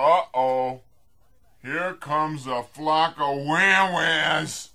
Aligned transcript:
Uh 0.00 0.22
oh. 0.32 0.80
Here 1.62 1.92
comes 1.92 2.46
a 2.46 2.62
flock 2.62 3.16
of 3.20 3.36
wham-whams. 3.44 4.70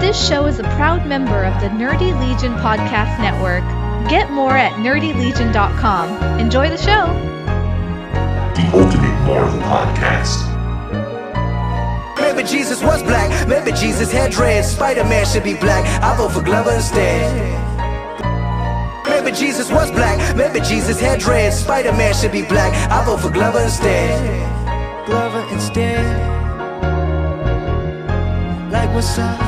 This 0.00 0.28
show 0.28 0.46
is 0.46 0.60
a 0.60 0.62
proud 0.62 1.04
member 1.04 1.42
of 1.42 1.60
the 1.60 1.66
Nerdy 1.70 2.16
Legion 2.20 2.54
Podcast 2.54 3.18
Network. 3.18 3.64
Get 4.08 4.30
more 4.30 4.56
at 4.56 4.74
nerdylegion.com. 4.74 6.38
Enjoy 6.38 6.68
the 6.68 6.76
show. 6.76 7.12
The 8.54 8.70
Ultimate 8.72 9.26
Marvel 9.26 9.58
Podcast. 9.62 10.46
Maybe 12.16 12.48
Jesus 12.48 12.80
was 12.80 13.02
black, 13.02 13.48
maybe 13.48 13.72
Jesus 13.72 14.12
had 14.12 14.30
dreads. 14.30 14.68
Spider 14.68 15.02
Man 15.02 15.26
should 15.26 15.42
be 15.42 15.54
black, 15.54 15.84
I 16.00 16.16
vote 16.16 16.30
for 16.30 16.42
Glover 16.42 16.70
instead. 16.70 17.67
Maybe 19.28 19.40
Jesus 19.40 19.70
was 19.70 19.90
black, 19.90 20.34
maybe 20.34 20.58
Jesus 20.60 20.98
had 20.98 21.20
dreads. 21.20 21.56
Spider 21.56 21.92
Man 21.92 22.14
should 22.14 22.32
be 22.32 22.40
black, 22.40 22.72
I 22.90 23.04
vote 23.04 23.20
for 23.20 23.28
Glover 23.28 23.60
instead. 23.60 24.16
Glover 25.04 25.46
instead. 25.52 26.02
Like 28.72 28.88
what's 28.94 29.18
up? 29.18 29.38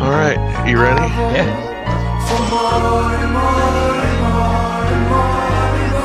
All 0.00 0.12
right, 0.12 0.38
you 0.68 0.80
ready? 0.80 1.00
Yeah. 1.34 1.50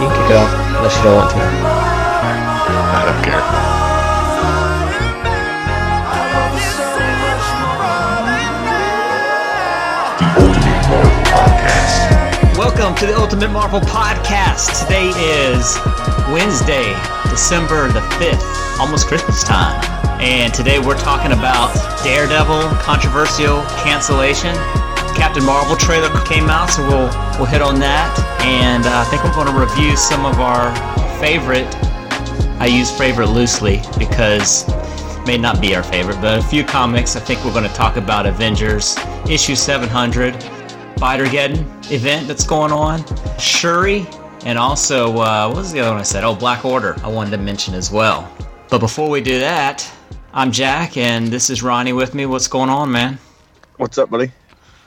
You 0.02 0.08
can 0.08 0.18
kick 0.18 0.32
it 0.32 0.36
off 0.36 0.50
unless 0.78 0.98
you 0.98 1.04
don't 1.04 1.16
want 1.16 1.30
to. 1.30 1.38
I 2.98 3.04
don't 3.06 3.24
care. 3.24 3.83
Welcome 12.64 12.96
to 13.00 13.06
the 13.06 13.18
Ultimate 13.18 13.52
Marvel 13.52 13.82
Podcast. 13.82 14.84
Today 14.84 15.10
is 15.20 15.76
Wednesday, 16.32 16.96
December 17.30 17.92
the 17.92 18.00
5th, 18.16 18.80
almost 18.80 19.08
Christmas 19.08 19.44
time. 19.44 19.84
And 20.22 20.54
today 20.54 20.80
we're 20.80 20.98
talking 20.98 21.34
about 21.34 21.76
Daredevil, 22.06 22.70
controversial 22.80 23.64
cancellation. 23.84 24.56
Captain 25.14 25.44
Marvel 25.44 25.76
trailer 25.76 26.08
came 26.24 26.50
out, 26.50 26.68
so 26.68 26.88
we'll 26.88 27.12
we'll 27.38 27.52
hit 27.52 27.62
on 27.62 27.82
that. 27.82 28.18
And 28.40 28.86
uh, 28.86 29.02
I 29.02 29.04
think 29.12 29.26
we're 29.26 29.36
going 29.36 29.54
to 29.54 29.60
review 29.60 29.98
some 29.98 30.26
of 30.26 30.40
our 30.40 30.74
favorite. 31.20 31.68
I 32.62 32.68
use 32.68 32.90
favorite 32.98 33.28
loosely 33.28 33.82
because 34.00 34.64
it 34.70 35.28
may 35.28 35.38
not 35.38 35.60
be 35.60 35.76
our 35.76 35.84
favorite, 35.84 36.22
but 36.22 36.40
a 36.40 36.44
few 36.44 36.64
comics. 36.64 37.18
I 37.18 37.20
think 37.20 37.44
we're 37.44 37.52
going 37.52 37.68
to 37.68 37.76
talk 37.76 37.98
about 37.98 38.26
Avengers 38.26 38.98
issue 39.30 39.56
700, 39.56 40.42
Spider-Geddon 40.96 41.92
event 41.92 42.28
that's 42.28 42.46
going 42.46 42.72
on, 42.72 43.04
Shuri, 43.38 44.06
and 44.46 44.58
also 44.58 45.18
uh, 45.18 45.48
what 45.48 45.58
was 45.58 45.72
the 45.72 45.80
other 45.82 45.92
one 45.92 46.00
I 46.00 46.04
said? 46.04 46.24
Oh, 46.24 46.36
Black 46.36 46.64
Order. 46.64 46.96
I 47.04 47.10
wanted 47.10 47.32
to 47.32 47.38
mention 47.38 47.74
as 47.74 47.92
well. 47.92 48.32
But 48.70 48.80
before 48.80 49.10
we 49.10 49.20
do 49.20 49.40
that, 49.40 49.90
I'm 50.34 50.52
Jack, 50.52 50.96
and 50.96 51.28
this 51.28 51.50
is 51.50 51.62
Ronnie 51.62 51.94
with 51.94 52.14
me. 52.14 52.26
What's 52.26 52.48
going 52.48 52.70
on, 52.70 52.92
man? 52.92 53.20
What's 53.78 53.98
up, 53.98 54.10
buddy? 54.10 54.32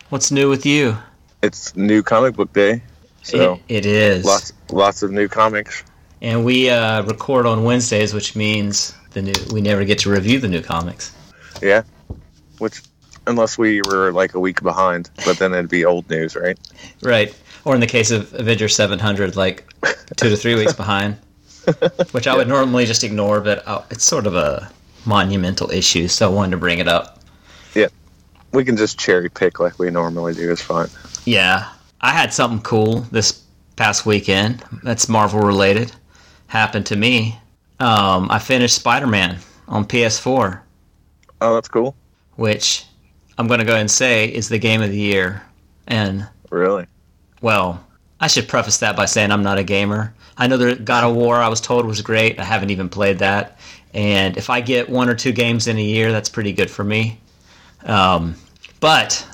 What's 0.08 0.30
new 0.30 0.48
with 0.48 0.64
you? 0.64 0.96
It's 1.42 1.76
new 1.76 2.02
comic 2.02 2.34
book 2.34 2.52
day, 2.52 2.82
so 3.22 3.60
it, 3.68 3.84
it 3.84 3.86
is. 3.86 4.24
lots 4.24 4.52
lots 4.70 5.02
of 5.02 5.10
new 5.10 5.28
comics. 5.28 5.84
And 6.22 6.44
we 6.44 6.70
uh, 6.70 7.02
record 7.02 7.44
on 7.44 7.62
Wednesdays, 7.64 8.14
which 8.14 8.34
means 8.34 8.94
the 9.10 9.22
new 9.22 9.34
we 9.52 9.60
never 9.60 9.84
get 9.84 9.98
to 10.00 10.10
review 10.10 10.38
the 10.38 10.48
new 10.48 10.62
comics. 10.62 11.14
Yeah, 11.60 11.82
which 12.58 12.82
unless 13.26 13.58
we 13.58 13.80
were 13.88 14.12
like 14.12 14.34
a 14.34 14.40
week 14.40 14.62
behind, 14.62 15.10
but 15.24 15.38
then 15.38 15.52
it'd 15.52 15.68
be 15.70 15.84
old 15.84 16.08
news, 16.10 16.36
right? 16.36 16.58
Right. 17.02 17.34
Or 17.64 17.74
in 17.74 17.80
the 17.80 17.86
case 17.86 18.10
of 18.10 18.32
Avengers 18.34 18.74
700, 18.76 19.36
like 19.36 19.64
two 20.16 20.28
to 20.30 20.36
three 20.36 20.54
weeks 20.54 20.72
behind, 20.84 21.16
which 22.12 22.26
I 22.26 22.36
would 22.36 22.48
normally 22.48 22.86
just 22.86 23.02
ignore, 23.04 23.40
but 23.40 23.66
uh, 23.66 23.82
it's 23.90 24.04
sort 24.04 24.26
of 24.26 24.36
a 24.36 24.70
monumental 25.04 25.70
issue, 25.70 26.08
so 26.08 26.30
I 26.30 26.34
wanted 26.34 26.52
to 26.52 26.56
bring 26.58 26.78
it 26.78 26.88
up. 26.88 27.20
Yeah, 27.74 27.88
we 28.52 28.64
can 28.64 28.76
just 28.76 28.98
cherry 28.98 29.28
pick 29.28 29.58
like 29.60 29.78
we 29.78 29.90
normally 29.90 30.34
do. 30.34 30.50
It's 30.50 30.62
fine. 30.62 30.88
Yeah. 31.24 31.68
I 32.00 32.12
had 32.12 32.32
something 32.32 32.60
cool 32.60 33.00
this 33.10 33.42
past 33.76 34.06
weekend 34.06 34.62
that's 34.84 35.08
Marvel 35.08 35.40
related. 35.40 35.92
Happened 36.48 36.86
to 36.86 36.96
me. 36.96 37.38
Um, 37.80 38.30
I 38.30 38.38
finished 38.38 38.76
Spider 38.76 39.06
Man 39.06 39.38
on 39.66 39.84
PS4, 39.84 40.60
Oh, 41.40 41.54
that's 41.54 41.68
cool. 41.68 41.94
which 42.36 42.84
I'm 43.38 43.46
going 43.46 43.60
to 43.60 43.66
go 43.66 43.72
ahead 43.72 43.82
and 43.82 43.90
say 43.90 44.26
is 44.26 44.48
the 44.48 44.58
game 44.58 44.82
of 44.82 44.90
the 44.90 44.98
year. 44.98 45.42
And 45.86 46.26
Really? 46.50 46.86
Well, 47.42 47.84
I 48.20 48.28
should 48.28 48.48
preface 48.48 48.78
that 48.78 48.96
by 48.96 49.04
saying 49.04 49.30
I'm 49.30 49.42
not 49.42 49.58
a 49.58 49.62
gamer. 49.62 50.14
I 50.38 50.46
know 50.46 50.56
that 50.56 50.84
God 50.84 51.04
of 51.04 51.14
War 51.14 51.36
I 51.36 51.48
was 51.48 51.60
told 51.60 51.86
was 51.86 52.00
great. 52.00 52.38
I 52.38 52.44
haven't 52.44 52.70
even 52.70 52.88
played 52.88 53.18
that. 53.18 53.58
And 53.94 54.36
if 54.36 54.50
I 54.50 54.60
get 54.60 54.88
one 54.88 55.08
or 55.08 55.14
two 55.14 55.32
games 55.32 55.68
in 55.68 55.76
a 55.76 55.82
year, 55.82 56.12
that's 56.12 56.28
pretty 56.28 56.52
good 56.52 56.70
for 56.70 56.84
me. 56.84 57.18
Um, 57.84 58.36
but 58.80 59.26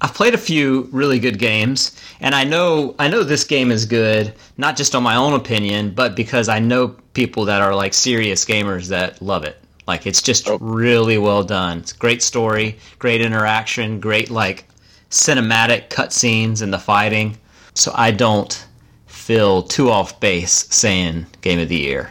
I've 0.00 0.14
played 0.14 0.34
a 0.34 0.38
few 0.38 0.88
really 0.92 1.18
good 1.20 1.38
games, 1.38 1.96
and 2.20 2.34
I 2.34 2.44
know 2.44 2.94
I 2.98 3.08
know 3.08 3.22
this 3.22 3.44
game 3.44 3.70
is 3.70 3.86
good, 3.86 4.34
not 4.56 4.76
just 4.76 4.94
on 4.94 5.02
my 5.02 5.16
own 5.16 5.32
opinion, 5.32 5.94
but 5.94 6.16
because 6.16 6.48
I 6.48 6.58
know 6.58 6.88
people 7.14 7.44
that 7.44 7.62
are 7.62 7.74
like 7.74 7.94
serious 7.94 8.44
gamers 8.44 8.88
that 8.88 9.22
love 9.22 9.44
it. 9.44 9.61
Like 9.86 10.06
it's 10.06 10.22
just 10.22 10.48
Oh. 10.48 10.58
really 10.60 11.18
well 11.18 11.42
done. 11.42 11.78
It's 11.78 11.92
a 11.92 11.96
great 11.96 12.22
story, 12.22 12.78
great 12.98 13.20
interaction, 13.20 14.00
great 14.00 14.30
like 14.30 14.68
cinematic 15.10 15.88
cutscenes 15.88 16.62
and 16.62 16.72
the 16.72 16.78
fighting. 16.78 17.36
So 17.74 17.92
I 17.94 18.10
don't 18.12 18.66
feel 19.06 19.62
too 19.62 19.90
off 19.90 20.20
base 20.20 20.66
saying 20.70 21.26
game 21.40 21.58
of 21.58 21.68
the 21.68 21.76
year. 21.76 22.10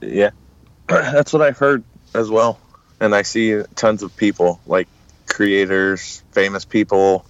Yeah, 0.00 0.30
that's 0.88 1.32
what 1.32 1.42
I've 1.42 1.58
heard 1.58 1.82
as 2.14 2.30
well, 2.30 2.58
and 3.00 3.14
I 3.14 3.22
see 3.22 3.62
tons 3.74 4.02
of 4.02 4.16
people 4.16 4.60
like 4.66 4.88
creators, 5.26 6.22
famous 6.32 6.64
people, 6.64 7.24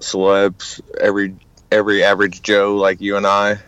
celebs, 0.00 0.80
every 1.00 1.34
every 1.70 2.02
average 2.02 2.42
Joe 2.42 2.76
like 2.76 3.00
you 3.00 3.16
and 3.16 3.26
I, 3.26 3.58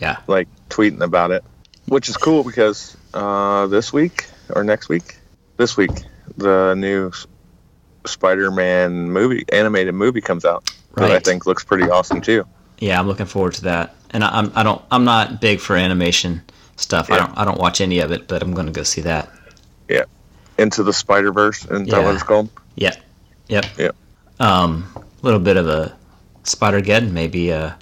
Yeah. 0.00 0.16
like 0.26 0.48
tweeting 0.70 1.02
about 1.02 1.30
it, 1.30 1.44
which 1.86 2.08
is 2.08 2.16
cool 2.16 2.42
because 2.44 2.96
uh, 3.14 3.66
this 3.68 3.92
week 3.92 4.26
or 4.54 4.64
next 4.64 4.88
week, 4.88 5.16
this 5.56 5.76
week, 5.76 5.90
the 6.36 6.74
new 6.74 7.10
Spider-Man 8.06 9.10
movie, 9.10 9.44
animated 9.52 9.94
movie 9.94 10.20
comes 10.20 10.44
out 10.44 10.70
that 10.96 11.10
I 11.10 11.18
think 11.18 11.46
looks 11.46 11.64
pretty 11.64 11.88
awesome 11.88 12.20
too. 12.20 12.44
Yeah, 12.78 12.98
I'm 12.98 13.06
looking 13.06 13.26
forward 13.26 13.54
to 13.54 13.62
that. 13.62 13.94
And 14.10 14.24
I, 14.24 14.38
I'm 14.38 14.52
I 14.54 14.62
don't 14.62 14.82
I'm 14.90 15.04
not 15.04 15.40
big 15.40 15.60
for 15.60 15.76
animation 15.76 16.42
stuff. 16.76 17.10
I 17.10 17.18
don't 17.18 17.36
I 17.38 17.44
don't 17.44 17.58
watch 17.58 17.80
any 17.80 18.00
of 18.00 18.12
it, 18.12 18.28
but 18.28 18.42
I'm 18.42 18.52
gonna 18.54 18.72
go 18.72 18.82
see 18.82 19.00
that. 19.02 19.30
Yeah, 19.88 20.04
Into 20.58 20.82
the 20.82 20.92
Spider-Verse, 20.92 21.64
and 21.66 21.86
that 21.86 21.96
Yeah. 21.98 22.04
what 22.04 22.14
it's 22.14 22.22
called? 22.22 22.48
Yep. 22.76 22.96
Yep. 23.48 23.64
Yep. 23.78 23.96
Um, 24.40 24.86
a 24.96 25.24
little 25.24 25.40
bit 25.40 25.56
of 25.56 25.68
a 25.68 25.96
Spider-Geddon 26.44 27.12
maybe 27.12 27.50
a 27.50 27.76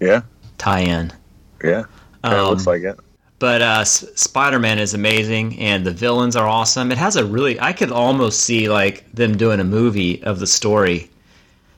Yeah, 0.00 0.22
tie-in. 0.58 1.12
yeah, 1.62 1.84
kind 2.22 2.34
of 2.36 2.44
Um, 2.44 2.50
looks 2.50 2.66
like 2.66 2.82
it. 2.82 2.98
But 3.38 3.60
uh, 3.60 3.78
S- 3.82 4.06
Spider-Man 4.14 4.78
is 4.78 4.94
amazing, 4.94 5.58
and 5.58 5.84
the 5.84 5.90
villains 5.90 6.36
are 6.36 6.46
awesome. 6.48 6.90
It 6.90 6.98
has 6.98 7.16
a 7.16 7.24
really, 7.24 7.60
I 7.60 7.72
could 7.74 7.92
almost 7.92 8.40
see 8.40 8.68
like 8.68 9.10
them 9.12 9.36
doing 9.36 9.60
a 9.60 9.64
movie 9.64 10.22
of 10.22 10.38
the 10.40 10.46
story. 10.46 11.10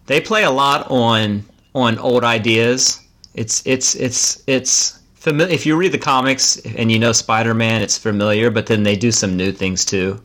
They 0.06 0.20
play 0.20 0.44
a 0.44 0.50
lot 0.50 0.88
on 0.90 1.44
on 1.74 1.98
old 1.98 2.24
ideas. 2.24 3.00
It's 3.34 3.62
it's 3.66 3.94
it's 3.96 4.42
it's 4.46 5.00
familiar. 5.14 5.52
If 5.52 5.66
you 5.66 5.76
read 5.76 5.92
the 5.92 5.98
comics 5.98 6.58
and 6.76 6.90
you 6.92 6.98
know 6.98 7.12
Spider-Man, 7.12 7.82
it's 7.82 7.98
familiar. 7.98 8.50
But 8.50 8.66
then 8.66 8.84
they 8.84 8.96
do 8.96 9.10
some 9.10 9.36
new 9.36 9.50
things 9.52 9.84
too. 9.84 10.22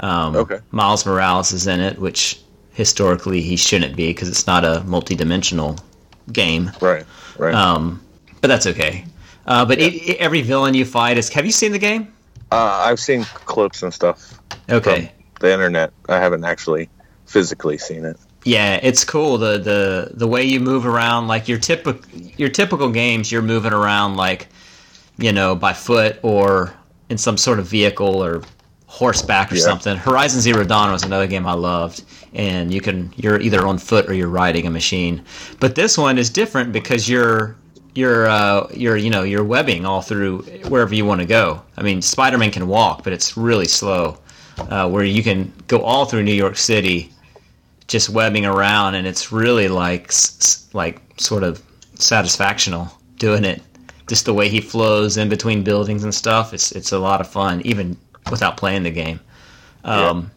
Um, 0.00 0.34
Okay. 0.36 0.58
Miles 0.72 1.06
Morales 1.06 1.52
is 1.52 1.66
in 1.68 1.78
it, 1.80 1.98
which 1.98 2.40
historically 2.72 3.40
he 3.40 3.56
shouldn't 3.56 3.94
be 3.94 4.08
because 4.08 4.28
it's 4.28 4.46
not 4.46 4.64
a 4.64 4.82
multi-dimensional 4.84 5.76
game. 6.32 6.72
Right, 6.80 7.04
right. 7.38 7.54
Um, 7.54 8.00
but 8.40 8.48
that's 8.48 8.66
okay. 8.66 9.04
Uh, 9.46 9.64
but 9.64 9.78
it, 9.78 9.94
it- 9.94 10.18
every 10.18 10.42
villain 10.42 10.74
you 10.74 10.84
fight 10.84 11.18
is. 11.18 11.28
Have 11.30 11.44
you 11.46 11.52
seen 11.52 11.72
the 11.72 11.78
game? 11.78 12.12
Uh, 12.50 12.84
I've 12.86 13.00
seen 13.00 13.24
clips 13.24 13.82
and 13.82 13.92
stuff 13.94 14.38
Okay. 14.70 15.10
the 15.40 15.52
internet. 15.52 15.92
I 16.08 16.18
haven't 16.18 16.44
actually 16.44 16.88
physically 17.26 17.78
seen 17.78 18.04
it. 18.04 18.16
Yeah, 18.44 18.78
it's 18.82 19.04
cool. 19.04 19.38
The 19.38 19.58
the 19.58 20.10
the 20.14 20.26
way 20.26 20.42
you 20.42 20.58
move 20.60 20.84
around, 20.84 21.28
like 21.28 21.48
your 21.48 21.58
typical 21.58 22.00
your 22.36 22.48
typical 22.50 22.90
games, 22.90 23.30
you're 23.32 23.40
moving 23.42 23.72
around 23.72 24.16
like, 24.16 24.48
you 25.16 25.32
know, 25.32 25.54
by 25.54 25.72
foot 25.72 26.18
or 26.22 26.74
in 27.08 27.16
some 27.18 27.36
sort 27.38 27.58
of 27.60 27.66
vehicle 27.66 28.22
or 28.22 28.42
horseback 28.86 29.50
or 29.52 29.54
Yeah. 29.54 29.62
something. 29.62 29.96
Horizon 29.96 30.40
Zero 30.40 30.64
Dawn 30.64 30.90
was 30.92 31.04
another 31.04 31.26
game 31.28 31.46
I 31.46 31.52
loved, 31.54 32.02
and 32.34 32.74
you 32.74 32.80
can 32.80 33.12
you're 33.16 33.40
either 33.40 33.64
on 33.66 33.78
foot 33.78 34.08
or 34.10 34.12
you're 34.14 34.28
riding 34.28 34.66
a 34.66 34.70
machine. 34.70 35.22
But 35.60 35.74
this 35.76 35.96
one 35.96 36.18
is 36.18 36.28
different 36.28 36.72
because 36.72 37.08
you're 37.08 37.56
you're 37.94 38.26
uh, 38.26 38.68
you're 38.72 38.96
you 38.96 39.10
know 39.10 39.22
you're 39.22 39.44
webbing 39.44 39.84
all 39.86 40.02
through 40.02 40.42
wherever 40.68 40.94
you 40.94 41.04
want 41.04 41.20
to 41.20 41.26
go. 41.26 41.62
I 41.76 41.82
mean, 41.82 42.02
Spider-Man 42.02 42.50
can 42.50 42.66
walk, 42.68 43.04
but 43.04 43.12
it's 43.12 43.36
really 43.36 43.66
slow. 43.66 44.18
Uh, 44.58 44.88
where 44.88 45.04
you 45.04 45.22
can 45.22 45.52
go 45.66 45.80
all 45.80 46.04
through 46.04 46.22
New 46.22 46.34
York 46.34 46.56
City, 46.56 47.10
just 47.88 48.10
webbing 48.10 48.44
around, 48.46 48.94
and 48.94 49.06
it's 49.06 49.32
really 49.32 49.68
like 49.68 50.08
s- 50.08 50.68
like 50.72 51.00
sort 51.18 51.42
of 51.42 51.62
satisfactional 51.96 52.90
doing 53.18 53.44
it 53.44 53.62
just 54.08 54.24
the 54.26 54.34
way 54.34 54.48
he 54.48 54.60
flows 54.60 55.16
in 55.16 55.28
between 55.28 55.62
buildings 55.62 56.04
and 56.04 56.14
stuff. 56.14 56.52
It's 56.52 56.72
it's 56.72 56.92
a 56.92 56.98
lot 56.98 57.20
of 57.20 57.28
fun, 57.28 57.62
even 57.64 57.96
without 58.30 58.56
playing 58.56 58.82
the 58.82 58.90
game. 58.90 59.20
Um, 59.84 60.30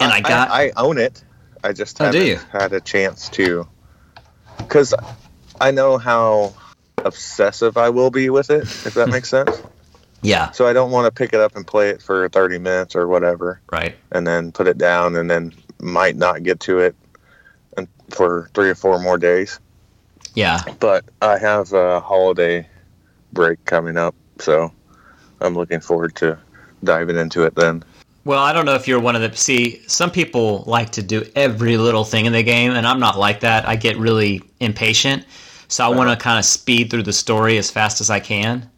And 0.00 0.12
I 0.12 0.20
got 0.20 0.50
I, 0.50 0.72
own 0.76 0.98
it. 0.98 1.22
I 1.62 1.72
just 1.72 2.00
Oh, 2.00 2.04
haven't 2.06 2.38
had 2.52 2.72
a 2.72 2.80
chance 2.80 3.28
to, 3.30 3.66
because 4.58 4.94
I 5.60 5.70
know 5.70 5.98
how 5.98 6.54
obsessive 7.04 7.76
I 7.76 7.90
will 7.90 8.10
be 8.10 8.30
with 8.30 8.50
it. 8.50 8.62
If 8.62 8.94
that 8.94 9.08
makes 9.10 9.28
sense. 9.28 9.62
yeah, 10.22 10.50
So 10.52 10.66
I 10.66 10.72
don't 10.72 10.90
want 10.90 11.06
to 11.06 11.10
pick 11.16 11.32
it 11.32 11.40
up 11.40 11.54
and 11.56 11.66
play 11.66 11.90
it 11.90 12.02
for 12.02 12.28
30 12.28 12.58
minutes 12.58 12.96
or 12.96 13.06
whatever, 13.06 13.60
right. 13.70 13.94
and 14.12 14.26
then 14.26 14.52
put 14.52 14.66
it 14.66 14.78
down, 14.78 15.16
and 15.16 15.30
then 15.30 15.52
might 15.80 16.16
not 16.16 16.42
get 16.42 16.58
to 16.60 16.78
it 16.80 16.96
and- 17.76 17.88
for 18.10 18.50
three 18.54 18.68
or 18.70 18.74
four 18.74 18.98
more 18.98 19.16
days. 19.18 19.60
Yeah, 20.34 20.60
But 20.78 21.04
I 21.22 21.38
have 21.38 21.72
a 21.72 22.00
holiday 22.00 22.68
break 23.32 23.64
coming 23.64 23.96
up, 23.96 24.14
so 24.38 24.72
I'm 25.40 25.54
looking 25.54 25.80
forward 25.80 26.14
to 26.16 26.38
diving 26.84 27.16
into 27.16 27.42
it 27.44 27.54
then. 27.56 27.82
Well, 28.24 28.38
I 28.42 28.52
don't 28.52 28.64
know 28.66 28.74
if 28.74 28.86
you're 28.86 29.00
one 29.00 29.16
of 29.16 29.22
the. 29.22 29.36
See, 29.36 29.82
some 29.88 30.10
people 30.10 30.62
like 30.66 30.90
to 30.92 31.02
do 31.02 31.24
every 31.34 31.76
little 31.76 32.04
thing 32.04 32.26
in 32.26 32.32
the 32.32 32.42
game, 32.42 32.72
and 32.72 32.86
I'm 32.86 33.00
not 33.00 33.18
like 33.18 33.40
that. 33.40 33.66
I 33.66 33.74
get 33.76 33.96
really 33.96 34.42
impatient, 34.60 35.24
so 35.68 35.84
I 35.84 35.88
want 35.88 36.10
to 36.10 36.22
kind 36.22 36.38
of 36.38 36.44
speed 36.44 36.90
through 36.90 37.04
the 37.04 37.12
story 37.12 37.58
as 37.58 37.70
fast 37.70 38.00
as 38.00 38.10
I 38.10 38.20
can. 38.20 38.68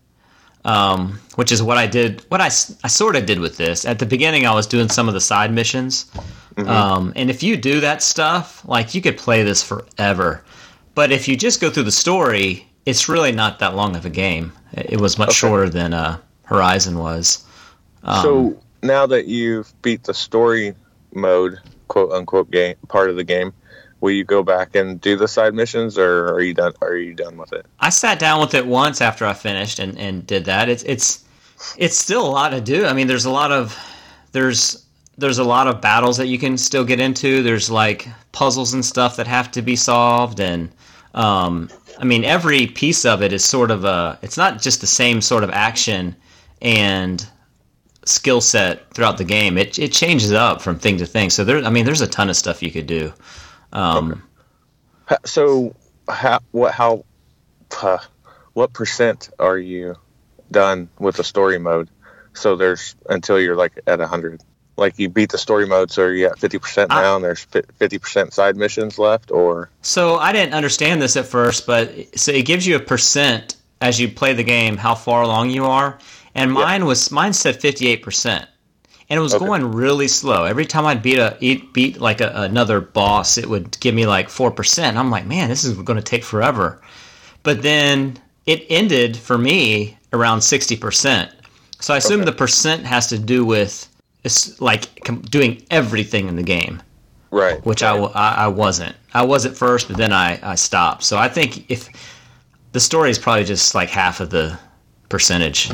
Um, 0.63 1.19
which 1.37 1.53
is 1.53 1.63
what 1.63 1.79
I 1.79 1.87
did. 1.87 2.21
What 2.29 2.43
I, 2.43 2.49
I 2.85 2.89
sort 2.89 3.17
of 3.17 3.25
did 3.25 3.39
with 3.39 3.57
this 3.57 3.87
at 3.87 3.99
the 3.99 4.05
beginning. 4.05 4.45
I 4.45 4.55
was 4.55 4.67
doing 4.67 4.91
some 4.91 5.09
of 5.09 5.15
the 5.15 5.21
side 5.21 5.51
missions, 5.55 6.11
um, 6.59 7.15
and 7.17 7.31
if 7.31 7.43
you 7.43 7.57
do 7.57 7.81
that 7.81 8.03
stuff, 8.03 8.63
like 8.69 8.95
you 8.95 9.01
could 9.01 9.17
play 9.17 9.43
this 9.43 9.63
forever. 9.63 10.45
But 10.95 11.13
if 11.13 11.29
you 11.29 11.37
just 11.37 11.63
go 11.63 11.71
through 11.71 11.85
the 11.85 11.91
story, 11.91 12.69
it's 12.85 13.09
really 13.09 13.33
not 13.33 13.59
that 13.61 13.75
long 13.75 13.97
of 13.97 14.05
a 14.05 14.11
game. 14.11 14.53
It 14.73 15.01
was 15.01 15.17
much 15.17 15.33
shorter 15.33 15.71
than 15.71 15.95
uh, 15.95 16.19
Horizon 16.45 16.99
was. 16.99 17.45
Um, 18.03 18.23
so 18.23 18.63
now 18.83 19.07
that 19.07 19.27
you've 19.27 19.73
beat 19.83 20.05
the 20.05 20.15
story 20.15 20.75
mode, 21.15 21.59
quote 21.89 22.13
unquote 22.13 22.51
game 22.51 22.77
part 22.89 23.11
of 23.11 23.17
the 23.17 23.25
game, 23.25 23.53
will 24.01 24.11
you 24.11 24.25
go 24.25 24.43
back 24.43 24.75
and 24.75 25.01
do 25.01 25.17
the 25.17 25.29
side 25.29 25.55
missions, 25.55 25.99
or 25.99 26.29
are 26.29 26.41
you 26.41 26.55
done? 26.55 26.73
Are 26.81 26.97
you 26.97 27.15
done 27.15 27.37
with 27.37 27.53
it? 27.53 27.67
I 27.81 27.91
sat 27.91 28.19
down 28.19 28.41
with 28.41 28.55
it 28.55 28.67
once 28.67 29.01
after 29.01 29.27
I 29.27 29.35
finished 29.35 29.79
and, 29.79 29.99
and 29.99 30.27
did 30.27 30.45
that. 30.47 30.69
It's 30.69 30.83
it's 30.85 31.25
it's 31.77 31.97
still 31.97 32.27
a 32.27 32.31
lot 32.31 32.51
to 32.51 32.61
do. 32.61 32.87
I 32.87 32.93
mean, 32.93 33.07
there's 33.07 33.27
a 33.27 33.31
lot 33.31 33.53
of 33.53 33.79
there's 34.33 34.85
there's 35.19 35.39
a 35.39 35.45
lot 35.45 35.67
of 35.67 35.81
battles 35.81 36.17
that 36.17 36.27
you 36.27 36.39
can 36.39 36.57
still 36.57 36.85
get 36.85 37.01
into. 37.01 37.43
There's 37.43 37.71
like 37.71 38.09
puzzles 38.33 38.73
and 38.75 38.85
stuff 38.85 39.17
that 39.17 39.27
have 39.27 39.51
to 39.53 39.63
be 39.63 39.77
solved, 39.77 40.41
and 40.41 40.71
um, 41.15 41.69
I 41.99 42.05
mean, 42.05 42.25
every 42.25 42.67
piece 42.67 43.05
of 43.05 43.23
it 43.23 43.33
is 43.33 43.45
sort 43.45 43.71
of 43.71 43.85
a. 43.85 44.19
It's 44.23 44.37
not 44.37 44.61
just 44.61 44.81
the 44.81 44.87
same 44.87 45.21
sort 45.21 45.45
of 45.45 45.51
action 45.51 46.17
and 46.63 47.27
skill 48.05 48.41
set 48.41 48.93
throughout 48.95 49.19
the 49.19 49.25
game. 49.25 49.59
It 49.59 49.79
it 49.79 49.93
changes 49.93 50.33
up 50.33 50.63
from 50.63 50.79
thing 50.79 50.97
to 50.99 51.07
thing. 51.07 51.31
So 51.31 51.45
there, 51.45 51.65
I 51.65 51.71
mean, 51.71 51.85
there's 51.85 52.01
a 52.01 52.07
ton 52.07 52.31
of 52.31 52.37
stuff 52.37 52.63
you 52.63 52.71
could 52.71 52.87
do. 52.87 53.13
Um, 53.73 54.23
Ha- 55.07 55.19
So 55.25 55.75
how 56.09 56.41
what 56.53 56.73
how 56.73 57.05
uh, 57.83 57.99
what 58.53 58.73
percent 58.73 59.31
are 59.39 59.59
you 59.59 59.97
done 60.51 60.89
with 60.99 61.17
the 61.17 61.25
story 61.25 61.59
mode? 61.59 61.89
So 62.33 62.57
there's 62.57 62.95
until 63.09 63.41
you're 63.41 63.57
like 63.57 63.73
at 63.87 64.01
hundred. 64.01 64.43
Like 64.77 64.99
you 64.99 65.11
beat 65.11 65.31
the 65.31 65.37
story 65.37 65.67
mode, 65.67 65.91
so 65.91 66.07
you're 66.07 66.31
at 66.31 66.39
fifty 66.39 66.59
percent 66.59 66.91
I- 66.93 67.03
now, 67.03 67.17
and 67.17 67.25
there's 67.25 67.45
fifty 67.45 67.99
percent 67.99 68.33
side 68.33 68.57
missions 68.57 68.99
left, 68.99 69.31
or 69.31 69.69
So 69.83 70.17
I 70.17 70.33
didn't 70.33 70.55
understand 70.55 71.03
this 71.03 71.17
at 71.17 71.27
first, 71.27 71.67
but 71.67 71.93
so 72.19 72.33
it 72.33 72.47
gives 72.47 72.67
you 72.67 72.77
a 72.77 72.81
percent 72.81 73.57
as 73.83 74.01
you 74.01 74.09
play 74.09 74.33
the 74.33 74.45
game 74.45 74.77
how 74.79 74.95
far 74.95 75.23
along 75.23 75.51
you 75.51 75.67
are, 75.67 75.99
and 76.35 76.53
mine 76.53 76.87
was 76.87 77.11
mine 77.11 77.33
said 77.35 77.61
fifty 77.61 77.89
eight 77.89 78.03
percent, 78.03 78.49
and 79.11 79.19
it 79.19 79.21
was 79.21 79.35
Okay. 79.35 79.45
going 79.45 79.73
really 79.73 80.09
slow. 80.09 80.45
Every 80.45 80.67
time 80.67 80.87
I'd 80.87 81.03
beat 81.03 81.19
a 81.19 81.37
eat, 81.41 81.75
beat 81.75 82.01
like 82.01 82.21
a, 82.23 82.31
another 82.35 82.81
boss, 82.81 83.37
it 83.39 83.49
would 83.49 83.79
give 83.81 83.95
me 83.95 84.07
like 84.07 84.31
four 84.31 84.51
percent. 84.51 84.97
I'm 84.97 85.11
like, 85.11 85.27
man, 85.27 85.49
this 85.51 85.65
is 85.65 85.77
going 85.77 85.99
to 85.99 86.03
take 86.03 86.25
forever. 86.25 86.81
But 87.43 87.63
then 87.63 88.19
it 88.47 88.65
ended 88.71 89.17
for 89.17 89.39
me 89.39 89.99
around 90.13 90.43
sixty 90.43 90.77
percent. 90.77 91.33
So 91.81 91.95
I 91.95 91.99
assume 91.99 92.23
Okay. 92.23 92.27
the 92.27 92.33
percent 92.33 92.87
has 92.87 93.09
to 93.09 93.19
do 93.19 93.45
with 93.45 93.89
it's 94.25 94.61
like 94.61 94.83
doing 95.31 95.67
everything 95.71 96.29
in 96.29 96.37
the 96.37 96.43
game 96.43 96.83
right? 97.31 97.65
which 97.65 97.83
I, 97.83 97.97
I 97.97 98.49
wasn't. 98.49 98.97
I 99.15 99.23
was 99.25 99.47
at 99.47 99.57
first, 99.57 99.89
but 99.89 99.97
then 99.97 100.13
I, 100.13 100.39
I 100.43 100.55
stopped. 100.57 101.05
So 101.05 101.19
I 101.19 101.29
think 101.29 101.71
if 101.71 101.89
the 102.73 102.81
story 102.81 103.11
is 103.11 103.19
probably 103.19 103.45
just 103.45 103.75
like 103.75 103.89
half 103.91 104.21
of 104.21 104.31
the 104.31 104.59
percentage, 105.09 105.71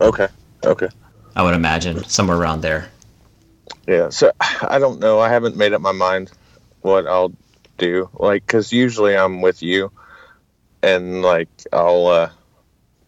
okay, 0.00 0.28
okay. 0.64 0.88
I 1.34 1.42
would 1.42 1.54
imagine 1.54 2.04
somewhere 2.04 2.36
around 2.36 2.60
there. 2.60 2.88
Yeah, 3.86 4.10
so 4.10 4.32
I 4.40 4.78
don't 4.78 5.00
know. 5.00 5.18
I 5.20 5.28
haven't 5.28 5.56
made 5.56 5.72
up 5.72 5.80
my 5.80 5.92
mind 5.92 6.30
what 6.82 7.06
I'll 7.06 7.32
do. 7.78 8.08
Like, 8.14 8.46
because 8.46 8.72
usually 8.72 9.16
I'm 9.16 9.40
with 9.40 9.62
you, 9.62 9.90
and 10.82 11.22
like 11.22 11.48
I'll 11.72 12.06
uh, 12.06 12.30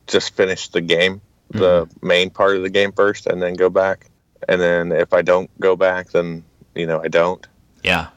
just 0.06 0.35
finish 0.35 0.69
the 0.69 0.81
game, 0.81 1.21
the 1.50 1.88
main 2.03 2.31
part 2.31 2.56
of 2.56 2.62
the 2.62 2.71
game 2.71 2.93
first, 2.93 3.26
and 3.26 3.43
then 3.43 3.55
go 3.55 3.71
back. 3.71 4.06
And 4.49 4.61
then 4.61 4.93
if 4.93 5.12
I 5.12 5.23
don't 5.23 5.50
go 5.61 5.77
back, 5.77 6.11
then 6.11 6.44
you 6.75 6.87
know 6.87 7.00
I 7.03 7.09
don't. 7.09 7.47
Yeah. 7.82 8.09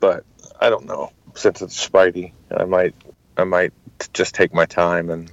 But 0.00 0.24
I 0.60 0.68
don't 0.70 0.86
know. 0.86 1.12
Since 1.34 1.62
it's 1.62 1.88
Spidey, 1.88 2.32
I 2.54 2.64
might, 2.64 2.94
I 3.36 3.44
might 3.44 3.72
just 4.12 4.34
take 4.34 4.52
my 4.54 4.66
time, 4.66 5.10
and 5.10 5.30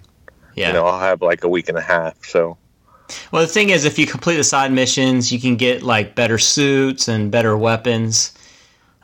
Yeah. 0.55 0.67
you 0.67 0.73
know 0.73 0.85
I'll 0.85 0.99
have 0.99 1.21
like 1.21 1.43
a 1.43 1.49
week 1.49 1.69
and 1.69 1.77
a 1.77 1.81
half. 1.81 2.25
So 2.25 2.57
Well, 3.31 3.41
the 3.41 3.47
thing 3.47 3.69
is, 3.69 3.85
if 3.85 3.99
you 3.99 4.07
complete 4.07 4.37
the 4.37 4.43
side 4.43 4.71
missions, 4.71 5.31
you 5.31 5.39
can 5.39 5.55
get 5.55 5.83
like 5.83 6.15
better 6.15 6.37
suits 6.37 7.07
and 7.07 7.31
better 7.31 7.57
weapons. 7.57 8.33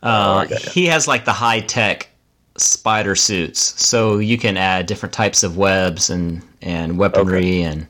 Uh, 0.01 0.45
got 0.45 0.63
ya. 0.63 0.71
he 0.71 0.85
has 0.85 1.07
like 1.07 1.25
the 1.25 1.33
high 1.33 1.59
tech 1.59 2.09
spider 2.57 3.15
suits, 3.15 3.59
so 3.81 4.17
you 4.17 4.37
can 4.37 4.57
add 4.57 4.85
different 4.85 5.13
types 5.13 5.43
of 5.43 5.57
webs 5.57 6.09
and 6.09 6.41
and 6.61 6.97
weaponry, 6.97 7.61
and 7.61 7.87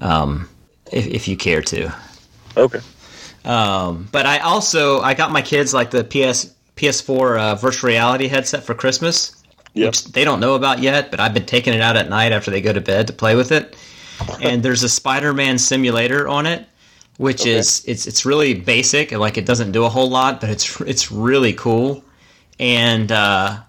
um, 0.00 0.48
if, 0.92 1.06
if 1.06 1.28
you 1.28 1.36
care 1.36 1.62
to. 1.62 1.92
okay, 2.56 2.80
Um, 3.44 4.08
but 4.12 4.26
I 4.26 4.38
also 4.38 5.00
I 5.00 5.14
got 5.14 5.30
my 5.30 5.42
kids 5.42 5.72
like 5.72 5.90
the 5.90 6.04
PS 6.04 6.52
PS4 6.76 7.38
uh, 7.40 7.54
virtual 7.54 7.88
reality 7.88 8.26
headset 8.28 8.64
for 8.64 8.74
Christmas, 8.74 9.40
Yep. 9.74 9.86
which 9.88 10.04
they 10.06 10.24
don't 10.24 10.40
know 10.40 10.54
about 10.54 10.80
yet. 10.80 11.10
But 11.10 11.20
I've 11.20 11.34
been 11.34 11.46
taking 11.46 11.72
it 11.74 11.80
out 11.80 11.96
at 11.96 12.08
night 12.08 12.32
after 12.32 12.50
they 12.50 12.60
go 12.60 12.72
to 12.72 12.80
bed 12.80 13.06
to 13.06 13.12
play 13.12 13.34
with 13.36 13.52
it. 13.52 13.76
And 14.40 14.62
there's 14.62 14.82
a 14.82 14.88
Spider-Man 14.88 15.58
simulator 15.58 16.28
on 16.28 16.46
it, 16.46 16.66
which 17.16 17.46
is 17.46 17.84
it's 17.86 18.06
it's 18.06 18.24
really 18.24 18.54
basic. 18.54 19.12
Like 19.12 19.38
it 19.38 19.46
doesn't 19.46 19.72
do 19.72 19.84
a 19.84 19.88
whole 19.88 20.08
lot, 20.08 20.40
but 20.40 20.50
it's 20.50 20.80
it's 20.80 21.10
really 21.10 21.52
cool. 21.52 22.04
And 22.58 23.10
uh, 23.10 23.60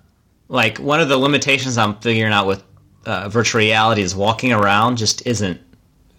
like 0.50 0.78
one 0.78 1.00
of 1.00 1.10
the 1.10 1.18
limitations 1.18 1.78
I'm 1.78 1.96
figuring 2.00 2.34
out 2.34 2.48
with 2.48 2.64
uh, 3.06 3.30
virtual 3.30 3.60
reality 3.60 4.02
is 4.02 4.16
walking 4.16 4.52
around 4.52 4.98
just 4.98 5.26
isn't 5.26 5.60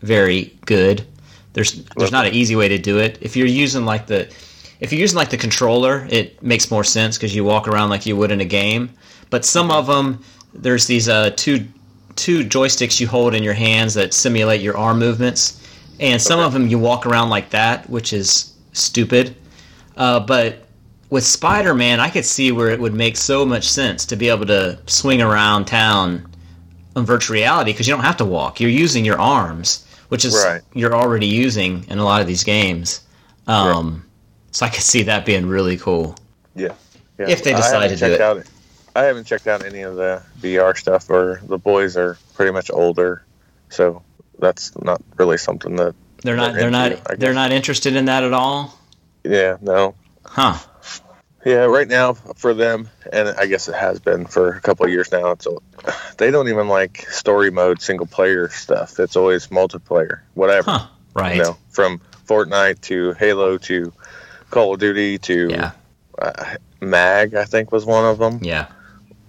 very 0.02 0.56
good. 0.66 1.06
There's 1.52 1.84
there's 1.96 2.12
not 2.12 2.26
an 2.26 2.34
easy 2.34 2.56
way 2.56 2.68
to 2.68 2.78
do 2.78 2.98
it. 2.98 3.18
If 3.20 3.36
you're 3.36 3.46
using 3.46 3.84
like 3.84 4.06
the 4.06 4.28
if 4.80 4.92
you're 4.92 5.00
using 5.00 5.16
like 5.16 5.30
the 5.30 5.38
controller, 5.38 6.06
it 6.10 6.42
makes 6.42 6.70
more 6.70 6.84
sense 6.84 7.16
because 7.16 7.34
you 7.34 7.44
walk 7.44 7.66
around 7.66 7.88
like 7.90 8.04
you 8.06 8.16
would 8.16 8.30
in 8.30 8.40
a 8.40 8.44
game. 8.44 8.90
But 9.30 9.44
some 9.44 9.70
of 9.70 9.86
them, 9.86 10.22
there's 10.52 10.86
these 10.86 11.08
uh, 11.08 11.30
two 11.36 11.66
two 12.16 12.40
joysticks 12.44 12.98
you 13.00 13.06
hold 13.06 13.34
in 13.34 13.42
your 13.42 13.54
hands 13.54 13.94
that 13.94 14.12
simulate 14.14 14.60
your 14.60 14.76
arm 14.76 14.98
movements, 14.98 15.62
and 16.00 16.20
some 16.20 16.40
of 16.40 16.52
them 16.52 16.66
you 16.68 16.78
walk 16.78 17.06
around 17.06 17.30
like 17.30 17.50
that, 17.50 17.88
which 17.88 18.12
is 18.12 18.52
stupid. 18.72 19.36
Uh, 19.96 20.20
but 20.20 20.64
with 21.10 21.24
Spider-Man, 21.24 22.00
I 22.00 22.10
could 22.10 22.24
see 22.24 22.52
where 22.52 22.68
it 22.70 22.80
would 22.80 22.94
make 22.94 23.16
so 23.16 23.46
much 23.46 23.68
sense 23.68 24.04
to 24.06 24.16
be 24.16 24.28
able 24.28 24.46
to 24.46 24.78
swing 24.86 25.22
around 25.22 25.66
town 25.66 26.26
on 26.96 27.04
virtual 27.06 27.34
reality 27.34 27.72
because 27.72 27.86
you 27.86 27.94
don't 27.94 28.04
have 28.04 28.16
to 28.18 28.24
walk. 28.24 28.60
You're 28.60 28.70
using 28.70 29.04
your 29.04 29.18
arms, 29.20 29.86
which 30.08 30.24
is 30.24 30.34
Right. 30.34 30.62
you're 30.74 30.94
already 30.94 31.26
using 31.26 31.84
in 31.88 31.98
a 31.98 32.04
lot 32.04 32.20
of 32.20 32.26
these 32.26 32.42
games. 32.44 33.00
Um, 33.46 34.02
So 34.50 34.64
I 34.64 34.70
could 34.70 34.82
see 34.82 35.02
that 35.02 35.26
being 35.26 35.46
really 35.46 35.76
cool. 35.76 36.16
yeah. 36.54 36.72
yeah. 37.18 37.26
If 37.28 37.44
they 37.44 37.52
decide 37.52 37.88
to 37.88 37.96
do 37.96 38.06
it. 38.06 38.20
out- 38.22 38.42
I 38.96 39.04
haven't 39.04 39.26
checked 39.26 39.46
out 39.46 39.64
any 39.64 39.82
of 39.82 39.96
the 39.96 40.22
VR 40.40 40.76
stuff, 40.76 41.10
or 41.10 41.40
the 41.46 41.58
boys 41.58 41.96
are 41.96 42.16
pretty 42.34 42.52
much 42.52 42.70
older, 42.70 43.22
so 43.68 44.02
that's 44.38 44.76
not 44.78 45.02
really 45.16 45.38
something 45.38 45.76
that. 45.76 45.94
They're 46.22 46.36
not. 46.36 46.54
They're 46.54 46.68
into, 46.68 46.90
not. 46.90 47.18
They're 47.18 47.34
not 47.34 47.52
interested 47.52 47.94
in 47.94 48.06
that 48.06 48.24
at 48.24 48.32
all. 48.32 48.76
Yeah, 49.22 49.56
no, 49.60 49.94
Huh. 50.24 50.58
Yeah, 51.44 51.64
right 51.66 51.86
now 51.86 52.14
for 52.14 52.54
them, 52.54 52.90
and 53.12 53.28
I 53.28 53.46
guess 53.46 53.68
it 53.68 53.76
has 53.76 54.00
been 54.00 54.26
for 54.26 54.48
a 54.50 54.60
couple 54.60 54.84
of 54.84 54.90
years 54.90 55.12
now. 55.12 55.30
It's 55.30 55.46
they 56.18 56.32
don't 56.32 56.48
even 56.48 56.68
like 56.68 57.06
story 57.08 57.50
mode 57.52 57.80
single 57.80 58.06
player 58.06 58.48
stuff. 58.48 58.98
It's 58.98 59.14
always 59.14 59.46
multiplayer, 59.46 60.22
whatever. 60.34 60.72
Huh. 60.72 60.86
Right. 61.14 61.36
You 61.36 61.42
know, 61.44 61.56
from 61.70 62.00
Fortnite 62.26 62.80
to 62.82 63.12
Halo 63.12 63.58
to 63.58 63.92
Call 64.50 64.74
of 64.74 64.80
Duty 64.80 65.18
to 65.18 65.48
Yeah. 65.48 65.70
uh, 66.20 66.56
Mag, 66.80 67.34
I 67.34 67.44
think 67.44 67.70
was 67.70 67.84
one 67.84 68.04
of 68.04 68.18
them. 68.18 68.40
Yeah. 68.42 68.66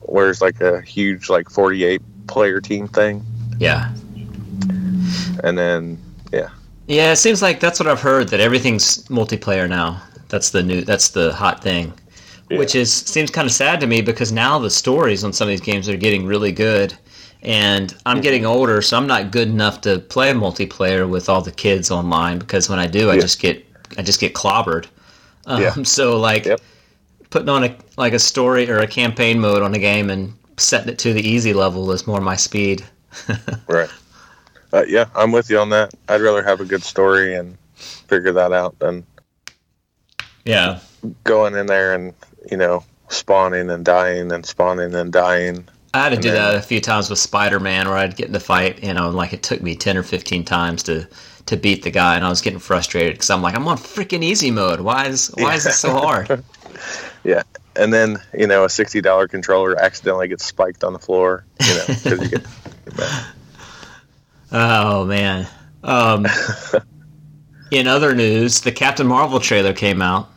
Where 0.07 0.29
it's 0.29 0.41
like 0.41 0.59
a 0.61 0.81
huge 0.81 1.29
like 1.29 1.49
forty 1.49 1.83
eight 1.85 2.01
player 2.27 2.59
team 2.59 2.87
thing. 2.87 3.23
Yeah. 3.59 3.93
And 5.43 5.57
then 5.57 5.97
yeah, 6.33 6.49
Yeah, 6.87 7.11
it 7.11 7.17
seems 7.17 7.41
like 7.41 7.59
that's 7.59 7.79
what 7.79 7.87
I've 7.87 8.01
heard 8.01 8.29
that 8.29 8.39
everything's 8.39 9.03
multiplayer 9.07 9.69
now. 9.69 10.01
That's 10.29 10.49
the 10.49 10.63
new 10.63 10.81
that's 10.81 11.09
the 11.09 11.33
hot 11.33 11.61
thing. 11.61 11.93
Yeah. 12.49 12.57
Which 12.59 12.75
is 12.75 12.91
seems 12.91 13.29
kind 13.29 13.45
of 13.45 13.51
sad 13.51 13.79
to 13.81 13.87
me 13.87 14.01
because 14.01 14.31
now 14.31 14.57
the 14.59 14.69
stories 14.69 15.23
on 15.23 15.33
some 15.33 15.47
of 15.47 15.51
these 15.51 15.61
games 15.61 15.87
are 15.89 15.97
getting 15.97 16.25
really 16.25 16.51
good. 16.51 16.93
And 17.43 17.95
I'm 18.05 18.19
getting 18.19 18.45
older, 18.45 18.81
so 18.81 18.97
I'm 18.97 19.05
not 19.05 19.31
good 19.31 19.47
enough 19.47 19.79
to 19.81 19.99
play 19.99 20.31
multiplayer 20.33 21.07
with 21.07 21.29
all 21.29 21.41
the 21.41 21.51
kids 21.51 21.91
online 21.91 22.39
because 22.39 22.67
when 22.67 22.79
I 22.79 22.87
do, 22.87 23.09
I 23.11 23.15
Yeah. 23.15 23.21
just 23.21 23.39
get 23.39 23.63
I 23.97 24.01
just 24.01 24.19
get 24.19 24.33
clobbered. 24.33 24.87
Um, 25.45 25.61
Yeah. 25.61 25.73
So 25.83 26.19
like 26.19 26.45
Yep. 26.45 26.61
Putting 27.29 27.49
on 27.49 27.63
a 27.63 27.75
like 27.97 28.13
a 28.13 28.19
story 28.19 28.69
or 28.69 28.77
a 28.77 28.87
campaign 28.87 29.39
mode 29.39 29.61
on 29.61 29.73
a 29.75 29.79
game 29.79 30.09
and 30.09 30.33
setting 30.57 30.89
it 30.89 30.99
to 30.99 31.13
the 31.13 31.21
easy 31.27 31.53
level 31.53 31.91
is 31.91 32.07
more 32.07 32.21
my 32.21 32.35
speed. 32.35 32.83
right. 33.67 33.89
Uh, 34.73 34.83
yeah, 34.87 35.05
I'm 35.15 35.31
with 35.31 35.49
you 35.49 35.59
on 35.59 35.69
that. 35.69 35.93
I'd 36.09 36.21
rather 36.21 36.43
have 36.43 36.59
a 36.61 36.65
good 36.65 36.83
story 36.83 37.35
and 37.35 37.57
figure 37.75 38.33
that 38.33 38.51
out 38.51 38.77
than 38.79 39.05
Yeah. 40.45 40.79
going 41.23 41.55
in 41.55 41.65
there 41.67 41.93
and 41.93 42.13
you 42.49 42.57
know 42.57 42.83
spawning 43.09 43.69
and 43.69 43.85
dying 43.85 44.31
and 44.31 44.45
spawning 44.45 44.93
and 44.95 45.11
dying. 45.11 45.67
I 45.93 45.99
had 46.03 46.09
to 46.09 46.17
do 46.17 46.31
then- 46.31 46.35
that 46.53 46.55
a 46.55 46.61
few 46.61 46.81
times 46.81 47.09
with 47.09 47.19
Spider 47.19 47.59
Man, 47.59 47.87
where 47.87 47.97
I'd 47.97 48.15
get 48.15 48.27
in 48.27 48.33
the 48.33 48.39
fight, 48.39 48.83
you 48.83 48.93
know, 48.93 49.09
like 49.09 49.33
it 49.33 49.43
took 49.43 49.61
me 49.61 49.75
ten 49.75 49.97
or 49.97 50.03
fifteen 50.03 50.43
times 50.43 50.83
to 50.83 51.07
to 51.47 51.57
beat 51.57 51.83
the 51.83 51.91
guy, 51.91 52.15
and 52.15 52.25
I 52.25 52.29
was 52.29 52.41
getting 52.41 52.59
frustrated 52.59 53.13
because 53.13 53.29
I'm 53.29 53.41
like, 53.41 53.55
I'm 53.55 53.67
on 53.67 53.77
freaking 53.77 54.23
easy 54.23 54.51
mode. 54.51 54.81
Why 54.81 55.07
is 55.07 55.31
why 55.35 55.55
is 55.55 55.63
this 55.63 55.79
so 55.79 55.93
hard? 55.93 56.43
Yeah, 57.23 57.43
and 57.75 57.91
then 57.91 58.19
you 58.37 58.47
know 58.47 58.63
a 58.63 58.69
sixty 58.69 59.01
dollar 59.01 59.27
controller 59.27 59.77
accidentally 59.81 60.29
gets 60.29 60.45
spiked 60.45 60.83
on 60.83 60.93
the 60.93 60.99
floor. 60.99 61.43
You 61.59 61.73
know 61.73 62.21
you 62.21 62.29
get 62.29 62.45
oh 64.53 65.03
man. 65.05 65.47
Um, 65.83 66.25
in 67.71 67.87
other 67.87 68.15
news, 68.15 68.61
the 68.61 68.71
Captain 68.71 69.07
Marvel 69.07 69.41
trailer 69.41 69.73
came 69.73 70.01
out, 70.01 70.29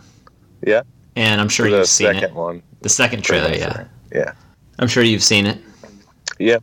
yeah 0.67 0.83
and 1.17 1.41
I'm 1.41 1.49
sure 1.49 1.71
the 1.71 1.79
you've 1.79 1.87
seen 1.87 2.07
second 2.07 2.25
it. 2.25 2.35
one. 2.35 2.63
The 2.81 2.89
second 2.89 3.23
trailer, 3.23 3.53
yeah. 3.55 3.85
Yeah. 4.13 4.33
I'm 4.79 4.89
sure 4.89 5.03
you've 5.03 5.23
seen 5.23 5.47
it. 5.47 5.59
Yep. 6.39 6.63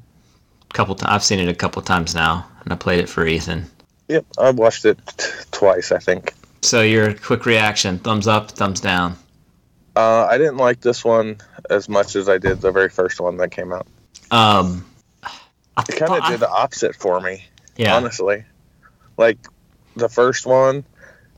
Couple. 0.73 0.95
T- 0.95 1.05
I've 1.07 1.23
seen 1.23 1.39
it 1.39 1.47
a 1.47 1.53
couple 1.53 1.81
times 1.81 2.15
now, 2.15 2.45
and 2.63 2.73
I 2.73 2.75
played 2.75 2.99
it 2.99 3.07
for 3.07 3.25
Ethan. 3.25 3.65
Yep. 4.07 4.25
I 4.37 4.51
watched 4.51 4.85
it 4.85 4.99
t- 5.17 5.27
twice, 5.51 5.91
I 5.91 5.99
think. 5.99 6.33
So 6.61 6.81
your 6.81 7.13
quick 7.13 7.45
reaction: 7.45 7.99
thumbs 7.99 8.27
up, 8.27 8.51
thumbs 8.51 8.79
down. 8.81 9.17
Uh, 9.95 10.27
I 10.29 10.37
didn't 10.37 10.57
like 10.57 10.79
this 10.81 11.03
one 11.03 11.37
as 11.69 11.89
much 11.89 12.15
as 12.15 12.29
I 12.29 12.37
did 12.37 12.61
the 12.61 12.71
very 12.71 12.89
first 12.89 13.19
one 13.19 13.37
that 13.37 13.49
came 13.51 13.73
out. 13.73 13.87
Um, 14.31 14.85
I 15.75 15.83
It 15.89 15.97
kind 15.97 16.13
of 16.13 16.25
did 16.29 16.39
the 16.39 16.49
opposite 16.49 16.95
for 16.95 17.19
me, 17.19 17.45
yeah. 17.75 17.95
honestly. 17.95 18.45
Like 19.17 19.37
the 19.95 20.09
first 20.09 20.45
one 20.45 20.85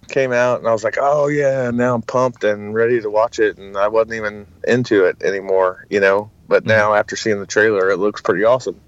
came 0.09 0.33
out, 0.33 0.59
and 0.59 0.67
I 0.67 0.73
was 0.73 0.83
like, 0.83 0.97
"Oh 0.99 1.27
yeah!" 1.27 1.71
Now 1.71 1.95
I'm 1.95 2.01
pumped 2.01 2.43
and 2.43 2.73
ready 2.73 2.99
to 3.01 3.09
watch 3.09 3.39
it, 3.39 3.57
and 3.57 3.77
I 3.77 3.87
wasn't 3.87 4.13
even 4.15 4.45
into 4.67 5.05
it 5.05 5.21
anymore, 5.23 5.85
you 5.89 5.99
know. 5.99 6.29
But 6.47 6.63
Mm-hmm. 6.63 6.69
now, 6.69 6.93
after 6.95 7.15
seeing 7.15 7.39
the 7.39 7.45
trailer, 7.45 7.89
it 7.91 7.97
looks 7.97 8.21
pretty 8.21 8.43
awesome. 8.43 8.81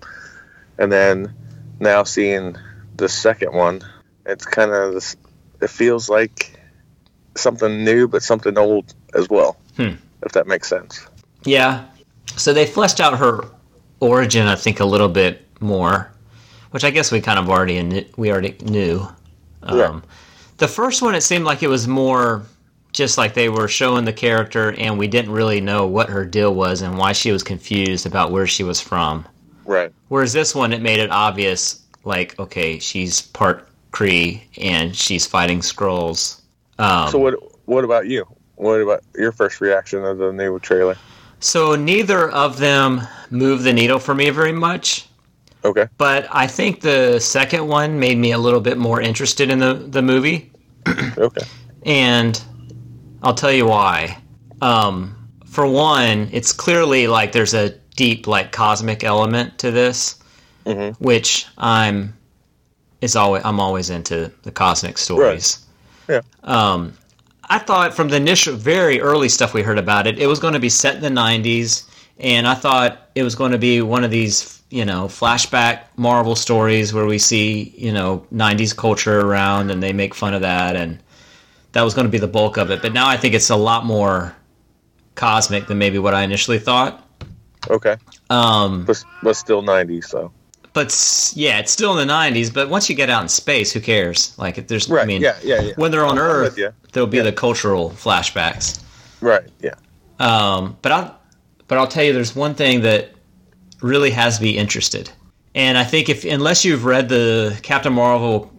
And 0.78 0.92
then 0.92 1.34
now 1.80 2.04
seeing 2.04 2.58
the 3.02 3.10
second 3.10 3.52
one, 3.54 3.82
it's 4.26 4.46
kind 4.46 4.72
of 4.72 4.94
this. 4.94 5.16
It 5.62 5.70
feels 5.70 6.08
like 6.10 6.58
something 7.36 7.84
new, 7.84 8.08
but 8.08 8.22
something 8.24 8.58
old 8.58 8.94
as 9.16 9.28
well. 9.30 9.58
Hmm. 9.76 9.96
If 10.24 10.32
that 10.34 10.46
makes 10.48 10.68
sense. 10.70 11.06
Yeah. 11.44 11.86
So 12.38 12.54
they 12.54 12.66
fleshed 12.68 13.00
out 13.00 13.18
her 13.18 13.42
origin, 14.00 14.48
I 14.48 14.56
think, 14.56 14.80
a 14.80 14.86
little 14.86 15.10
bit 15.10 15.46
more, 15.60 16.12
which 16.72 16.84
I 16.84 16.92
guess 16.92 17.12
we 17.12 17.22
kind 17.22 17.40
of 17.40 17.50
already 17.50 17.82
kn- 17.82 18.06
we 18.18 18.32
already 18.32 18.56
knew. 18.64 19.08
Um, 19.64 19.78
Yeah. 19.78 20.00
The 20.58 20.68
first 20.68 21.02
one, 21.02 21.16
it 21.16 21.22
seemed 21.22 21.44
like 21.46 21.64
it 21.64 21.68
was 21.70 21.88
more 21.88 22.44
just 22.94 23.18
like 23.18 23.34
they 23.34 23.50
were 23.50 23.68
showing 23.68 24.06
the 24.06 24.14
character, 24.14 24.74
and 24.78 25.00
we 25.00 25.08
didn't 25.08 25.32
really 25.32 25.60
know 25.62 25.88
what 25.88 26.10
her 26.10 26.24
deal 26.26 26.54
was 26.54 26.82
and 26.84 26.98
why 27.00 27.14
she 27.14 27.32
was 27.32 27.42
confused 27.42 28.06
about 28.06 28.32
where 28.32 28.46
she 28.46 28.64
was 28.64 28.80
from. 28.80 29.26
Right. 29.66 29.92
Whereas 30.10 30.34
this 30.34 30.54
one, 30.54 30.72
it 30.74 30.82
made 30.82 31.00
it 31.00 31.10
obvious, 31.10 31.80
like, 32.04 32.38
okay, 32.40 32.80
she's 32.80 33.22
part 33.22 33.68
Kree 33.92 34.42
and 34.60 34.96
she's 34.96 35.26
fighting 35.28 35.60
Skrulls. 35.60 36.42
Um, 36.80 37.10
So 37.10 37.18
what? 37.20 37.36
What 37.68 37.84
about 37.84 38.08
you? 38.08 38.26
What 38.56 38.82
about 38.82 39.04
your 39.16 39.32
first 39.32 39.62
reaction 39.62 40.04
of 40.04 40.18
the 40.18 40.32
new 40.32 40.60
trailer? 40.60 40.98
so 41.44 41.76
neither 41.76 42.30
of 42.30 42.60
them 42.60 43.02
moved 43.32 43.64
the 43.64 43.74
needle 43.74 43.98
for 43.98 44.14
me 44.14 44.30
very 44.30 44.52
much. 44.52 45.08
Okay. 45.66 45.88
But 45.98 46.28
I 46.32 46.46
think 46.48 46.82
the 46.82 47.20
second 47.20 47.68
one 47.68 48.00
made 48.00 48.18
me 48.18 48.32
a 48.32 48.38
little 48.38 48.62
bit 48.62 48.78
more 48.78 49.02
interested 49.02 49.50
in 49.50 49.60
the, 49.60 49.74
the 49.74 50.02
movie. 50.02 50.52
Okay. 51.18 51.42
And 51.84 52.42
I'll 53.24 53.34
tell 53.34 53.52
you 53.52 53.66
why. 53.66 54.18
Um, 54.62 55.16
for 55.46 55.66
one, 55.68 56.30
it's 56.32 56.54
clearly 56.54 57.08
like 57.08 57.32
there's 57.32 57.54
a 57.56 57.72
deep, 57.96 58.28
like, 58.28 58.52
cosmic 58.52 59.04
element 59.04 59.58
to 59.60 59.72
this, 59.72 60.21
Mhm. 60.66 60.96
which 61.00 61.46
I'm 61.58 62.14
is 63.02 63.16
always 63.16 63.44
I'm 63.44 63.60
always 63.60 63.90
into 63.90 64.32
the 64.44 64.52
cosmic 64.52 64.98
stories. 64.98 65.60
Yeah. 66.08 66.22
Um, 66.44 66.94
I 67.50 67.58
thought 67.58 67.94
from 67.94 68.10
the 68.10 68.16
initial, 68.18 68.56
very 68.56 69.02
early 69.02 69.28
stuff 69.30 69.54
we 69.54 69.62
heard 69.62 69.80
about 69.80 70.08
it, 70.08 70.20
it 70.20 70.28
was 70.28 70.40
going 70.40 70.54
to 70.54 70.60
be 70.60 70.70
set 70.70 70.96
in 70.96 71.02
the 71.02 71.10
'90s, 71.10 71.84
and 72.20 72.48
I 72.48 72.54
thought 72.54 73.10
it 73.16 73.24
was 73.24 73.36
going 73.36 73.52
to 73.52 73.58
be 73.58 73.82
one 73.82 74.04
of 74.04 74.12
these, 74.12 74.62
you 74.70 74.86
know, 74.86 75.06
flashback 75.06 75.82
Marvel 75.98 76.36
stories 76.36 76.94
where 76.94 77.06
we 77.06 77.18
see, 77.18 77.74
you 77.78 77.92
know, 77.92 78.26
'90s 78.32 78.76
culture 78.76 79.20
around, 79.22 79.72
and 79.72 79.82
they 79.82 79.94
make 79.94 80.14
fun 80.14 80.34
of 80.34 80.42
that, 80.42 80.76
and 80.76 81.00
that 81.74 81.82
was 81.82 81.94
going 81.94 82.06
to 82.06 82.12
be 82.12 82.20
the 82.20 82.28
bulk 82.28 82.58
of 82.58 82.70
it. 82.72 82.82
But 82.82 82.94
now 82.94 83.08
I 83.08 83.18
think 83.18 83.34
it's 83.34 83.50
a 83.50 83.56
lot 83.56 83.86
more 83.86 84.36
cosmic 85.16 85.68
than 85.68 85.78
maybe 85.78 86.00
what 86.00 86.14
I 86.14 86.24
initially 86.24 86.60
thought. 86.60 87.06
Okay. 87.70 87.96
Um, 88.30 88.86
But, 88.86 89.04
but 89.24 89.36
still 89.36 89.62
90s, 89.62 90.06
so. 90.06 90.32
But 90.74 90.88
yeah, 91.36 91.60
it's 91.60 91.72
still 91.72 91.98
in 91.98 92.08
the 92.08 92.14
'90s. 92.14 92.54
But 92.54 92.70
once 92.70 92.90
you 92.90 92.96
get 92.96 93.10
out 93.10 93.22
in 93.24 93.30
space, 93.30 93.72
who 93.72 93.80
cares? 93.80 94.38
Like, 94.38 94.58
if 94.58 94.68
there's, 94.68 94.90
I 94.92 95.06
mean, 95.06 95.22
yeah, 95.22 95.38
yeah, 95.44 95.62
yeah. 95.62 95.74
when 95.76 95.92
they're 95.92 96.06
on 96.06 96.18
I'm 96.18 96.24
Earth, 96.24 96.60
there'll 96.94 97.08
be 97.08 97.20
the 97.20 97.32
cultural 97.32 97.90
flashbacks. 97.92 98.82
Right. 99.20 99.44
Yeah. 99.62 99.76
Um, 100.20 100.78
but 100.82 100.92
I'll, 100.92 101.20
but 101.68 101.78
I'll 101.78 101.88
tell 101.88 102.04
you, 102.04 102.14
there's 102.14 102.36
one 102.36 102.56
thing 102.56 102.82
that 102.82 103.12
really 103.82 104.12
has 104.12 104.40
me 104.40 104.52
interested, 104.52 105.10
and 105.56 105.78
I 105.78 105.84
think 105.84 106.10
if 106.10 106.24
unless 106.26 106.64
you've 106.64 106.86
read 106.86 107.10
the 107.10 107.58
Captain 107.64 107.94
Marvel 107.94 108.52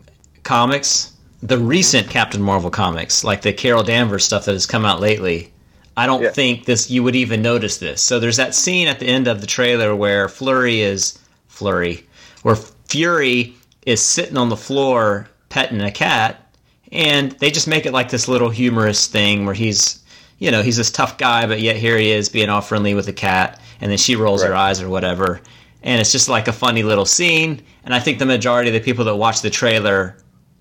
comics, 0.42 1.12
the 1.42 1.58
recent 1.58 2.10
Captain 2.10 2.42
Marvel 2.42 2.70
comics, 2.70 3.24
like 3.24 3.42
the 3.42 3.52
Carol 3.52 3.82
Danvers 3.82 4.24
stuff 4.24 4.44
that 4.44 4.52
has 4.52 4.66
come 4.66 4.84
out 4.84 5.00
lately, 5.00 5.52
I 5.96 6.06
don't 6.06 6.22
Yeah. 6.22 6.30
think 6.30 6.64
this 6.64 6.90
you 6.90 7.02
would 7.02 7.14
even 7.16 7.42
notice 7.42 7.78
this. 7.78 8.02
So 8.02 8.18
there's 8.18 8.36
that 8.36 8.54
scene 8.54 8.88
at 8.88 8.98
the 8.98 9.06
end 9.06 9.28
of 9.28 9.40
the 9.40 9.46
trailer 9.46 9.94
where 9.94 10.28
Flurry 10.28 10.80
is 10.80 11.18
Flurry, 11.52 12.06
where 12.42 12.56
Fury 12.56 13.54
is 13.84 14.00
sitting 14.00 14.38
on 14.38 14.48
the 14.48 14.56
floor 14.56 15.28
petting 15.50 15.82
a 15.82 15.90
cat, 15.90 16.56
and 16.90 17.32
they 17.32 17.50
just 17.50 17.68
make 17.68 17.84
it 17.84 17.92
like 17.92 18.08
this 18.08 18.26
little 18.26 18.48
humorous 18.48 19.06
thing 19.06 19.44
where 19.44 19.54
he's, 19.54 20.02
you 20.38 20.50
know, 20.50 20.62
he's 20.62 20.78
this 20.78 20.90
tough 20.90 21.18
guy, 21.18 21.46
but 21.46 21.60
yet 21.60 21.76
here 21.76 21.98
he 21.98 22.10
is 22.10 22.28
being 22.30 22.48
all 22.48 22.62
friendly 22.62 22.94
with 22.94 23.06
a 23.08 23.12
cat, 23.12 23.60
and 23.80 23.90
then 23.90 23.98
she 23.98 24.16
rolls 24.16 24.42
her 24.42 24.54
eyes 24.54 24.80
or 24.80 24.88
whatever, 24.88 25.42
and 25.82 26.00
it's 26.00 26.10
just 26.10 26.28
like 26.28 26.48
a 26.48 26.52
funny 26.52 26.82
little 26.82 27.04
scene. 27.04 27.62
And 27.84 27.94
I 27.94 28.00
think 28.00 28.18
the 28.18 28.26
majority 28.26 28.70
of 28.70 28.74
the 28.74 28.80
people 28.80 29.04
that 29.04 29.16
watch 29.16 29.42
the 29.42 29.50
trailer 29.50 30.16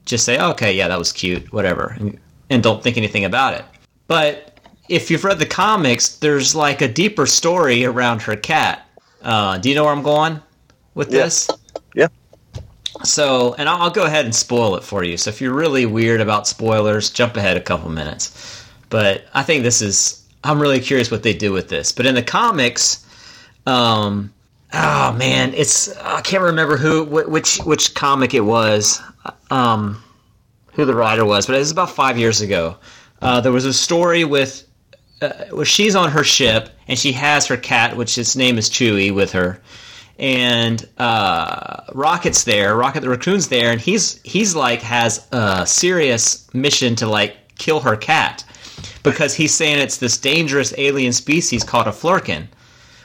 just 0.06 0.26
say, 0.26 0.40
okay, 0.42 0.74
yeah, 0.74 0.90
that 0.90 1.00
was 1.00 1.14
cute, 1.14 1.54
whatever, 1.54 1.96
and, 2.00 2.20
and 2.50 2.62
don't 2.62 2.84
think 2.84 2.98
anything 2.98 3.24
about 3.24 3.54
it. 3.54 3.64
But 4.08 4.60
if 4.90 5.10
you've 5.10 5.24
read 5.24 5.40
the 5.40 5.46
comics, 5.46 6.18
there's 6.18 6.54
like 6.54 6.82
a 6.82 6.88
deeper 6.88 7.26
story 7.26 7.86
around 7.86 8.22
her 8.24 8.36
cat. 8.36 8.86
Uh, 9.22 9.58
do 9.58 9.70
you 9.70 9.76
know 9.76 9.86
where 9.86 9.94
I'm 9.94 10.04
going 10.04 10.42
with 10.96 11.12
Yeah. 11.12 11.24
this? 11.24 11.50
Yeah. 11.96 12.08
So, 13.04 13.56
and 13.58 13.68
I'll, 13.68 13.84
I'll 13.84 13.90
go 13.90 14.06
ahead 14.06 14.26
and 14.26 14.36
spoil 14.36 14.76
it 14.76 14.84
for 14.84 15.04
you. 15.04 15.18
So, 15.18 15.30
if 15.30 15.42
you're 15.42 15.54
really 15.54 15.86
weird 15.86 16.22
about 16.22 16.48
spoilers, 16.48 17.10
jump 17.10 17.38
ahead 17.38 17.58
a 17.58 17.62
couple 17.62 17.90
minutes. 17.90 18.66
But 18.90 19.26
I 19.34 19.44
think 19.44 19.64
this 19.64 19.82
is, 19.82 20.26
I'm 20.44 20.62
really 20.62 20.80
curious 20.80 21.10
what 21.10 21.24
they 21.24 21.34
do 21.34 21.52
with 21.54 21.70
this. 21.70 21.92
But 21.92 22.06
in 22.06 22.16
the 22.16 22.24
comics, 22.24 23.06
um, 23.66 24.34
oh 24.74 25.14
man, 25.14 25.54
it's 25.54 25.96
I 25.98 26.22
can't 26.22 26.44
remember 26.44 26.78
who 26.78 27.04
which 27.06 27.58
which 27.60 27.94
comic 27.94 28.34
it 28.34 28.42
was, 28.42 29.02
um, 29.50 30.04
who 30.74 30.86
the 30.86 30.96
writer 30.96 31.26
was, 31.26 31.46
but 31.46 31.56
it 31.56 31.60
was 31.60 31.72
about 31.72 31.92
five 31.92 32.18
years 32.18 32.42
ago. 32.42 32.76
Uh, 33.22 33.40
there 33.40 33.52
was 33.52 33.66
a 33.66 33.74
story 33.74 34.24
with 34.26 34.68
uh, 35.22 35.32
where 35.52 35.66
she's 35.66 35.96
on 35.96 36.10
her 36.12 36.24
ship 36.24 36.70
and 36.88 36.98
she 36.98 37.12
has 37.12 37.46
her 37.48 37.58
cat, 37.58 37.96
which 37.96 38.18
its 38.18 38.36
name 38.36 38.58
is 38.58 38.70
Chewie, 38.70 39.14
with 39.14 39.32
her, 39.32 39.62
and 40.22 40.88
uh, 41.00 41.84
Rocket's 41.94 42.44
there. 42.44 42.76
Rocket 42.78 43.02
the 43.02 43.10
raccoon's 43.10 43.50
there, 43.50 43.72
and 43.72 43.82
he's 43.82 44.22
he's 44.22 44.56
like 44.56 44.82
has 44.84 45.28
a 45.32 45.66
serious 45.66 46.48
mission 46.54 46.96
to 46.98 47.08
like 47.08 47.36
kill 47.58 47.80
her 47.80 47.98
cat 47.98 48.46
because 49.04 49.34
he's 49.34 49.54
saying 49.54 49.80
it's 49.80 49.98
this 49.98 50.18
dangerous 50.18 50.74
alien 50.78 51.12
species 51.12 51.64
called 51.64 51.88
a 51.88 51.92
Flerken, 51.92 52.48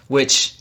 which 0.08 0.52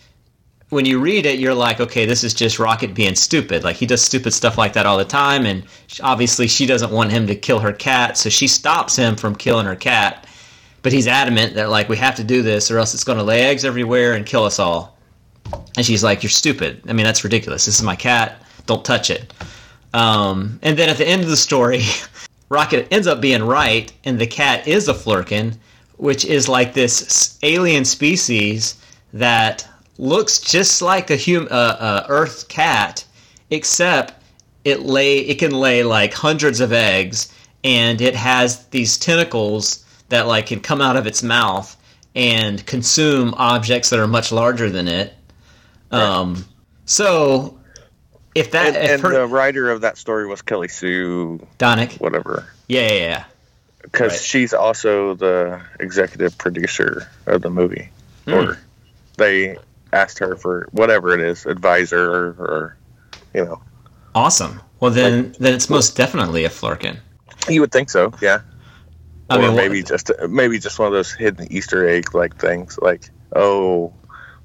when 0.70 0.86
you 0.86 1.00
read 1.00 1.26
it, 1.26 1.40
you're 1.40 1.54
like, 1.54 1.80
okay, 1.80 2.06
this 2.06 2.24
is 2.24 2.34
just 2.34 2.58
Rocket 2.58 2.96
being 2.96 3.16
stupid. 3.16 3.66
Like 3.66 3.76
he 3.76 3.86
does 3.86 4.02
stupid 4.02 4.34
stuff 4.34 4.58
like 4.58 4.74
that 4.74 4.86
all 4.86 4.98
the 4.98 5.06
time, 5.06 5.46
and 5.46 5.66
obviously 6.02 6.48
she 6.48 6.66
doesn't 6.66 6.92
want 6.92 7.12
him 7.12 7.28
to 7.28 7.36
kill 7.36 7.60
her 7.60 7.74
cat, 7.74 8.18
so 8.18 8.30
she 8.30 8.48
stops 8.48 8.96
him 8.96 9.18
from 9.18 9.36
killing 9.36 9.66
her 9.66 9.76
cat. 9.76 10.26
But 10.84 10.94
he's 10.94 11.08
adamant 11.08 11.56
that 11.56 11.70
like 11.70 11.90
we 11.90 11.98
have 11.98 12.16
to 12.16 12.24
do 12.24 12.42
this, 12.42 12.72
or 12.72 12.78
else 12.78 12.94
it's 12.94 13.04
going 13.04 13.18
to 13.18 13.26
lay 13.26 13.42
eggs 13.42 13.66
everywhere 13.66 14.14
and 14.14 14.26
kill 14.26 14.46
us 14.46 14.58
all. 14.58 14.95
And 15.78 15.86
she's 15.86 16.04
like, 16.04 16.24
"You're 16.24 16.30
stupid. 16.30 16.82
I 16.88 16.94
mean, 16.94 17.06
that's 17.06 17.24
ridiculous. 17.24 17.66
This 17.66 17.78
is 17.78 17.84
my 17.84 17.96
cat. 17.96 18.42
Don't 18.66 18.84
touch 18.84 19.10
it." 19.10 19.34
Um, 19.94 20.60
and 20.62 20.78
then 20.78 20.90
at 20.90 20.98
the 20.98 21.08
end 21.08 21.24
of 21.24 21.30
the 21.30 21.38
story, 21.38 21.84
Rocket 22.50 22.88
ends 22.92 23.08
up 23.08 23.22
being 23.22 23.44
right, 23.44 23.92
and 24.04 24.20
the 24.20 24.28
cat 24.28 24.68
is 24.68 24.88
a 24.88 24.94
Flerken, 24.94 25.58
which 25.98 26.26
is 26.26 26.50
like 26.50 26.74
this 26.74 27.38
alien 27.44 27.86
species 27.86 28.76
that 29.14 29.68
looks 29.98 30.40
just 30.40 30.82
like 30.82 31.10
a 31.10 31.18
hum- 31.18 31.48
uh, 31.50 31.78
uh, 31.80 32.06
Earth 32.10 32.48
cat, 32.50 33.06
except 33.50 34.14
it 34.66 34.82
lay 34.82 35.20
it 35.20 35.36
can 35.36 35.52
lay 35.52 35.84
like 35.84 36.14
hundreds 36.14 36.60
of 36.60 36.74
eggs, 36.74 37.34
and 37.64 38.02
it 38.02 38.16
has 38.16 38.66
these 38.68 38.98
tentacles 38.98 39.86
that 40.10 40.28
like 40.28 40.48
can 40.48 40.60
come 40.60 40.82
out 40.82 40.98
of 40.98 41.08
its 41.08 41.24
mouth 41.24 41.76
and 42.16 42.66
consume 42.66 43.34
objects 43.38 43.90
that 43.90 44.00
are 44.00 44.08
much 44.08 44.32
larger 44.32 44.70
than 44.70 44.88
it. 44.88 45.14
Um, 45.92 46.46
so 46.86 47.60
if 48.34 48.52
that 48.52 48.68
And, 48.68 48.76
if 48.78 48.92
and 48.92 49.02
her, 49.02 49.12
the 49.14 49.28
writer 49.28 49.70
of 49.70 49.82
that 49.82 49.98
story 49.98 50.28
was 50.28 50.42
Kelly 50.42 50.68
Sue, 50.68 51.40
DeConnick, 51.58 52.00
whatever, 52.00 52.46
yeah, 52.68 52.82
yeah, 52.92 52.94
yeah. 52.94 53.24
because 53.82 54.12
Right. 54.14 54.22
she's 54.22 54.54
also 54.54 55.14
the 55.16 55.62
executive 55.80 56.38
producer 56.38 57.10
of 57.28 57.42
the 57.42 57.50
movie. 57.50 57.90
Hmm. 58.26 58.34
Or 58.34 58.60
they 59.18 59.58
asked 59.94 60.20
her 60.20 60.36
for 60.36 60.68
whatever 60.72 61.14
it 61.14 61.22
is, 61.22 61.46
advisor 61.46 62.12
or, 62.12 62.28
or 62.40 62.78
you 63.34 63.46
know, 63.46 63.62
Awesome. 64.14 64.62
Well, 64.80 64.92
then, 64.92 65.36
then 65.40 65.54
it's 65.54 65.70
most 65.70 65.96
definitely 65.98 66.46
a 66.46 66.50
Flerken. 66.50 66.98
you 67.50 67.62
would 67.62 67.72
think 67.72 67.90
so, 67.90 68.14
yeah. 68.22 68.42
I 69.30 69.38
or 69.38 69.42
mean, 69.42 69.56
maybe 69.56 69.84
just 69.84 70.12
maybe 70.30 70.60
just 70.60 70.78
one 70.78 70.88
of 70.88 70.94
those 70.94 71.12
hidden 71.12 71.52
Easter 71.52 71.88
egg 71.88 72.14
like 72.14 72.36
things, 72.38 72.78
like 72.82 73.10
oh, 73.36 73.94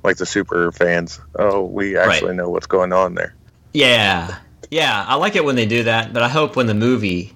like 0.03 0.17
the 0.17 0.27
super 0.27 0.73
fans. 0.73 1.21
Oh, 1.39 1.63
we 1.65 1.97
actually 1.97 2.35
know 2.35 2.49
what's 2.49 2.67
going 2.67 2.93
on 2.93 3.15
there. 3.15 3.35
yeah, 3.73 4.39
yeah. 4.71 5.05
I 5.07 5.17
like 5.17 5.37
it 5.37 5.45
when 5.45 5.57
they 5.57 5.67
do 5.67 5.85
that, 5.85 6.13
but 6.13 6.23
I 6.23 6.29
hope 6.29 6.57
when 6.57 6.67
the 6.67 6.75
movie, 6.75 7.35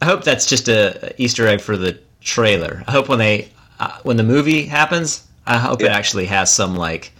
I 0.00 0.06
hope 0.06 0.24
that's 0.24 0.46
just 0.46 0.68
a, 0.68 1.14
Easter 1.20 1.46
egg 1.46 1.60
for 1.60 1.76
the 1.76 1.98
trailer. 2.20 2.82
I 2.86 2.92
hope 2.92 3.08
when 3.08 3.18
they, 3.18 3.50
uh, 3.80 3.98
when 4.02 4.16
the 4.16 4.22
movie 4.22 4.64
happens, 4.64 5.26
I 5.46 5.58
hope 5.58 5.80
it 5.82 5.88
actually 5.88 6.26
has 6.26 6.52
some 6.52 6.76
like, 6.76 7.12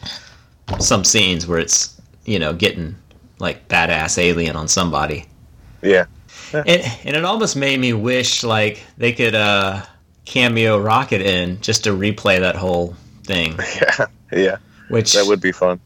some 0.80 1.02
scenes 1.04 1.47
where 1.47 1.58
it's 1.58 1.99
you 2.25 2.38
know 2.38 2.52
getting 2.52 2.94
like 3.38 3.68
badass 3.68 4.18
alien 4.18 4.56
on 4.56 4.68
somebody. 4.68 5.26
Yeah, 5.82 6.06
And, 6.52 6.68
and 6.68 7.16
it 7.16 7.25
almost 7.25 7.56
made 7.56 7.78
me 7.78 7.92
wish 7.92 8.42
like 8.42 8.82
they 8.97 9.12
could 9.12 9.35
uh 9.35 9.82
cameo 10.25 10.78
Rocket 10.78 11.23
in 11.23 11.61
just 11.61 11.85
to 11.85 11.90
replay 11.90 12.40
that 12.40 12.56
whole 12.56 12.94
thing. 13.25 13.58
yeah, 13.80 14.06
yeah. 14.32 14.56
Which 14.88 15.12
That 15.14 15.26
would 15.26 15.40
be 15.40 15.52
fun. 15.52 15.80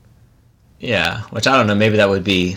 Yeah, 0.80 1.20
which 1.30 1.46
I 1.46 1.56
don't 1.56 1.66
know. 1.66 1.74
Maybe 1.74 1.96
that 1.96 2.08
would 2.08 2.24
be 2.24 2.56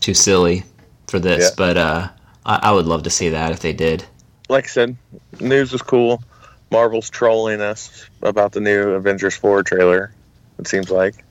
too 0.00 0.14
silly 0.14 0.62
for 1.08 1.18
this, 1.18 1.44
Yeah. 1.44 1.54
but 1.56 1.76
uh, 1.76 2.08
I, 2.44 2.60
I 2.64 2.72
would 2.72 2.86
love 2.86 3.02
to 3.04 3.10
see 3.10 3.28
that 3.30 3.52
if 3.52 3.60
they 3.60 3.72
did. 3.72 4.04
Like 4.48 4.64
I 4.64 4.68
said, 4.68 4.96
news 5.40 5.72
is 5.72 5.82
cool. 5.82 6.22
Marvel's 6.70 7.10
trolling 7.10 7.60
us 7.60 8.06
about 8.22 8.52
the 8.52 8.60
new 8.60 8.90
Avengers 8.92 9.36
Four 9.36 9.62
trailer. 9.62 10.12
It 10.58 10.66
seems 10.66 10.90
like 10.90 11.24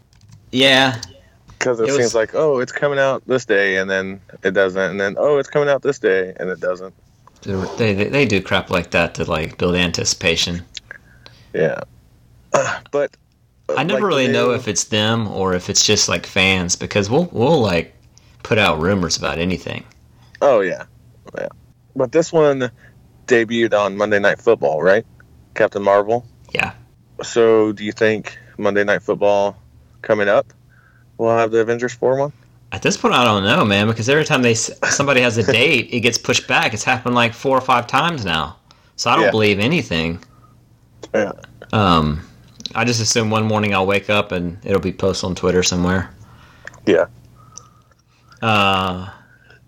Yeah, 0.52 1.02
because 1.48 1.80
it, 1.80 1.84
It 1.84 1.92
was- 1.92 1.98
seems 1.98 2.16
like 2.16 2.36
oh, 2.36 2.60
it's 2.60 2.72
coming 2.72 3.00
out 3.00 3.24
this 3.28 3.46
day, 3.46 3.78
and 3.78 3.90
then 3.90 4.22
it 4.44 4.52
doesn't, 4.52 4.82
and 4.92 5.00
then 5.00 5.16
oh, 5.18 5.38
it's 5.38 5.50
coming 5.50 5.70
out 5.70 5.82
this 5.82 6.00
day, 6.00 6.34
and 6.40 6.50
it 6.50 6.60
doesn't. 6.60 6.94
they, 7.44 7.94
they 7.94 8.10
they 8.10 8.26
do 8.26 8.42
crap 8.42 8.70
like 8.70 8.92
that 8.92 9.16
to 9.16 9.24
like 9.26 9.58
build 9.58 9.76
anticipation. 9.76 10.64
Yeah, 11.54 11.82
but 12.92 13.16
I 13.70 13.84
never 13.84 14.02
like 14.02 14.08
really 14.08 14.28
know 14.28 14.52
if 14.52 14.68
it's 14.68 14.86
them 14.86 15.28
or 15.28 15.54
if 15.54 15.70
it's 15.70 15.84
just 15.86 16.08
like 16.08 16.26
fans 16.26 16.76
because 16.76 17.10
we'll 17.10 17.30
we'll 17.32 17.60
like 17.60 17.94
put 18.44 18.58
out 18.58 18.80
rumors 18.80 19.18
about 19.18 19.38
anything. 19.40 19.84
Oh 20.42 20.60
yeah, 20.62 20.86
yeah. 21.38 21.48
But 21.96 22.12
this 22.12 22.32
one 22.32 22.70
debuted 23.28 23.74
on 23.74 23.98
Monday 23.98 24.20
Night 24.20 24.40
Football, 24.40 24.84
right? 24.84 25.06
Captain 25.56 25.82
Marvel. 25.82 26.26
Yeah. 26.54 26.74
So, 27.24 27.72
do 27.72 27.84
you 27.86 27.92
think 27.94 28.38
Monday 28.58 28.84
Night 28.84 29.02
Football 29.02 29.58
coming 30.02 30.28
up 30.28 30.54
will 31.18 31.36
have 31.36 31.52
the 31.52 31.60
Avengers 31.60 31.94
Four 31.94 32.18
one? 32.18 32.34
At 32.72 32.82
this 32.82 32.98
point, 32.98 33.14
I 33.14 33.24
don't 33.24 33.44
know, 33.44 33.64
man, 33.64 33.88
because 33.88 34.10
every 34.10 34.26
time 34.26 34.42
they 34.42 34.54
somebody 34.54 35.22
has 35.22 35.38
a 35.38 35.44
date, 35.52 35.90
it 35.92 36.02
gets 36.02 36.18
pushed 36.18 36.48
back. 36.48 36.74
It's 36.74 36.84
happened 36.84 37.16
like 37.16 37.34
four 37.34 37.58
or 37.58 37.62
five 37.62 37.88
times 37.88 38.26
now, 38.26 38.58
so 38.98 39.10
I 39.10 39.16
don't 39.16 39.26
Yeah. 39.26 39.32
believe 39.32 39.60
anything. 39.60 40.22
Yeah. 41.14 41.32
Um, 41.72 42.22
I 42.76 42.84
just 42.84 43.02
assume 43.02 43.30
one 43.30 43.46
morning 43.46 43.74
I'll 43.74 43.86
wake 43.88 44.10
up 44.10 44.34
and 44.34 44.58
it'll 44.66 44.82
be 44.82 44.92
posted 44.92 45.30
on 45.30 45.36
Twitter 45.36 45.64
somewhere. 45.64 46.10
Yeah. 46.86 47.06
Uh, 48.42 49.10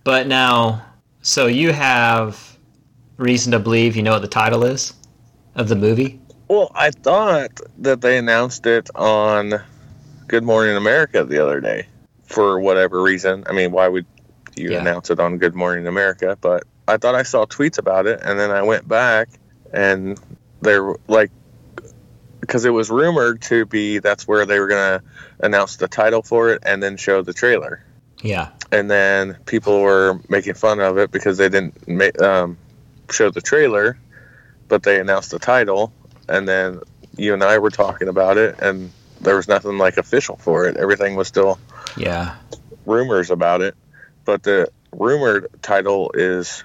but 0.03 0.27
now, 0.27 0.85
so 1.21 1.47
you 1.47 1.71
have 1.71 2.57
reason 3.15 3.53
to 3.53 3.59
believe 3.59 3.95
you 3.95 4.03
know 4.03 4.11
what 4.11 4.21
the 4.21 4.27
title 4.27 4.65
is 4.65 4.93
of 5.55 5.69
the 5.69 5.75
movie? 5.75 6.19
Well, 6.49 6.69
I 6.75 6.91
thought 6.91 7.59
that 7.79 8.01
they 8.01 8.17
announced 8.17 8.65
it 8.65 8.89
on 8.93 9.53
Good 10.27 10.43
Morning 10.43 10.75
America 10.75 11.23
the 11.23 11.41
other 11.41 11.61
day 11.61 11.87
for 12.25 12.59
whatever 12.59 13.01
reason. 13.01 13.45
I 13.49 13.53
mean, 13.53 13.71
why 13.71 13.87
would 13.87 14.05
you 14.55 14.71
Yeah. 14.71 14.81
announce 14.81 15.09
it 15.09 15.19
on 15.19 15.37
Good 15.37 15.55
Morning 15.55 15.87
America? 15.87 16.37
But 16.39 16.63
I 16.89 16.97
thought 16.97 17.15
I 17.15 17.23
saw 17.23 17.45
tweets 17.45 17.77
about 17.77 18.05
it, 18.05 18.19
and 18.23 18.37
then 18.37 18.51
I 18.51 18.61
went 18.63 18.87
back 18.87 19.29
and 19.73 20.19
they're 20.61 20.93
like, 21.07 21.31
because 22.39 22.65
it 22.65 22.69
was 22.69 22.89
rumored 22.89 23.41
to 23.43 23.65
be 23.65 23.99
that's 23.99 24.27
where 24.27 24.45
they 24.45 24.59
were 24.59 24.67
going 24.67 24.99
to 24.99 25.05
announce 25.45 25.75
the 25.77 25.87
title 25.87 26.21
for 26.21 26.49
it 26.49 26.63
and 26.65 26.81
then 26.81 26.97
show 26.97 27.21
the 27.21 27.33
trailer. 27.33 27.83
Yeah. 28.23 28.49
and 28.71 28.89
then 28.89 29.35
people 29.45 29.79
were 29.81 30.19
making 30.27 30.55
fun 30.55 30.79
of 30.79 30.97
it 30.97 31.11
because 31.11 31.37
they 31.37 31.49
didn't 31.49 31.87
ma- 31.87 32.17
um, 32.25 32.57
show 33.11 33.29
the 33.29 33.41
trailer, 33.41 33.97
but 34.67 34.81
they 34.83 34.99
announced 34.99 35.29
the 35.31 35.37
title, 35.39 35.93
and 36.27 36.47
then 36.47 36.81
you 37.15 37.33
and 37.35 37.43
I 37.43 37.59
were 37.59 37.69
talking 37.69 38.07
about 38.07 38.37
it, 38.37 38.55
and 38.59 38.91
there 39.21 39.35
was 39.35 39.47
nothing 39.47 39.77
like 39.77 39.97
official 39.97 40.35
for 40.37 40.65
it. 40.65 40.77
Everything 40.77 41.15
was 41.15 41.27
still 41.27 41.59
Yeah. 41.95 42.35
rumors 42.87 43.29
about 43.29 43.61
it, 43.61 43.75
but 44.25 44.41
the 44.43 44.69
rumored 44.91 45.47
title 45.61 46.09
is 46.15 46.63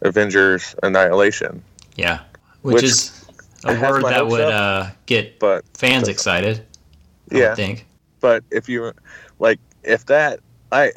Avengers 0.00 0.74
Annihilation. 0.82 1.62
Yeah. 1.96 2.20
Which, 2.62 2.74
Which 2.76 2.84
is 2.84 3.21
a 3.64 3.80
word 3.80 4.04
that 4.04 4.26
would 4.26 4.40
up. 4.40 4.52
uh, 4.52 4.90
get 5.06 5.38
But 5.38 5.64
fans 5.76 6.08
excited. 6.08 6.64
I 7.32 7.36
yeah, 7.36 7.48
would 7.50 7.56
think. 7.56 7.86
but 8.20 8.44
if 8.50 8.68
you 8.68 8.92
like 9.38 9.58
if 9.82 10.06
that 10.06 10.40
i 10.70 10.92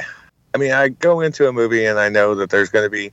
i 0.53 0.57
mean 0.57 0.71
i 0.71 0.89
go 0.89 1.21
into 1.21 1.47
a 1.47 1.53
movie 1.53 1.85
and 1.85 1.97
i 1.99 2.09
know 2.09 2.35
that 2.35 2.49
there's 2.49 2.69
going 2.69 2.85
to 2.85 2.89
be 2.89 3.11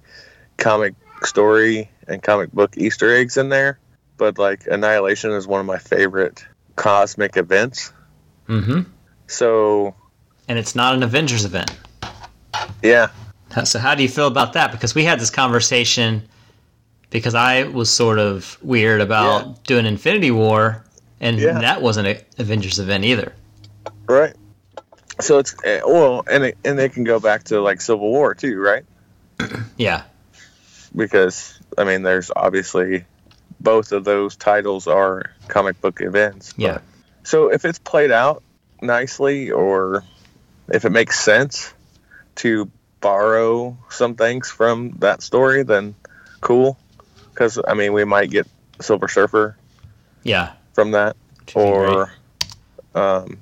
comic 0.59 0.95
story 1.23 1.89
and 2.09 2.23
comic 2.23 2.51
book 2.53 2.77
easter 2.77 3.15
eggs 3.15 3.37
in 3.37 3.49
there 3.49 3.79
but 4.17 4.39
like 4.39 4.67
annihilation 4.67 5.31
is 5.31 5.47
one 5.47 5.61
of 5.61 5.67
my 5.67 5.79
favorite 5.79 6.45
cosmic 6.77 7.37
events 7.37 7.93
Mm-hmm. 8.49 8.81
so 9.29 9.95
And 10.49 10.59
it's 10.59 10.75
not 10.75 10.95
an 10.95 11.03
Avengers 11.05 11.45
event. 11.45 11.71
yeah 12.83 13.09
So 13.65 13.79
how 13.79 13.95
do 13.95 14.03
you 14.03 14.09
feel 14.09 14.27
about 14.27 14.55
that? 14.55 14.73
Because 14.73 14.95
we 14.95 15.05
had 15.05 15.21
this 15.21 15.31
conversation 15.31 16.23
because 17.13 17.35
I 17.37 17.65
was 17.65 17.89
sort 17.91 18.19
of 18.19 18.59
weird 18.63 19.01
about 19.01 19.47
Yeah. 19.47 19.53
doing 19.65 19.87
Infinity 19.87 20.31
War, 20.33 20.83
and 21.21 21.39
Yeah. 21.39 21.61
that 21.61 21.81
wasn't 21.81 22.09
an 22.09 22.17
Avengers 22.39 22.79
event 22.81 23.05
either. 23.05 23.33
right 24.09 24.35
so 25.21 25.39
it's 25.39 25.55
eh, 25.65 25.81
well 25.87 26.25
and 26.29 26.43
it, 26.45 26.59
and 26.65 26.81
it 26.81 26.93
can 26.93 27.05
go 27.05 27.21
back 27.21 27.45
to 27.45 27.61
like 27.61 27.81
civil 27.81 28.11
war 28.11 28.35
too 28.35 28.59
right 28.61 28.85
Yeah. 29.77 30.03
because 30.95 31.59
i 31.79 31.85
mean 31.85 32.03
there's 32.03 32.31
obviously 32.35 33.05
both 33.61 33.93
of 33.93 34.05
those 34.05 34.35
titles 34.37 34.87
are 34.89 35.31
comic 35.49 35.81
book 35.81 36.01
events 36.01 36.53
Yeah. 36.57 36.79
So 37.25 37.53
if 37.53 37.65
it's 37.65 37.79
played 37.79 38.11
out 38.11 38.43
nicely, 38.83 39.53
or 39.53 40.03
if 40.69 40.85
it 40.85 40.91
makes 40.91 41.21
sense 41.21 41.73
to 42.37 42.69
borrow 43.01 43.77
some 43.91 44.17
things 44.17 44.51
from 44.51 44.91
that 44.99 45.23
story, 45.23 45.63
then 45.63 45.95
cool. 46.41 46.77
Because 47.33 47.59
I 47.67 47.75
mean, 47.75 47.93
we 47.93 48.05
might 48.05 48.31
get 48.31 48.47
Silver 48.81 49.09
Surfer 49.09 49.57
Yeah. 50.23 50.53
from 50.75 50.93
that, 50.93 51.17
or 51.55 52.13
um, 52.95 53.39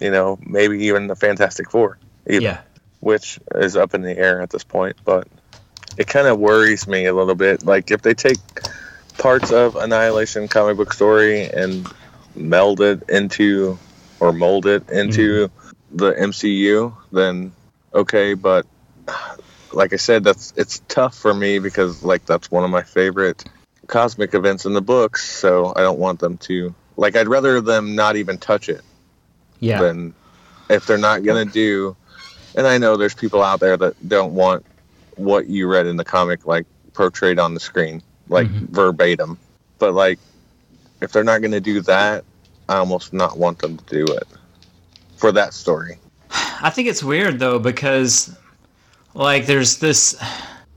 you 0.00 0.10
know, 0.10 0.38
maybe 0.44 0.86
even 0.86 1.06
the 1.06 1.16
Fantastic 1.16 1.70
Four, 1.70 1.98
even, 2.26 2.42
Yeah. 2.42 2.58
which 3.00 3.38
is 3.54 3.76
up 3.76 3.94
in 3.94 4.02
the 4.02 4.16
air 4.16 4.40
at 4.40 4.50
this 4.50 4.64
point. 4.64 4.96
But 5.04 5.28
it 5.96 6.06
kind 6.06 6.26
of 6.26 6.38
worries 6.38 6.86
me 6.88 7.06
a 7.06 7.14
little 7.14 7.34
bit. 7.34 7.64
Like 7.64 7.90
if 7.90 8.02
they 8.02 8.14
take 8.14 8.38
parts 9.18 9.52
of 9.52 9.76
Annihilation 9.76 10.48
comic 10.48 10.76
book 10.76 10.92
story 10.92 11.44
and 11.44 11.88
meld 12.34 12.80
it 12.80 13.02
into 13.08 13.78
or 14.20 14.32
mold 14.32 14.66
it 14.66 14.88
into 14.90 15.50
the 15.92 16.12
MCU, 16.12 16.94
then 17.12 17.52
okay. 17.94 18.34
But 18.34 18.66
like 19.74 19.92
I 19.92 19.96
said, 19.96 20.24
that's 20.24 20.52
it's 20.56 20.80
tough 20.88 21.16
for 21.16 21.34
me 21.34 21.58
because 21.58 22.02
like 22.02 22.26
that's 22.26 22.50
one 22.50 22.64
of 22.64 22.70
my 22.70 22.82
favorite 22.82 23.44
cosmic 23.86 24.34
events 24.34 24.64
in 24.64 24.72
the 24.72 24.80
books. 24.80 25.28
So 25.28 25.72
I 25.76 25.80
don't 25.80 25.98
want 25.98 26.20
them 26.20 26.38
to 26.38 26.74
like. 26.96 27.16
I'd 27.16 27.28
rather 27.28 27.60
them 27.60 27.94
not 27.94 28.16
even 28.16 28.38
touch 28.38 28.68
it 28.68 28.82
Yeah. 29.60 29.80
than 29.80 30.14
if 30.70 30.86
they're 30.86 30.98
not 30.98 31.22
gonna 31.24 31.44
do. 31.44 31.96
And 32.54 32.66
I 32.66 32.78
know 32.78 32.96
there's 32.96 33.14
people 33.14 33.42
out 33.42 33.60
there 33.60 33.76
that 33.76 34.08
don't 34.08 34.34
want 34.34 34.64
what 35.16 35.48
you 35.48 35.66
read 35.66 35.86
in 35.86 35.96
the 35.96 36.04
comic 36.04 36.46
like 36.46 36.66
portrayed 36.92 37.38
on 37.38 37.54
the 37.54 37.60
screen, 37.60 38.02
like 38.28 38.48
mm-hmm. 38.48 38.72
verbatim. 38.72 39.38
But 39.78 39.94
like, 39.94 40.18
if 41.00 41.12
they're 41.12 41.24
not 41.24 41.42
gonna 41.42 41.60
do 41.60 41.80
that, 41.82 42.24
I 42.68 42.76
almost 42.76 43.12
not 43.12 43.36
want 43.36 43.58
them 43.58 43.76
to 43.76 43.84
do 43.84 44.12
it 44.14 44.26
for 45.16 45.32
that 45.32 45.52
story. 45.52 45.98
I 46.30 46.70
think 46.70 46.88
it's 46.88 47.02
weird 47.02 47.38
though 47.38 47.58
because 47.58 48.36
like 49.14 49.46
there's 49.46 49.78
this 49.78 50.16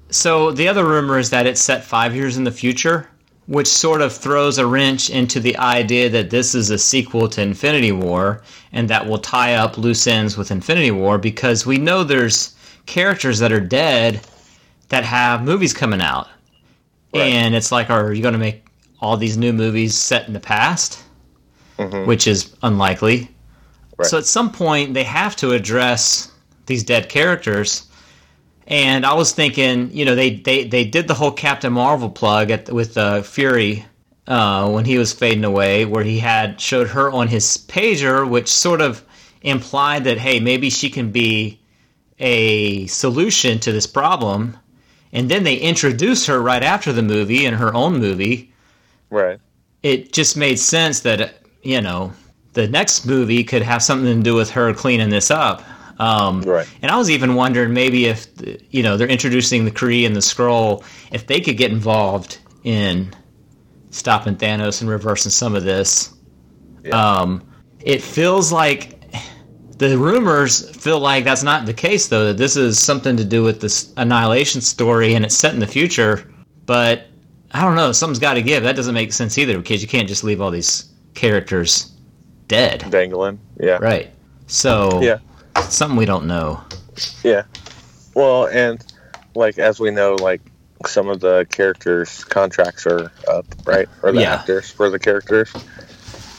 so 0.10 0.52
the 0.52 0.68
other 0.68 0.86
rumor 0.86 1.18
is 1.18 1.30
that 1.32 1.46
it's 1.46 1.60
set 1.60 1.84
5 1.84 2.16
years 2.16 2.38
in 2.38 2.44
the 2.46 2.52
future, 2.52 3.10
which 3.48 3.68
sort 3.68 4.02
of 4.02 4.14
throws 4.14 4.58
a 4.58 4.66
wrench 4.66 5.10
into 5.10 5.40
the 5.40 5.58
idea 5.58 6.10
that 6.10 6.30
this 6.30 6.56
is 6.56 6.70
a 6.70 6.78
sequel 6.78 7.28
to 7.30 7.42
Infinity 7.42 7.92
War 7.92 8.44
and 8.72 8.90
that 8.90 9.06
will 9.06 9.18
tie 9.18 9.56
up 9.56 9.78
loose 9.78 10.08
ends 10.08 10.38
with 10.38 10.52
Infinity 10.52 10.92
War 10.92 11.18
because 11.18 11.66
we 11.66 11.78
know 11.78 12.04
there's 12.04 12.56
characters 12.86 13.40
that 13.40 13.52
are 13.52 13.60
dead 13.60 14.22
that 14.90 15.04
have 15.04 15.44
movies 15.44 15.74
coming 15.74 16.02
out. 16.02 16.28
Right. 17.14 17.24
And 17.24 17.56
it's 17.56 17.72
like 17.72 17.90
are 17.90 18.14
you 18.14 18.22
going 18.22 18.34
to 18.34 18.40
make 18.40 18.66
all 19.00 19.18
these 19.18 19.38
new 19.38 19.52
movies 19.52 19.96
set 19.96 20.28
in 20.28 20.34
the 20.34 20.40
past? 20.40 21.04
Mm-hmm. 21.78 22.08
Which 22.08 22.28
is 22.28 22.56
unlikely. 22.64 23.30
Right. 23.98 24.08
So 24.08 24.18
at 24.18 24.26
some 24.26 24.52
point 24.52 24.94
they 24.94 25.04
have 25.04 25.36
to 25.38 25.52
address 25.52 26.32
these 26.66 26.84
dead 26.84 27.08
characters. 27.10 27.87
And 28.68 29.06
I 29.06 29.14
was 29.14 29.32
thinking, 29.32 29.90
you 29.92 30.04
know, 30.06 30.16
they 30.16 30.36
they, 30.36 30.66
they 30.66 30.84
did 30.86 31.08
the 31.08 31.14
whole 31.14 31.32
Captain 31.32 31.72
Marvel 31.74 32.10
plug 32.10 32.52
at, 32.52 32.70
with 32.70 32.98
uh, 32.98 33.22
Fury 33.22 33.86
uh, 34.28 34.70
when 34.70 34.84
he 34.86 34.98
was 34.98 35.14
fading 35.14 35.46
away, 35.46 35.86
where 35.86 36.04
he 36.04 36.20
had 36.20 36.60
showed 36.60 36.90
her 36.90 37.10
on 37.12 37.28
his 37.30 37.58
pager, 37.58 38.28
which 38.30 38.50
sort 38.50 38.82
of 38.82 39.04
implied 39.42 40.04
that 40.04 40.18
hey, 40.18 40.40
maybe 40.40 40.70
she 40.70 40.90
can 40.90 41.12
be 41.12 41.60
a 42.20 42.86
solution 42.88 43.60
to 43.60 43.72
this 43.72 43.88
problem. 43.88 44.58
And 45.14 45.30
then 45.32 45.44
they 45.44 45.56
introduce 45.56 46.26
her 46.26 46.42
right 46.42 46.64
after 46.64 46.92
the 46.92 47.02
movie 47.02 47.46
in 47.46 47.54
her 47.54 47.74
own 47.74 47.98
movie 48.00 48.52
Right. 49.10 49.40
it 49.84 50.12
just 50.12 50.36
made 50.36 50.60
sense 50.60 51.00
that 51.02 51.36
you 51.64 51.80
know 51.82 52.12
the 52.54 52.68
next 52.68 53.06
movie 53.06 53.44
could 53.44 53.62
have 53.62 53.82
something 53.82 54.18
to 54.18 54.24
do 54.24 54.36
with 54.36 54.50
her 54.52 54.74
cleaning 54.74 55.10
this 55.10 55.32
up. 55.32 55.64
Um, 56.00 56.42
Right. 56.42 56.68
And 56.82 56.92
I 56.92 56.98
was 56.98 57.10
even 57.10 57.36
wondering 57.36 57.74
maybe 57.74 58.06
if 58.06 58.28
you 58.70 58.84
know 58.84 58.98
they're 58.98 59.08
introducing 59.08 59.66
the 59.66 59.72
Kree 59.72 60.06
and 60.06 60.16
the 60.16 60.20
Skrull, 60.20 60.84
if 61.12 61.28
they 61.28 61.42
could 61.42 61.58
get 61.58 61.72
involved 61.72 62.40
in 62.64 63.14
stopping 63.90 64.36
Thanos 64.36 64.82
and 64.82 64.90
reversing 64.90 65.32
some 65.32 65.56
of 65.56 65.64
this. 65.64 66.14
Um, 66.92 67.44
it 67.82 68.02
feels 68.02 68.52
like 68.52 69.02
the 69.78 69.98
rumors 69.98 70.70
feel 70.76 71.00
like 71.00 71.24
that's 71.24 71.44
not 71.44 71.66
the 71.66 71.74
case 71.74 72.08
though. 72.08 72.26
That 72.28 72.38
this 72.38 72.56
is 72.56 72.80
something 72.80 73.18
to 73.18 73.26
do 73.26 73.44
with 73.44 73.62
this 73.62 73.94
annihilation 73.98 74.62
story 74.62 75.16
and 75.16 75.26
it's 75.26 75.36
set 75.36 75.54
in 75.54 75.60
the 75.60 75.68
future. 75.68 76.32
But 76.66 77.08
I 77.52 77.62
don't 77.62 77.76
know. 77.76 77.92
Something's 77.92 78.20
got 78.20 78.36
to 78.36 78.42
give. 78.42 78.64
That 78.64 78.76
doesn't 78.76 78.94
make 78.94 79.14
sense 79.14 79.38
either 79.38 79.58
because 79.58 79.82
you 79.82 79.88
can't 79.88 80.08
just 80.08 80.24
leave 80.24 80.42
all 80.42 80.52
these 80.52 80.92
characters 81.14 81.94
dead, 82.48 82.86
Dangling. 82.90 83.40
Yeah. 83.60 83.78
right? 83.82 84.14
So 84.48 85.02
Yeah. 85.02 85.20
Something 85.64 85.98
we 85.98 86.06
don't 86.06 86.28
know. 86.28 86.62
Yeah. 87.24 87.44
Well, 88.14 88.48
and 88.48 88.84
like 89.36 89.58
as 89.60 89.80
we 89.80 89.92
know, 89.92 90.16
like 90.16 90.42
some 90.86 91.08
of 91.10 91.20
the 91.20 91.46
characters' 91.50 92.24
contracts 92.24 92.86
are 92.86 93.12
up, 93.28 93.46
right? 93.66 93.88
Or 94.04 94.12
the 94.12 94.22
Yeah. 94.22 94.36
actors 94.36 94.70
for 94.72 94.90
the 94.90 95.00
characters. 95.00 95.52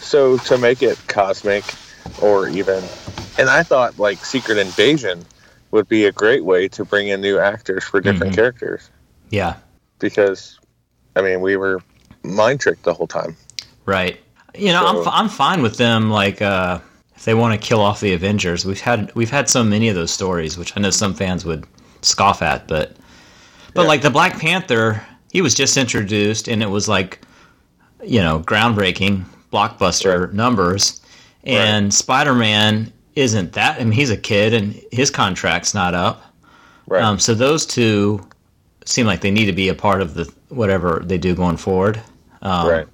So 0.00 0.38
to 0.38 0.58
make 0.58 0.82
it 0.82 0.98
cosmic, 1.08 1.64
or 2.22 2.48
even, 2.48 2.82
and 3.38 3.48
I 3.50 3.62
thought 3.62 3.98
like 3.98 4.24
Secret 4.24 4.58
Invasion 4.58 5.24
would 5.70 5.88
be 5.88 6.06
a 6.06 6.12
great 6.12 6.44
way 6.44 6.66
to 6.68 6.84
bring 6.84 7.08
in 7.08 7.20
new 7.20 7.38
actors 7.38 7.84
for 7.84 8.00
different 8.00 8.32
Mhm. 8.32 8.36
characters 8.36 8.88
Yeah, 9.30 9.54
because, 9.98 10.58
I 11.14 11.20
mean, 11.20 11.42
we 11.42 11.56
were 11.56 11.80
mind 12.22 12.60
tricked 12.60 12.84
the 12.84 12.94
whole 12.94 13.06
time. 13.06 13.36
right. 13.84 14.18
You 14.54 14.72
know, 14.72 14.84
I'm 14.86 14.96
So- 14.96 15.02
f- 15.02 15.08
I'm 15.12 15.28
fine 15.28 15.62
with 15.62 15.76
them. 15.76 16.10
Like, 16.10 16.40
uh, 16.42 16.78
if 17.18 17.24
they 17.24 17.34
want 17.34 17.52
to 17.60 17.66
kill 17.68 17.80
off 17.80 17.98
the 18.00 18.12
Avengers, 18.14 18.64
we've 18.64 18.80
had 18.80 19.12
we've 19.16 19.30
had 19.30 19.48
so 19.48 19.64
many 19.64 19.88
of 19.88 19.96
those 19.96 20.12
stories, 20.12 20.56
which 20.56 20.76
I 20.76 20.80
know 20.80 20.90
some 20.90 21.14
fans 21.14 21.44
would 21.44 21.66
scoff 22.02 22.42
at, 22.42 22.68
but 22.68 22.96
but 23.74 23.82
Yeah. 23.82 23.88
like 23.88 24.02
the 24.02 24.10
Black 24.10 24.38
Panther, 24.38 25.02
he 25.32 25.42
was 25.42 25.52
just 25.54 25.76
introduced, 25.76 26.46
and 26.46 26.62
it 26.62 26.70
was 26.70 26.88
like, 26.88 27.20
you 28.04 28.20
know, 28.20 28.38
groundbreaking 28.46 29.24
blockbuster 29.52 30.26
Right. 30.26 30.32
numbers, 30.32 31.00
and 31.42 31.92
Spider 31.92 32.34
Man 32.36 32.92
isn't 33.16 33.52
that. 33.54 33.80
I 33.80 33.84
mean, 33.84 33.92
he's 33.92 34.10
a 34.10 34.16
kid, 34.16 34.54
and 34.54 34.80
his 34.92 35.10
contract's 35.10 35.74
not 35.74 35.94
up. 35.94 36.22
Right. 36.86 37.02
Um, 37.02 37.18
so 37.18 37.34
those 37.34 37.66
two 37.66 38.24
seem 38.84 39.06
like 39.06 39.22
they 39.22 39.32
need 39.32 39.46
to 39.46 39.52
be 39.52 39.68
a 39.68 39.74
part 39.74 40.00
of 40.02 40.14
the 40.14 40.32
whatever 40.50 41.02
they 41.04 41.18
do 41.18 41.34
going 41.34 41.56
forward. 41.56 42.00
Um, 42.42 42.68
right. 42.68 42.86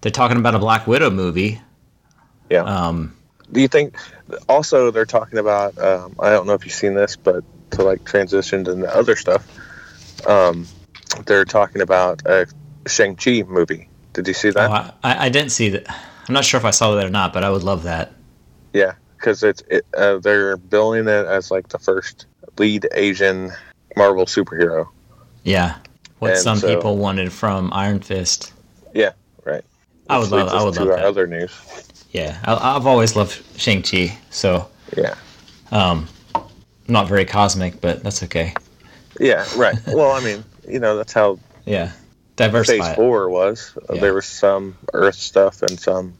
They're 0.00 0.12
talking 0.12 0.36
about 0.36 0.54
a 0.54 0.60
Black 0.60 0.86
Widow 0.86 1.10
movie. 1.10 1.60
Yeah. 2.48 2.62
Um, 2.62 3.14
Do 3.52 3.60
you 3.60 3.68
think? 3.68 3.96
Also, 4.48 4.90
they're 4.90 5.04
talking 5.06 5.38
about. 5.38 5.78
Um, 5.78 6.14
I 6.18 6.30
don't 6.30 6.46
know 6.46 6.54
if 6.54 6.64
you've 6.64 6.74
seen 6.74 6.94
this, 6.94 7.16
but 7.16 7.44
to 7.72 7.82
like 7.82 8.04
transition 8.04 8.64
to 8.64 8.74
the 8.74 8.94
other 8.94 9.16
stuff, 9.16 9.46
um, 10.26 10.66
they're 11.26 11.44
talking 11.44 11.82
about 11.82 12.22
a 12.26 12.46
Shang 12.86 13.16
Chi 13.16 13.42
movie. 13.42 13.88
Did 14.14 14.28
you 14.28 14.34
see 14.34 14.50
that? 14.50 14.70
oh, 14.70 14.94
I, 15.02 15.26
I 15.26 15.28
didn't 15.28 15.50
see 15.52 15.68
that. 15.70 15.88
I'm 15.88 16.34
not 16.34 16.44
sure 16.44 16.58
if 16.58 16.64
I 16.64 16.70
saw 16.70 16.94
that 16.94 17.04
or 17.06 17.10
not, 17.10 17.32
but 17.32 17.44
I 17.44 17.50
would 17.50 17.62
love 17.62 17.82
that. 17.84 18.12
Yeah, 18.72 18.94
because 19.18 19.42
it's 19.42 19.62
it, 19.68 19.84
uh, 19.96 20.18
they're 20.18 20.56
billing 20.56 21.08
it 21.08 21.26
as 21.26 21.50
like 21.50 21.68
the 21.68 21.78
first 21.78 22.26
lead 22.58 22.88
Asian 22.92 23.52
Marvel 23.96 24.24
superhero. 24.26 24.88
Yeah, 25.44 25.76
what 26.20 26.32
And 26.32 26.40
some 26.40 26.58
so- 26.58 26.74
people 26.74 26.96
wanted 26.96 27.32
from 27.32 27.70
Iron 27.72 28.00
Fist. 28.00 28.52
Yeah, 28.94 29.12
right. 29.44 29.64
I 30.08 30.18
would 30.18 30.24
Which 30.24 30.32
love. 30.32 30.48
I 30.48 30.64
would 30.64 30.76
love 30.76 30.88
that. 30.88 31.04
other 31.04 31.26
news. 31.26 31.50
Yeah, 32.12 32.38
I, 32.44 32.76
I've 32.76 32.86
always 32.86 33.16
loved 33.16 33.42
Shang 33.58 33.82
Chi. 33.82 34.16
So, 34.30 34.68
Yeah, 34.96 35.14
um, 35.70 36.08
not 36.88 37.08
very 37.08 37.24
cosmic, 37.24 37.80
but 37.80 38.02
that's 38.02 38.22
okay. 38.22 38.54
yeah, 39.20 39.44
right. 39.56 39.76
well, 39.88 40.12
I 40.12 40.20
mean, 40.22 40.44
you 40.68 40.78
know, 40.78 40.96
that's 40.96 41.12
how 41.12 41.38
Yeah, 41.66 41.92
diverse. 42.36 42.68
Phase 42.68 42.94
Four 42.94 43.28
was. 43.30 43.76
Uh, 43.88 43.94
Yeah. 43.94 44.00
There 44.00 44.14
was 44.14 44.26
some 44.26 44.76
Earth 44.92 45.14
stuff 45.16 45.62
and 45.62 45.78
some 45.80 46.12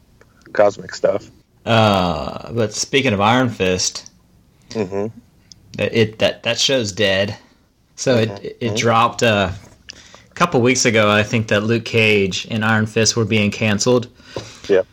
cosmic 0.53 0.95
stuff. 0.95 1.31
Uh, 1.67 2.53
but 2.53 2.73
speaking 2.73 3.13
of 3.13 3.21
Iron 3.21 3.49
Fist, 3.49 4.11
mm-hmm. 4.71 5.07
that 5.77 5.95
it 5.95 6.19
that 6.19 6.43
that 6.45 6.59
show's 6.59 6.91
dead. 6.93 7.37
So 7.97 8.17
Mm-hmm. 8.25 8.45
it 8.45 8.57
it 8.61 8.77
dropped 8.77 9.23
uh, 9.23 9.51
a 10.31 10.35
couple 10.35 10.61
weeks 10.63 10.85
ago. 10.87 11.11
I 11.11 11.23
think 11.23 11.49
that 11.49 11.63
Luke 11.65 11.85
Cage 11.85 12.47
and 12.51 12.65
Iron 12.65 12.87
Fist 12.87 13.15
were 13.17 13.25
being 13.27 13.51
canceled, 13.51 14.09
Yep. 14.69 14.87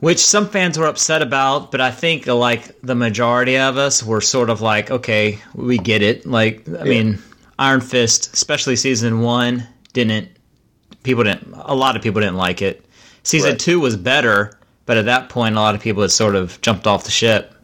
Which 0.00 0.18
some 0.18 0.48
fans 0.48 0.78
were 0.78 0.86
upset 0.86 1.22
about. 1.22 1.70
But 1.70 1.80
I 1.80 1.90
think 1.90 2.26
like 2.26 2.80
the 2.82 2.94
majority 2.94 3.56
of 3.58 3.76
us 3.76 4.02
were 4.02 4.20
sort 4.20 4.50
of 4.50 4.60
like, 4.60 4.90
okay, 4.90 5.38
we 5.54 5.78
get 5.78 6.02
it. 6.02 6.26
Like 6.26 6.66
I 6.80 6.84
mean, 6.84 7.18
Iron 7.58 7.80
Fist, 7.80 8.32
especially 8.34 8.76
season 8.76 9.20
one, 9.20 9.66
didn't 9.92 10.28
people 11.02 11.24
didn't 11.24 11.52
a 11.54 11.74
lot 11.74 11.96
of 11.96 12.02
people 12.02 12.20
didn't 12.20 12.36
like 12.36 12.62
it. 12.62 12.84
Season 13.22 13.50
Right. 13.50 13.58
two 13.60 13.80
was 13.80 13.96
better, 13.96 14.58
but 14.86 14.96
at 14.96 15.04
that 15.06 15.28
point, 15.28 15.56
a 15.56 15.60
lot 15.60 15.74
of 15.74 15.80
people 15.80 16.02
had 16.02 16.10
sort 16.10 16.34
of 16.34 16.60
jumped 16.62 16.86
off 16.86 17.04
the 17.04 17.10
ship 17.10 17.54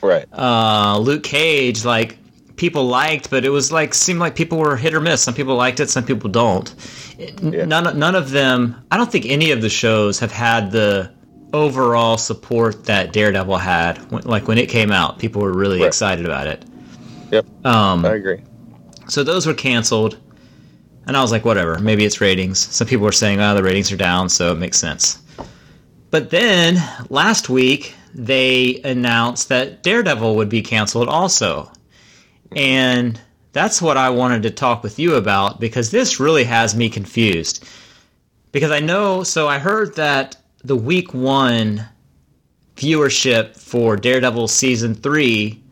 Right. 0.00 0.26
uh, 0.32 0.98
Luke 0.98 1.22
Cage, 1.22 1.84
like 1.84 2.16
people 2.56 2.86
liked, 2.86 3.28
but 3.30 3.44
it 3.44 3.50
was 3.50 3.72
like 3.72 3.92
seemed 3.94 4.20
like 4.20 4.34
people 4.34 4.58
were 4.58 4.76
hit 4.76 4.94
or 4.94 5.00
miss. 5.00 5.20
Some 5.22 5.34
people 5.34 5.54
liked 5.56 5.80
it, 5.80 5.90
some 5.90 6.04
people 6.04 6.30
don't. 6.30 6.72
Yeah. 7.18 7.64
None 7.64 7.98
none 7.98 8.14
of 8.14 8.30
them. 8.30 8.76
I 8.90 8.96
don't 8.96 9.10
think 9.10 9.26
any 9.26 9.50
of 9.50 9.60
the 9.62 9.68
shows 9.68 10.18
have 10.20 10.32
had 10.32 10.70
the 10.70 11.10
overall 11.52 12.16
support 12.18 12.84
that 12.86 13.12
Daredevil 13.12 13.58
had. 13.58 13.98
When, 14.10 14.22
like 14.24 14.48
when 14.48 14.58
it 14.58 14.68
came 14.68 14.90
out, 14.92 15.18
people 15.18 15.42
were 15.42 15.52
really 15.52 15.80
Right. 15.80 15.86
excited 15.88 16.24
about 16.24 16.46
it. 16.46 16.64
Yep. 17.30 17.46
Um, 17.64 18.04
I 18.04 18.14
agree. 18.14 18.40
so 19.08 19.22
those 19.24 19.46
were 19.46 19.54
canceled, 19.54 20.18
and 21.06 21.16
I 21.16 21.22
was 21.22 21.32
like, 21.32 21.44
whatever. 21.44 21.78
Maybe 21.78 22.04
it's 22.04 22.20
ratings. 22.20 22.58
Some 22.58 22.86
people 22.86 23.04
were 23.04 23.12
saying, 23.12 23.40
oh, 23.40 23.54
the 23.54 23.62
ratings 23.62 23.90
are 23.92 23.96
down, 23.96 24.28
so 24.28 24.52
it 24.52 24.58
makes 24.58 24.78
sense. 24.78 25.22
But 26.10 26.30
then 26.30 26.76
last 27.08 27.48
week 27.48 27.94
they 28.14 28.80
announced 28.84 29.48
that 29.48 29.82
Daredevil 29.82 30.36
would 30.36 30.50
be 30.50 30.60
canceled 30.60 31.08
also, 31.08 31.70
and 32.54 33.18
that's 33.52 33.80
what 33.80 33.96
I 33.96 34.10
wanted 34.10 34.42
to 34.44 34.50
talk 34.50 34.82
with 34.82 34.98
you 34.98 35.14
about 35.14 35.58
because 35.60 35.90
this 35.90 36.20
really 36.20 36.44
has 36.44 36.74
me 36.74 36.88
confused. 36.90 37.66
Because 38.52 38.70
I 38.70 38.80
know, 38.80 39.22
so 39.22 39.48
I 39.48 39.58
heard 39.58 39.96
that 39.96 40.36
the 40.64 40.76
week 40.76 41.12
one 41.12 41.86
viewership 42.76 43.56
for 43.56 43.96
Daredevil 43.96 44.48
season 44.48 44.94
three 44.94 45.62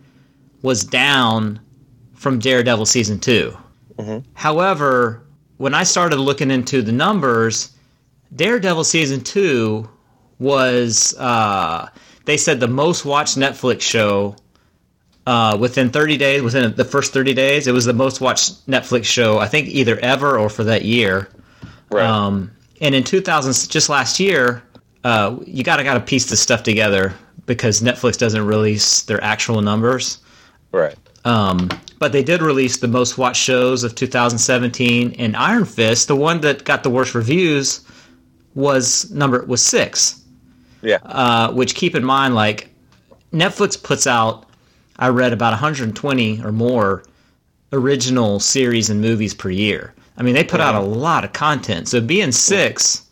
was 0.62 0.84
down 0.84 1.60
from 2.14 2.38
Daredevil 2.38 2.86
season 2.86 3.18
2 3.18 3.56
However, 4.34 5.22
when 5.58 5.74
I 5.74 5.82
started 5.82 6.16
looking 6.16 6.50
into 6.50 6.82
the 6.82 6.92
numbers, 6.92 7.70
Daredevil 8.34 8.84
season 8.84 9.20
two 9.20 9.88
was 10.38 11.14
uh, 11.18 11.88
they 12.24 12.36
said 12.36 12.60
the 12.60 12.68
most 12.68 13.04
watched 13.04 13.36
Netflix 13.36 13.82
show 13.82 14.36
uh, 15.26 15.56
within 15.60 15.90
30 15.90 16.16
days. 16.16 16.42
Within 16.42 16.74
the 16.74 16.84
first 16.84 17.12
30 17.12 17.34
days, 17.34 17.66
it 17.66 17.72
was 17.72 17.84
the 17.84 17.92
most 17.92 18.20
watched 18.20 18.66
Netflix 18.66 19.04
show 19.04 19.38
I 19.38 19.48
think 19.48 19.68
either 19.68 19.98
ever 19.98 20.38
or 20.38 20.48
for 20.48 20.64
that 20.64 20.84
year. 20.84 21.28
Right. 21.90 22.06
Um, 22.06 22.50
and 22.80 22.94
in 22.94 23.04
2000, 23.04 23.68
just 23.68 23.88
last 23.88 24.18
year, 24.18 24.62
uh, 25.04 25.36
you 25.46 25.62
gotta 25.62 25.84
gotta 25.84 26.00
piece 26.00 26.26
this 26.26 26.40
stuff 26.40 26.62
together 26.62 27.14
because 27.46 27.80
Netflix 27.80 28.18
doesn't 28.18 28.44
release 28.44 29.02
their 29.02 29.22
actual 29.22 29.62
numbers. 29.62 30.18
right. 30.72 30.96
Um, 31.24 31.68
but 31.98 32.12
they 32.12 32.22
did 32.22 32.40
release 32.40 32.78
the 32.78 32.88
most 32.88 33.18
watched 33.18 33.42
shows 33.42 33.84
of 33.84 33.94
2017, 33.94 35.16
and 35.18 35.36
Iron 35.36 35.66
Fist, 35.66 36.08
the 36.08 36.16
one 36.16 36.40
that 36.40 36.64
got 36.64 36.82
the 36.82 36.88
worst 36.88 37.14
reviews, 37.14 37.84
was 38.54 39.10
number 39.10 39.44
was 39.44 39.62
six. 39.62 40.22
Yeah. 40.82 40.98
Uh, 41.02 41.52
which 41.52 41.74
keep 41.74 41.94
in 41.94 42.04
mind, 42.04 42.34
like 42.34 42.70
Netflix 43.32 43.80
puts 43.80 44.06
out, 44.06 44.46
I 44.98 45.08
read 45.08 45.32
about 45.32 45.52
120 45.52 46.42
or 46.42 46.52
more 46.52 47.04
original 47.72 48.40
series 48.40 48.90
and 48.90 49.00
movies 49.00 49.34
per 49.34 49.50
year. 49.50 49.94
I 50.16 50.22
mean, 50.22 50.34
they 50.34 50.44
put 50.44 50.60
out 50.60 50.74
a 50.74 50.80
lot 50.80 51.24
of 51.24 51.32
content. 51.32 51.88
So 51.88 52.00
being 52.00 52.32
six, 52.32 53.06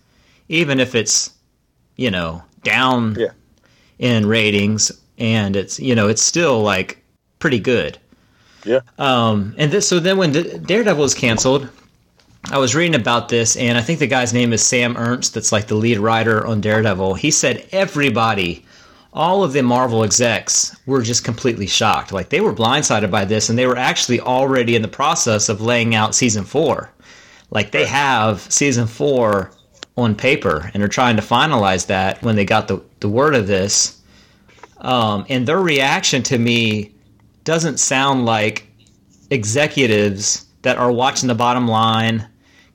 even 0.48 0.80
if 0.80 0.94
it's 0.94 1.30
you 1.98 2.10
know 2.10 2.42
down 2.62 3.14
Yeah. 3.18 3.32
in 3.98 4.24
ratings, 4.26 4.90
and 5.18 5.54
it's 5.56 5.78
you 5.78 5.94
know 5.94 6.08
it's 6.08 6.22
still 6.22 6.62
like 6.62 7.02
pretty 7.38 7.58
good. 7.60 7.98
Yeah. 8.64 8.80
Um, 8.98 9.54
and 9.58 9.70
this, 9.70 9.86
so 9.88 10.00
then 10.00 10.16
when 10.16 10.32
D- 10.32 10.58
Daredevil 10.58 11.02
was 11.02 11.14
canceled, 11.14 11.68
I 12.50 12.58
was 12.58 12.74
reading 12.74 12.94
about 13.00 13.28
this, 13.28 13.56
and 13.56 13.76
I 13.78 13.82
think 13.82 13.98
the 13.98 14.06
guy's 14.06 14.32
name 14.34 14.52
is 14.52 14.62
Sam 14.64 14.96
Ernst, 14.96 15.34
that's 15.34 15.52
like 15.52 15.66
the 15.68 15.74
lead 15.76 15.98
writer 15.98 16.44
on 16.46 16.60
Daredevil. 16.60 17.14
He 17.14 17.30
said 17.30 17.66
everybody, 17.72 18.64
all 19.12 19.44
of 19.44 19.52
the 19.52 19.62
Marvel 19.62 20.02
execs, 20.02 20.76
were 20.86 21.02
just 21.02 21.24
completely 21.24 21.66
shocked. 21.66 22.12
Like 22.12 22.30
they 22.30 22.40
were 22.40 22.52
blindsided 22.52 23.10
by 23.10 23.24
this, 23.24 23.48
and 23.48 23.56
they 23.58 23.66
were 23.66 23.76
actually 23.76 24.20
already 24.20 24.74
in 24.76 24.82
the 24.82 24.88
process 24.88 25.48
of 25.48 25.60
laying 25.60 25.94
out 25.94 26.14
season 26.14 26.44
four. 26.44 26.90
Like 27.50 27.70
they 27.70 27.86
have 27.86 28.40
season 28.52 28.86
four 28.86 29.50
on 29.98 30.14
paper, 30.14 30.70
and 30.72 30.82
are 30.82 30.88
trying 30.88 31.16
to 31.16 31.22
finalize 31.22 31.86
that 31.86 32.22
when 32.22 32.36
they 32.36 32.44
got 32.44 32.68
the, 32.68 32.80
the 33.00 33.08
word 33.08 33.34
of 33.34 33.46
this. 33.48 34.00
Um, 34.78 35.26
and 35.28 35.46
their 35.46 35.60
reaction 35.60 36.22
to 36.24 36.38
me 36.38 36.92
doesn't 37.42 37.78
sound 37.78 38.24
like 38.24 38.66
executives 39.30 40.46
that 40.62 40.78
are 40.78 40.92
watching 40.92 41.26
the 41.26 41.34
bottom 41.34 41.66
line, 41.66 42.26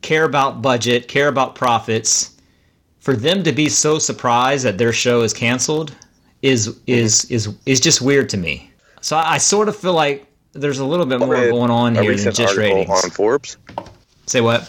care 0.02 0.26
about 0.26 0.62
budget, 0.62 1.08
care 1.08 1.30
about 1.30 1.56
profits. 1.56 2.32
For 3.00 3.16
them 3.16 3.44
to 3.44 3.52
be 3.52 3.70
so 3.70 4.00
surprised 4.00 4.66
that 4.66 4.78
their 4.78 4.94
show 4.94 5.22
is 5.22 5.34
canceled 5.34 5.96
is 6.42 6.78
is 6.88 7.26
is 7.26 7.56
is 7.66 7.80
just 7.80 8.02
weird 8.02 8.30
to 8.30 8.38
me. 8.38 8.70
So 9.02 9.16
I, 9.18 9.34
I 9.34 9.38
sort 9.38 9.70
of 9.70 9.76
feel 9.76 9.94
like 9.94 10.26
there's 10.52 10.80
a 10.80 10.86
little 10.86 11.06
bit 11.06 11.20
more 11.20 11.36
going 11.36 11.72
on 11.72 11.96
here 11.96 12.16
than 12.16 12.34
just 12.34 12.58
ratings. 12.58 12.90
on 12.90 13.10
Forbes. 13.10 13.58
Say 14.26 14.42
what? 14.42 14.62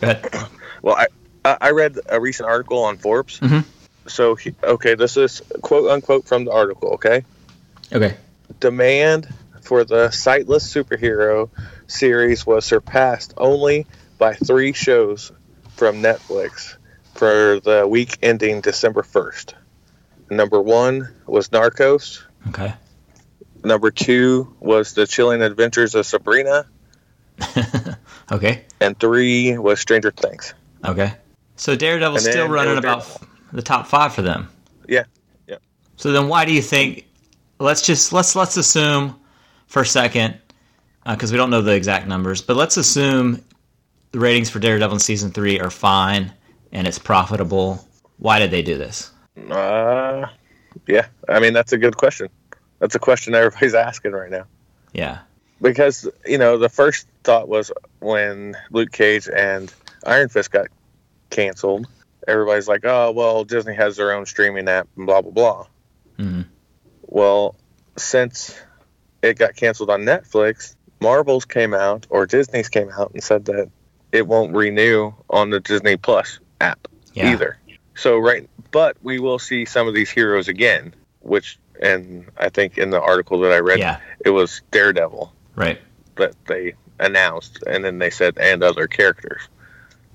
Go 0.00 0.10
ahead. 0.10 0.48
Well, 0.82 0.96
I 0.96 1.06
I 1.44 1.70
read 1.70 1.98
a 2.08 2.20
recent 2.20 2.48
article 2.48 2.84
on 2.84 2.98
Forbes. 2.98 3.40
Mhm. 3.40 3.64
So 4.06 4.34
he, 4.34 4.54
okay, 4.62 4.94
this 4.94 5.16
is 5.16 5.42
quote 5.60 5.90
unquote 5.90 6.26
from 6.26 6.44
the 6.44 6.52
article. 6.52 6.90
Okay, 6.94 7.24
Okay. 7.92 8.16
demand 8.60 9.28
for 9.62 9.84
the 9.84 10.10
sightless 10.10 10.72
superhero 10.72 11.48
series 11.86 12.46
was 12.46 12.64
surpassed 12.64 13.34
only 13.36 13.86
by 14.18 14.34
three 14.34 14.72
shows 14.72 15.32
from 15.76 16.02
Netflix 16.02 16.76
for 17.14 17.60
the 17.60 17.86
week 17.88 18.18
ending 18.22 18.60
December 18.60 19.02
first. 19.02 19.54
Number 20.30 20.60
one 20.60 21.08
was 21.26 21.48
Narcos. 21.50 22.22
Okay. 22.48 22.72
Number 23.64 23.90
two 23.92 24.54
was 24.60 24.94
The 24.94 25.06
Chilling 25.06 25.42
Adventures 25.42 25.94
of 25.94 26.06
Sabrina, 26.06 26.66
Okay. 28.32 28.64
and 28.80 28.98
three 28.98 29.56
was 29.58 29.78
Stranger 29.80 30.10
Things. 30.10 30.54
Okay. 30.84 31.12
So 31.62 31.76
Daredevil's 31.76 32.24
still 32.24 32.48
running 32.48 32.76
about 32.76 33.06
the 33.52 33.62
top 33.62 33.86
five 33.86 34.12
for 34.12 34.20
them. 34.20 34.48
Yeah, 34.88 35.04
yeah. 35.46 35.58
So 35.94 36.10
then, 36.10 36.26
why 36.26 36.44
do 36.44 36.52
you 36.52 36.60
think? 36.60 37.06
Let's 37.60 37.82
just 37.82 38.12
let's 38.12 38.34
let's 38.34 38.56
assume 38.56 39.14
for 39.68 39.82
a 39.82 39.86
second, 39.86 40.36
because 41.08 41.30
we 41.30 41.38
don't 41.38 41.50
know 41.50 41.62
the 41.62 41.76
exact 41.76 42.08
numbers, 42.08 42.42
but 42.42 42.56
let's 42.56 42.76
assume 42.78 43.44
the 44.10 44.18
ratings 44.18 44.50
for 44.50 44.58
Daredevil 44.58 44.94
in 44.94 44.98
season 44.98 45.30
three 45.30 45.60
are 45.60 45.70
fine 45.70 46.32
and 46.72 46.88
it's 46.88 46.98
profitable. 46.98 47.86
Why 48.18 48.40
did 48.40 48.50
they 48.50 48.62
do 48.62 48.76
this? 48.76 49.12
Uh, 49.48 50.26
yeah. 50.88 51.06
I 51.28 51.38
mean, 51.38 51.52
that's 51.52 51.72
a 51.72 51.78
good 51.78 51.96
question. 51.96 52.28
That's 52.80 52.96
a 52.96 52.98
question 52.98 53.36
everybody's 53.36 53.74
asking 53.76 54.10
right 54.10 54.32
now. 54.32 54.46
Yeah. 54.94 55.20
Because, 55.60 56.08
you 56.26 56.38
know, 56.38 56.58
the 56.58 56.68
first 56.68 57.06
thought 57.22 57.48
was 57.48 57.70
when 58.00 58.56
Luke 58.72 58.90
Cage 58.90 59.28
and 59.28 59.72
Iron 60.04 60.28
Fist 60.28 60.50
got 60.50 60.66
canceled, 61.32 61.86
everybody's 62.28 62.68
like, 62.68 62.84
oh, 62.84 63.10
well, 63.10 63.42
Disney 63.44 63.74
has 63.74 63.96
their 63.96 64.12
own 64.12 64.26
streaming 64.26 64.68
app 64.68 64.86
and 64.96 65.06
blah, 65.06 65.20
blah, 65.22 65.32
blah. 65.32 65.66
Mhm. 66.18 66.46
Well, 67.02 67.56
since 67.96 68.56
it 69.22 69.38
got 69.38 69.56
canceled 69.56 69.90
on 69.90 70.02
Netflix, 70.02 70.76
Marvel's 71.00 71.44
came 71.44 71.74
out 71.74 72.06
or 72.10 72.26
Disney's 72.26 72.68
came 72.68 72.90
out 72.90 73.10
and 73.12 73.22
said 73.22 73.46
that 73.46 73.70
it 74.12 74.26
won't 74.26 74.54
renew 74.54 75.12
on 75.28 75.50
the 75.50 75.58
Disney 75.58 75.96
Plus 75.96 76.38
app 76.60 76.86
Yeah. 77.12 77.32
either. 77.32 77.58
So 77.96 78.18
right, 78.18 78.48
but 78.70 78.96
we 79.02 79.18
will 79.18 79.38
see 79.38 79.64
some 79.64 79.88
of 79.88 79.94
these 79.94 80.10
heroes 80.10 80.46
again, 80.48 80.94
which 81.20 81.58
and 81.80 82.26
I 82.38 82.48
think 82.48 82.78
in 82.78 82.90
the 82.90 83.00
article 83.00 83.40
that 83.40 83.52
I 83.52 83.58
read, 83.58 83.80
Yeah. 83.80 83.98
it 84.24 84.30
was 84.30 84.60
Daredevil 84.70 85.32
Right. 85.56 85.80
that 86.16 86.34
they 86.46 86.74
announced, 87.00 87.64
and 87.66 87.84
then 87.84 87.98
they 87.98 88.10
said 88.10 88.38
and 88.38 88.62
other 88.62 88.86
characters. 88.86 89.42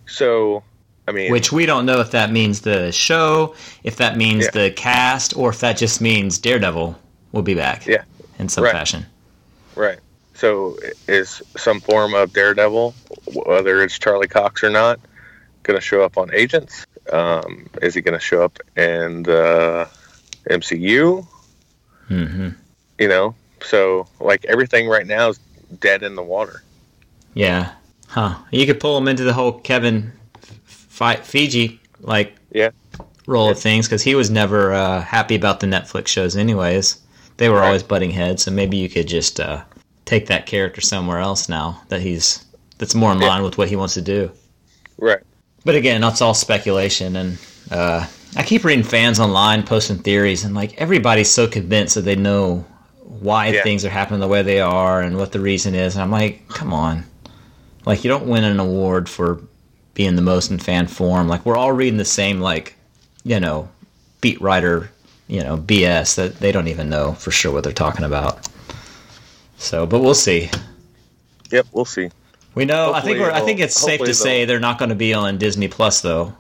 So, 0.06 0.64
I 1.08 1.12
mean, 1.14 1.32
Which 1.32 1.52
we 1.52 1.66
don't 1.66 1.86
know 1.86 2.00
if 2.02 2.12
that 2.12 2.32
means 2.32 2.62
the 2.62 2.92
show, 2.92 3.56
if 3.84 3.96
that 3.98 4.18
means 4.18 4.46
Yeah. 4.46 4.52
the 4.52 4.72
cast, 4.72 5.36
or 5.38 5.50
if 5.50 5.60
that 5.62 5.78
just 5.78 6.02
means 6.02 6.38
Daredevil 6.38 7.00
will 7.32 7.42
be 7.44 7.54
back. 7.54 7.86
Yeah. 7.88 8.04
In 8.40 8.50
some 8.50 8.64
Right. 8.66 8.74
fashion. 8.74 9.06
right? 9.76 10.00
So, 10.34 10.78
is 11.08 11.42
some 11.56 11.80
form 11.80 12.14
of 12.16 12.34
Daredevil, 12.34 12.94
whether 13.46 13.84
it's 13.84 13.98
Charlie 13.98 14.28
Cox 14.28 14.64
or 14.64 14.70
not, 14.72 15.00
going 15.64 15.78
to 15.80 15.86
show 15.86 16.02
up 16.02 16.18
on 16.18 16.30
Agents? 16.34 16.86
Um, 17.12 17.70
is 17.82 17.94
he 17.94 18.02
going 18.02 18.18
to 18.18 18.24
show 18.24 18.44
up 18.44 18.60
in 18.76 19.24
the 19.24 19.88
MCU? 20.50 21.28
Mm-hmm. 22.10 22.50
You 23.00 23.08
know, 23.08 23.36
so 23.62 24.08
like 24.20 24.46
everything 24.46 24.88
right 24.88 25.06
now 25.06 25.30
is 25.30 25.40
dead 25.80 26.02
in 26.04 26.16
the 26.16 26.24
water. 26.24 26.64
Yeah. 27.34 27.72
Huh. 28.08 28.36
You 28.52 28.66
could 28.66 28.80
pull 28.80 28.98
him 28.98 29.08
into 29.08 29.24
the 29.24 29.34
whole 29.34 29.54
Kevin 29.60 30.12
F- 31.00 31.30
Feige 31.32 31.78
like 32.02 32.36
Yeah. 32.54 32.70
role 33.28 33.50
of 33.50 33.60
things 33.60 33.88
because 33.88 34.04
he 34.04 34.16
was 34.16 34.30
never 34.30 34.74
uh, 34.74 35.02
happy 35.02 35.36
about 35.36 35.60
the 35.60 35.68
Netflix 35.68 36.08
shows, 36.08 36.36
anyways. 36.38 36.98
They 37.38 37.50
were 37.50 37.58
Right. 37.60 37.68
always 37.68 37.84
butting 37.84 38.12
heads, 38.12 38.44
so 38.44 38.52
maybe 38.52 38.78
you 38.78 38.90
could 38.90 39.08
just 39.08 39.40
uh, 39.40 39.62
take 40.06 40.28
that 40.28 40.46
character 40.46 40.82
somewhere 40.82 41.20
else 41.20 41.50
now 41.50 41.82
that 41.90 42.02
he's 42.02 42.44
that's 42.80 42.96
more 42.96 43.12
in 43.12 43.20
Yeah. 43.22 43.28
line 43.30 43.44
with 43.44 43.58
what 43.58 43.70
he 43.70 43.76
wants 43.76 43.96
to 43.96 44.02
do. 44.02 44.32
Right. 45.00 45.20
But 45.66 45.76
again, 45.76 46.02
that's 46.02 46.22
all 46.22 46.34
speculation, 46.34 47.16
and 47.16 47.38
uh, 47.72 48.06
I 48.36 48.44
keep 48.44 48.64
reading 48.64 48.84
fans 48.84 49.20
online 49.20 49.64
posting 49.64 49.98
theories, 49.98 50.44
and 50.44 50.54
like 50.56 50.76
everybody's 50.80 51.30
so 51.30 51.48
convinced 51.48 51.96
that 51.96 52.06
they 52.06 52.16
know 52.16 52.66
why 53.04 53.48
Yeah. 53.48 53.64
things 53.64 53.84
are 53.84 53.90
happening 53.90 54.20
the 54.20 54.28
way 54.28 54.44
they 54.44 54.60
are 54.62 55.02
and 55.02 55.18
what 55.18 55.32
the 55.32 55.40
reason 55.40 55.74
is, 55.76 55.96
and 55.96 56.04
I'm 56.04 56.12
like, 56.12 56.48
come 56.50 56.72
on, 56.74 57.04
like 57.86 58.04
you 58.04 58.10
don't 58.10 58.28
win 58.28 58.44
an 58.44 58.60
award 58.60 59.10
for 59.10 59.42
being 59.98 60.16
the 60.16 60.22
most 60.22 60.52
in 60.52 60.60
fan 60.60 60.86
form. 60.86 61.28
Like 61.28 61.44
we're 61.44 61.58
all 61.58 61.72
reading 61.72 61.98
the 61.98 62.06
same, 62.06 62.40
like 62.40 62.76
you 63.24 63.40
know, 63.40 63.68
beat 64.22 64.40
writer, 64.40 64.92
you 65.28 65.42
know, 65.42 65.58
BS 65.58 66.16
that 66.16 66.40
they 66.40 66.52
don't 66.52 66.68
even 66.68 66.88
know 66.88 67.14
for 67.14 67.32
sure 67.32 67.52
what 67.52 67.64
they're 67.64 67.74
talking 67.74 68.06
about. 68.06 68.48
So, 69.58 69.88
but 69.88 70.00
we'll 70.02 70.14
see. 70.14 70.52
Yep. 71.52 71.66
We'll 71.72 71.86
see. 71.86 72.12
We 72.54 72.64
know. 72.64 72.94
I 72.94 73.02
think 73.02 73.20
we're. 73.20 73.32
I 73.32 73.42
think 73.42 73.60
it's 73.60 73.76
safe 73.76 73.98
to 74.00 74.06
hopefully 74.06 74.14
say 74.14 74.46
they're 74.46 74.60
not 74.60 74.78
going 74.78 74.90
to 74.90 74.96
be 74.96 75.16
on 75.16 75.40
Disney 75.40 75.68
Plus 75.68 76.02
though. 76.02 76.32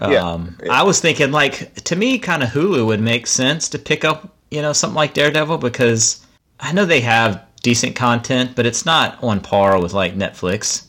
Yeah, 0.00 0.28
Um, 0.28 0.56
yeah. 0.64 0.72
I 0.72 0.82
was 0.82 1.00
thinking 1.00 1.30
like 1.30 1.74
to 1.84 1.94
me, 1.94 2.18
kind 2.18 2.42
of 2.42 2.48
Hulu 2.48 2.84
would 2.84 3.00
make 3.00 3.28
sense 3.28 3.68
to 3.70 3.78
pick 3.78 4.04
up, 4.04 4.34
you 4.50 4.60
know, 4.60 4.72
something 4.72 4.96
like 4.96 5.14
Daredevil 5.14 5.58
because 5.58 6.26
I 6.58 6.72
know 6.72 6.84
they 6.84 7.00
have 7.02 7.44
decent 7.62 7.94
content, 7.94 8.56
but 8.56 8.66
it's 8.66 8.84
not 8.84 9.22
on 9.22 9.40
par 9.40 9.80
with 9.80 9.92
like 9.92 10.16
Netflix. 10.16 10.86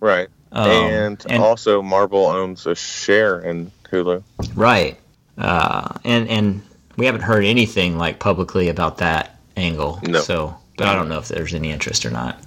Right. 0.00 0.28
Um, 0.52 0.68
and, 0.68 1.26
and- 1.28 1.42
also, 1.42 1.82
Marvel 1.82 2.26
owns 2.26 2.66
a 2.66 2.74
share 2.74 3.40
in 3.40 3.70
Hulu. 3.90 4.22
Right. 4.54 4.98
Uh, 5.38 5.94
and 6.04 6.28
and 6.28 6.62
we 6.96 7.06
haven't 7.06 7.22
heard 7.22 7.44
anything 7.44 7.96
like 7.98 8.18
publicly 8.18 8.68
about 8.68 8.98
that 8.98 9.38
angle. 9.56 9.98
No. 10.02 10.20
So, 10.20 10.56
but 10.76 10.88
I 10.88 10.94
don't 10.94 11.08
know 11.08 11.18
if 11.18 11.28
there's 11.28 11.54
any 11.54 11.70
interest 11.70 12.04
or 12.04 12.10
not. 12.10 12.38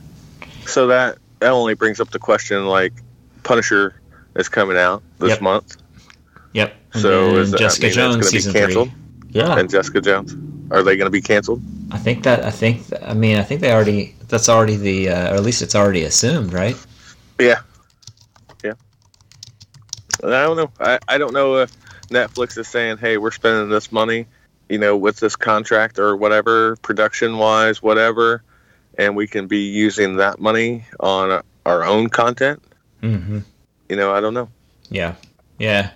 So 0.68 0.88
that 0.88 1.18
that 1.40 1.50
only 1.52 1.74
brings 1.74 2.00
up 2.00 2.12
the 2.12 2.20
question 2.20 2.66
like 2.68 2.94
Punisher 3.44 4.00
is 4.36 4.50
coming 4.50 4.78
out 4.78 5.02
this 5.20 5.30
Yep. 5.30 5.42
month. 5.42 5.78
Yep. 6.54 6.76
And 6.94 7.02
So 7.02 7.36
is 7.38 7.52
Jessica 7.54 7.90
Jones 7.90 8.16
gonna 8.16 8.20
be 8.20 8.28
season 8.28 8.54
canceled? 8.54 8.90
three. 8.90 9.42
Yeah, 9.42 9.58
And 9.58 9.70
Jessica 9.70 10.00
Jones. 10.02 10.36
Are 10.72 10.82
they 10.82 10.96
going 10.98 11.06
to 11.06 11.12
be 11.12 11.22
canceled? 11.22 11.62
I 11.92 11.98
think 12.00 12.24
that 12.24 12.44
I 12.44 12.50
think 12.50 12.82
I 13.04 13.14
mean 13.14 13.38
I 13.38 13.44
think 13.44 13.62
they 13.62 13.72
already 13.72 14.16
that's 14.30 14.50
already 14.50 14.78
the 14.78 15.10
uh, 15.10 15.32
or 15.34 15.36
at 15.36 15.44
least 15.44 15.62
it's 15.62 15.76
already 15.76 16.04
assumed, 16.04 16.54
right? 16.54 16.76
Yeah. 17.40 17.60
I 20.24 20.44
don't 20.44 20.58
know. 20.58 20.72
I, 20.80 21.00
I 21.08 21.18
don't 21.18 21.34
know 21.34 21.58
if 21.58 21.76
Netflix 22.10 22.58
is 22.58 22.68
saying, 22.68 22.98
hey, 22.98 23.18
we're 23.18 23.32
spending 23.32 23.70
this 23.70 23.92
money, 23.92 24.28
you 24.70 24.78
know, 24.78 24.96
with 24.96 25.18
this 25.20 25.36
contract 25.36 26.00
or 26.00 26.16
whatever, 26.16 26.76
production 26.78 27.38
wise, 27.38 27.82
whatever, 27.82 28.44
and 28.98 29.16
we 29.16 29.28
can 29.28 29.48
be 29.48 29.60
using 29.60 30.18
that 30.18 30.40
money 30.40 30.86
on 31.00 31.42
our 31.66 31.84
own 31.84 32.10
content. 32.10 32.62
Mm-hmm. 33.02 33.40
You 33.90 33.96
know, 33.96 34.14
I 34.14 34.22
don't 34.22 34.34
know. 34.34 34.50
Yeah, 34.90 35.16
yeah. 35.60 35.92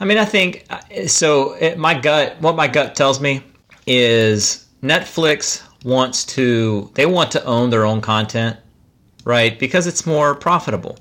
I 0.00 0.04
mean, 0.04 0.18
I 0.18 0.24
think 0.24 0.64
uh, 0.70 1.06
so. 1.06 1.54
It, 1.54 1.78
my 1.78 1.98
gut, 1.98 2.40
what 2.40 2.54
my 2.54 2.68
gut 2.68 2.94
tells 2.94 3.20
me, 3.20 3.42
is 3.86 4.66
Netflix 4.82 5.62
wants 5.84 6.24
to. 6.26 6.90
They 6.94 7.06
want 7.06 7.32
to 7.32 7.44
own 7.44 7.70
their 7.70 7.84
own 7.84 8.00
content, 8.00 8.56
right? 9.24 9.58
Because 9.58 9.86
it's 9.86 10.06
more 10.06 10.34
profitable, 10.34 10.98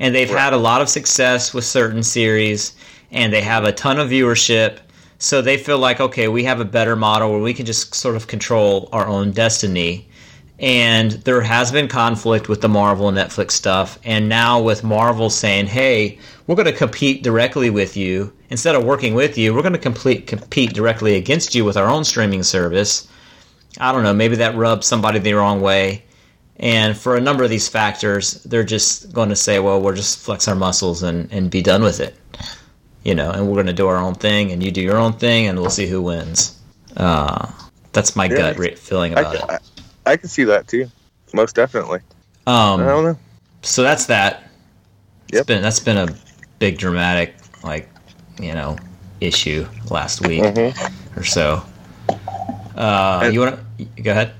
and 0.00 0.12
they've 0.12 0.28
had 0.28 0.52
a 0.52 0.56
lot 0.56 0.82
of 0.82 0.88
success 0.88 1.54
with 1.54 1.64
certain 1.64 2.02
series, 2.02 2.74
and 3.12 3.32
they 3.32 3.42
have 3.42 3.62
a 3.62 3.72
ton 3.72 4.00
of 4.00 4.10
viewership. 4.10 4.78
So 5.18 5.40
they 5.40 5.56
feel 5.56 5.78
like, 5.78 6.00
okay, 6.00 6.26
we 6.26 6.42
have 6.44 6.58
a 6.58 6.64
better 6.64 6.96
model 6.96 7.30
where 7.30 7.40
we 7.40 7.54
can 7.54 7.66
just 7.66 7.94
sort 7.94 8.16
of 8.16 8.26
control 8.26 8.88
our 8.92 9.06
own 9.06 9.30
destiny 9.30 10.08
and 10.60 11.12
there 11.12 11.40
has 11.40 11.72
been 11.72 11.88
conflict 11.88 12.48
with 12.48 12.60
the 12.60 12.68
Marvel 12.68 13.08
and 13.08 13.16
Netflix 13.16 13.52
stuff. 13.52 13.98
And 14.04 14.28
now 14.28 14.60
with 14.60 14.84
Marvel 14.84 15.30
saying, 15.30 15.66
"Hey, 15.66 16.18
we're 16.46 16.54
going 16.54 16.66
to 16.66 16.72
compete 16.72 17.22
directly 17.22 17.70
with 17.70 17.96
you 17.96 18.32
instead 18.50 18.74
of 18.74 18.84
working 18.84 19.14
with 19.14 19.38
you. 19.38 19.54
We're 19.54 19.62
going 19.62 19.72
to 19.72 19.78
complete 19.78 20.26
compete 20.26 20.74
directly 20.74 21.16
against 21.16 21.54
you 21.54 21.64
with 21.64 21.78
our 21.78 21.88
own 21.88 22.04
streaming 22.04 22.42
service." 22.42 23.08
I 23.78 23.92
don't 23.92 24.02
know. 24.02 24.12
Maybe 24.12 24.36
that 24.36 24.56
rubs 24.56 24.86
somebody 24.86 25.18
the 25.18 25.32
wrong 25.32 25.60
way. 25.62 26.04
And 26.60 26.96
for 26.96 27.16
a 27.16 27.20
number 27.20 27.42
of 27.42 27.48
these 27.50 27.68
factors, 27.68 28.34
they're 28.44 28.64
just 28.64 29.12
going 29.12 29.30
to 29.30 29.36
say, 29.36 29.58
"Well, 29.60 29.80
we'll 29.80 29.94
just 29.94 30.18
flex 30.18 30.46
our 30.46 30.54
muscles 30.54 31.02
and 31.02 31.30
and 31.32 31.50
be 31.50 31.62
done 31.62 31.82
with 31.82 32.00
it." 32.00 32.14
You 33.02 33.14
know, 33.14 33.30
and 33.30 33.46
we're 33.48 33.54
going 33.54 33.66
to 33.66 33.72
do 33.72 33.86
our 33.88 33.96
own 33.96 34.14
thing, 34.14 34.52
and 34.52 34.62
you 34.62 34.70
do 34.70 34.82
your 34.82 34.98
own 34.98 35.14
thing, 35.14 35.46
and 35.46 35.58
we'll 35.58 35.70
see 35.70 35.86
who 35.86 36.02
wins. 36.02 36.58
Uh, 36.96 37.50
that's 37.92 38.14
my 38.14 38.28
gut 38.28 38.58
re- 38.58 38.74
feeling 38.74 39.16
I, 39.16 39.20
about 39.22 39.34
it. 39.36 39.42
I, 40.06 40.12
I 40.12 40.16
can 40.18 40.28
see 40.28 40.44
that 40.44 40.68
too. 40.68 40.86
Most 41.32 41.56
definitely. 41.56 42.00
Um, 42.46 42.80
I 42.82 42.86
don't 42.86 43.04
know. 43.04 43.18
so 43.62 43.82
that's 43.82 44.04
that. 44.06 44.50
It's 45.28 45.36
Yep. 45.38 45.46
been 45.46 45.62
that's 45.62 45.80
been 45.80 45.96
a 45.96 46.08
big 46.58 46.76
dramatic 46.76 47.34
like 47.64 47.88
you 48.38 48.52
know 48.52 48.76
issue 49.20 49.66
last 49.90 50.26
week 50.26 50.42
Mhm. 50.42 50.92
or 51.16 51.24
so. 51.24 51.62
Uh, 52.76 53.20
And- 53.24 53.34
you 53.34 53.40
want 53.40 53.58
to 53.78 54.02
go 54.02 54.10
ahead? 54.10 54.32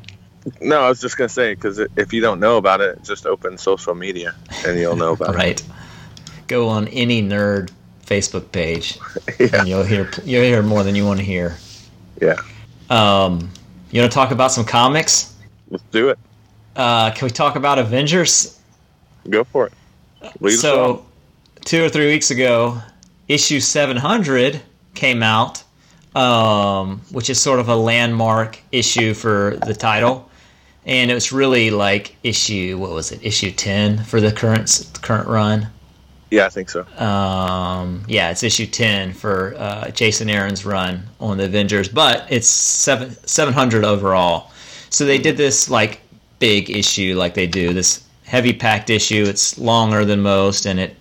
No, 0.61 0.81
I 0.81 0.89
was 0.89 1.01
just 1.01 1.17
going 1.17 1.29
to 1.29 1.35
say, 1.35 1.55
because 1.55 1.79
if 1.79 2.13
you 2.13 2.21
don't 2.21 2.41
know 2.41 2.57
about 2.57 2.81
it, 2.81 3.03
just 3.03 3.27
open 3.27 3.59
social 3.59 3.95
media 3.95 4.35
and 4.67 4.79
you'll 4.79 4.97
know 4.97 5.13
about 5.13 5.35
it. 5.35 5.37
Right. 5.37 5.63
Go 6.47 6.69
on 6.69 6.89
any 6.89 7.23
nerd 7.23 7.71
Facebook 8.05 8.51
page, 8.53 8.99
it. 9.39 9.55
and 9.55 9.69
you'll 9.69 9.85
hear 9.85 10.11
you'll 10.25 10.43
hear 10.43 10.63
more 10.63 10.83
than 10.83 10.95
you 10.95 11.07
want 11.07 11.21
to 11.21 11.25
hear. 11.25 11.57
Yeah. 12.21 12.37
Um, 12.89 13.51
you 13.91 14.01
want 14.01 14.11
to 14.11 14.15
talk 14.15 14.33
about 14.33 14.51
some 14.51 14.65
comics? 14.65 15.35
Let's 15.69 15.85
do 15.93 16.09
it. 16.09 16.19
Uh, 16.75 17.13
can 17.13 17.27
we 17.27 17.31
talk 17.31 17.57
about 17.57 17.79
Avengers? 17.79 18.59
Go 19.29 19.45
for 19.45 19.67
it. 19.67 19.73
Lead 20.41 20.57
so 20.57 21.05
two 21.65 21.85
or 21.85 21.89
three 21.89 22.07
weeks 22.07 22.31
ago 22.31 22.81
issue 23.29 23.61
700 23.61 24.61
came 24.95 25.23
out 25.23 25.63
um, 26.15 27.01
which 27.13 27.31
is 27.31 27.41
sort 27.41 27.61
of 27.61 27.69
a 27.69 27.77
landmark 27.77 28.59
issue 28.73 29.15
for 29.15 29.57
the 29.67 29.75
title 29.75 30.30
and 30.87 31.11
it 31.11 31.15
was 31.15 31.33
really 31.33 31.71
like 31.71 32.17
issue 32.25 32.79
what 32.79 32.91
was 32.91 33.13
it 33.13 33.21
issue 33.23 33.51
10 33.51 34.05
for 34.05 34.21
the 34.21 34.33
current 34.33 34.91
current 35.03 35.29
run? 35.29 35.69
Yeah, 36.31 36.47
I 36.47 36.49
think 36.49 36.71
so. 36.71 36.87
um, 36.97 38.05
yeah 38.07 38.31
it's 38.31 38.43
issue 38.43 38.67
10 38.67 39.13
for 39.15 39.55
uh, 39.59 39.91
jason 39.91 40.31
aaron's 40.31 40.65
run 40.65 41.03
on 41.19 41.39
the 41.39 41.45
avengers 41.45 41.89
but 41.89 42.27
it's 42.31 42.49
seven, 42.49 43.11
700 43.27 43.85
overall. 43.85 44.51
So 44.91 45.05
they 45.05 45.19
did 45.19 45.37
this 45.37 45.69
like 45.71 46.01
big 46.39 46.71
issue 46.71 47.15
like 47.17 47.35
they 47.35 47.47
do 47.47 47.73
this 47.73 48.05
heavy 48.25 48.53
packed 48.53 48.91
issue. 48.91 49.25
It's 49.27 49.59
longer 49.59 50.05
than 50.05 50.21
most 50.21 50.67
and 50.67 50.79
it 50.81 50.97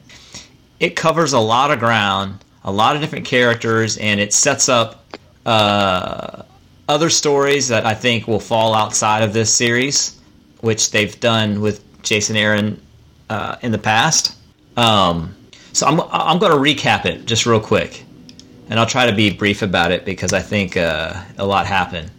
it 0.80 0.96
covers 0.96 1.34
a 1.34 1.40
lot 1.40 1.72
of 1.72 1.80
ground 1.80 2.44
a 2.66 2.72
lot 2.72 2.96
of 2.96 3.02
different 3.02 3.26
characters 3.26 3.98
and 3.98 4.20
it 4.20 4.34
sets 4.34 4.68
up 4.68 5.06
uh, 5.46 6.44
other 6.90 7.10
stories 7.10 7.68
that 7.68 7.86
i 7.86 7.94
think 7.94 8.28
will 8.28 8.40
fall 8.40 8.74
outside 8.74 9.24
of 9.24 9.32
this 9.32 9.54
series 9.54 10.20
which 10.62 10.92
they've 10.92 11.20
done 11.20 11.62
with 11.62 11.82
jason 12.04 12.36
aaron 12.36 12.82
uh, 13.30 13.56
in 13.62 13.72
the 13.72 13.78
past 13.78 14.36
um, 14.76 15.36
so 15.74 15.88
I'm, 15.88 16.02
I'm 16.12 16.40
going 16.40 16.52
to 16.52 16.58
recap 16.58 17.06
it 17.06 17.26
just 17.26 17.46
real 17.46 17.60
quick, 17.60 18.04
and 18.70 18.80
I'll 18.80 18.86
try 18.86 19.06
to 19.06 19.16
be 19.16 19.30
brief 19.30 19.62
about 19.62 19.92
it 19.92 20.06
because 20.06 20.34
I 20.34 20.42
think 20.42 20.78
uh, 20.78 21.22
a 21.38 21.46
lot 21.46 21.66
happened. 21.66 22.10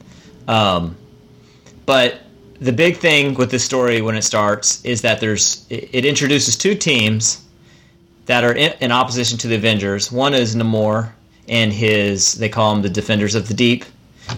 Um, 0.46 0.96
but 1.86 2.20
the 2.60 2.72
big 2.72 2.96
thing 2.98 3.34
with 3.34 3.50
this 3.50 3.64
story 3.64 4.02
when 4.02 4.14
it 4.16 4.22
starts 4.22 4.84
is 4.84 5.00
that 5.02 5.20
there's 5.20 5.66
it 5.70 6.04
introduces 6.04 6.56
two 6.56 6.74
teams 6.74 7.44
that 8.26 8.44
are 8.44 8.54
in, 8.54 8.72
in 8.80 8.92
opposition 8.92 9.38
to 9.38 9.48
the 9.48 9.54
Avengers. 9.56 10.12
One 10.12 10.34
is 10.34 10.54
Namor 10.54 11.10
and 11.48 11.72
his 11.72 12.34
they 12.34 12.48
call 12.48 12.74
them 12.74 12.82
the 12.82 12.90
Defenders 12.90 13.34
of 13.34 13.48
the 13.48 13.54
Deep, 13.54 13.84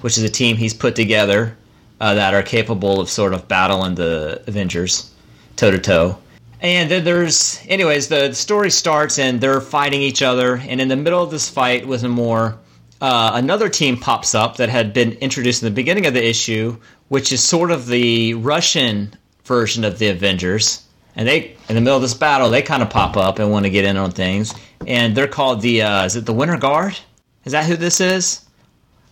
which 0.01 0.19
is 0.19 0.25
a 0.25 0.29
team 0.29 0.57
he's 0.57 0.75
put 0.75 0.97
together 0.97 1.57
uh, 2.01 2.15
that 2.15 2.35
are 2.35 2.43
capable 2.43 3.01
of 3.01 3.09
sort 3.09 3.33
of 3.33 3.47
battling 3.49 3.95
the 3.95 4.43
Avengers 4.47 5.11
toe 5.57 5.71
to 5.71 5.79
toe. 5.79 6.19
And 6.61 6.91
then 6.91 7.05
there's, 7.05 7.61
anyways, 7.69 8.09
the 8.09 8.33
story 8.35 8.71
starts 8.71 9.19
and 9.19 9.41
they're 9.41 9.61
fighting 9.61 10.01
each 10.01 10.23
other. 10.23 10.57
And 10.57 10.81
in 10.81 10.89
the 10.89 10.97
middle 10.97 11.23
of 11.23 11.31
this 11.31 11.49
fight 11.49 11.87
with 11.87 12.03
Namor, 12.03 12.57
uh, 13.01 13.33
another 13.35 13.69
team 13.69 13.97
pops 13.97 14.35
up 14.35 14.57
that 14.59 14.69
had 14.69 14.93
been 14.93 15.13
introduced 15.15 15.63
in 15.63 15.67
the 15.67 15.75
beginning 15.75 16.07
of 16.07 16.15
the 16.15 16.25
issue, 16.25 16.77
which 17.09 17.33
is 17.33 17.43
sort 17.43 17.73
of 17.73 17.87
the 17.87 18.35
Russian 18.35 19.13
version 19.45 19.83
of 19.85 19.99
the 19.99 20.09
Avengers. 20.09 20.87
And 21.17 21.27
they, 21.27 21.57
in 21.69 21.75
the 21.75 21.81
middle 21.81 21.97
of 21.97 22.03
this 22.03 22.15
battle, 22.15 22.49
they 22.49 22.63
kind 22.63 22.83
of 22.83 22.91
pop 22.91 23.17
up 23.17 23.41
and 23.41 23.51
want 23.51 23.65
to 23.65 23.71
get 23.71 23.85
in 23.85 23.97
on 23.97 24.13
things. 24.13 24.55
And 24.87 25.17
they're 25.17 25.27
called 25.27 25.63
the, 25.63 25.83
uh, 25.83 26.05
is 26.05 26.15
it 26.15 26.27
the 26.27 26.33
Winter 26.33 26.57
Guard? 26.57 26.97
Is 27.45 27.53
that 27.53 27.67
who 27.67 27.77
this 27.77 28.01
is? 28.01 28.45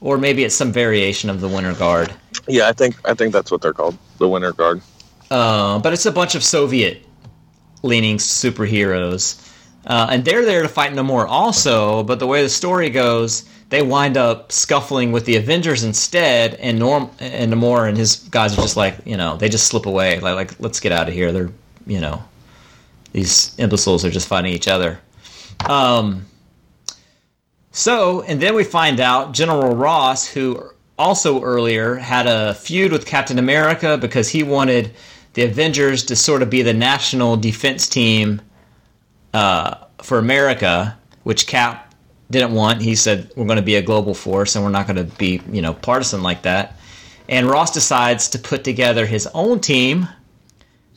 Or 0.01 0.17
maybe 0.17 0.45
it's 0.45 0.55
some 0.55 0.73
variation 0.73 1.29
of 1.29 1.41
the 1.41 1.49
Winter 1.49 1.75
Guard. 1.75 2.15
Yeah, 2.49 2.69
I 2.69 2.73
think 2.73 2.97
I 3.07 3.15
think 3.15 3.33
that's 3.33 3.51
what 3.51 3.61
they're 3.61 3.75
called, 3.75 3.99
the 4.19 4.29
Winter 4.29 4.53
Guard. 4.53 4.81
Uh, 5.31 5.79
but 5.79 5.93
it's 5.93 6.07
a 6.07 6.13
bunch 6.13 6.35
of 6.35 6.43
Soviet 6.43 7.07
leaning 7.83 8.17
superheroes. 8.17 9.47
Uh, 9.87 10.09
and 10.11 10.25
they're 10.25 10.45
there 10.45 10.63
to 10.63 10.69
fight 10.69 10.93
Namor 10.93 11.27
also, 11.27 12.03
but 12.03 12.19
the 12.19 12.27
way 12.27 12.43
the 12.43 12.49
story 12.49 12.91
goes, 12.91 13.49
they 13.71 13.83
wind 13.83 14.17
up 14.17 14.53
scuffling 14.53 15.13
with 15.13 15.25
the 15.25 15.37
Avengers 15.37 15.85
instead, 15.85 16.55
and 16.55 16.79
Norm 16.79 17.11
and 17.19 17.53
Namor 17.53 17.89
and 17.89 17.97
his 17.97 18.17
guys 18.17 18.53
are 18.53 18.61
just 18.61 18.77
like, 18.77 18.97
you 19.07 19.17
know, 19.17 19.37
they 19.37 19.49
just 19.49 19.69
slip 19.69 19.87
away, 19.87 20.21
like, 20.21 20.35
like 20.35 20.61
let's 20.61 20.81
get 20.81 20.93
out 20.93 21.09
of 21.09 21.15
here. 21.15 21.33
They're, 21.33 21.51
you 21.87 22.01
know, 22.01 22.23
these 23.13 23.55
imbeciles 23.59 24.05
are 24.05 24.11
just 24.11 24.29
fighting 24.29 24.53
each 24.53 24.69
other. 24.69 25.01
Um, 25.67 26.27
so, 27.73 28.23
and 28.23 28.41
then 28.41 28.55
we 28.55 28.65
find 28.65 29.01
out 29.01 29.33
General 29.33 29.75
Ross, 29.75 30.27
who 30.27 30.71
also 30.99 31.43
earlier 31.43 31.95
had 31.95 32.27
a 32.27 32.55
feud 32.55 32.93
with 32.93 33.07
Captain 33.07 33.39
America 33.39 33.97
because 33.97 34.29
he 34.29 34.43
wanted 34.43 34.93
the 35.35 35.43
Avengers 35.43 36.05
to 36.05 36.17
sort 36.17 36.43
of 36.43 36.51
be 36.51 36.63
the 36.63 36.75
national 36.75 37.37
defense 37.37 37.89
team 37.89 38.43
uh, 39.33 39.77
for 40.03 40.19
America, 40.19 40.99
which 41.23 41.47
Cap 41.47 41.95
didn't 42.31 42.53
want. 42.53 42.83
He 42.83 42.95
said, 42.95 43.31
We're 43.37 43.47
going 43.47 43.57
to 43.57 43.63
be 43.63 43.77
a 43.77 43.83
global 43.83 44.15
force 44.15 44.57
and 44.57 44.65
we're 44.65 44.71
not 44.71 44.87
going 44.87 44.97
to 44.97 45.17
be, 45.17 45.41
you 45.51 45.63
know, 45.63 45.75
partisan 45.75 46.23
like 46.23 46.43
that. 46.43 46.79
And 47.29 47.49
Ross 47.49 47.73
decides 47.73 48.29
to 48.31 48.39
put 48.39 48.65
together 48.65 49.07
his 49.07 49.29
own 49.29 49.61
team. 49.61 50.09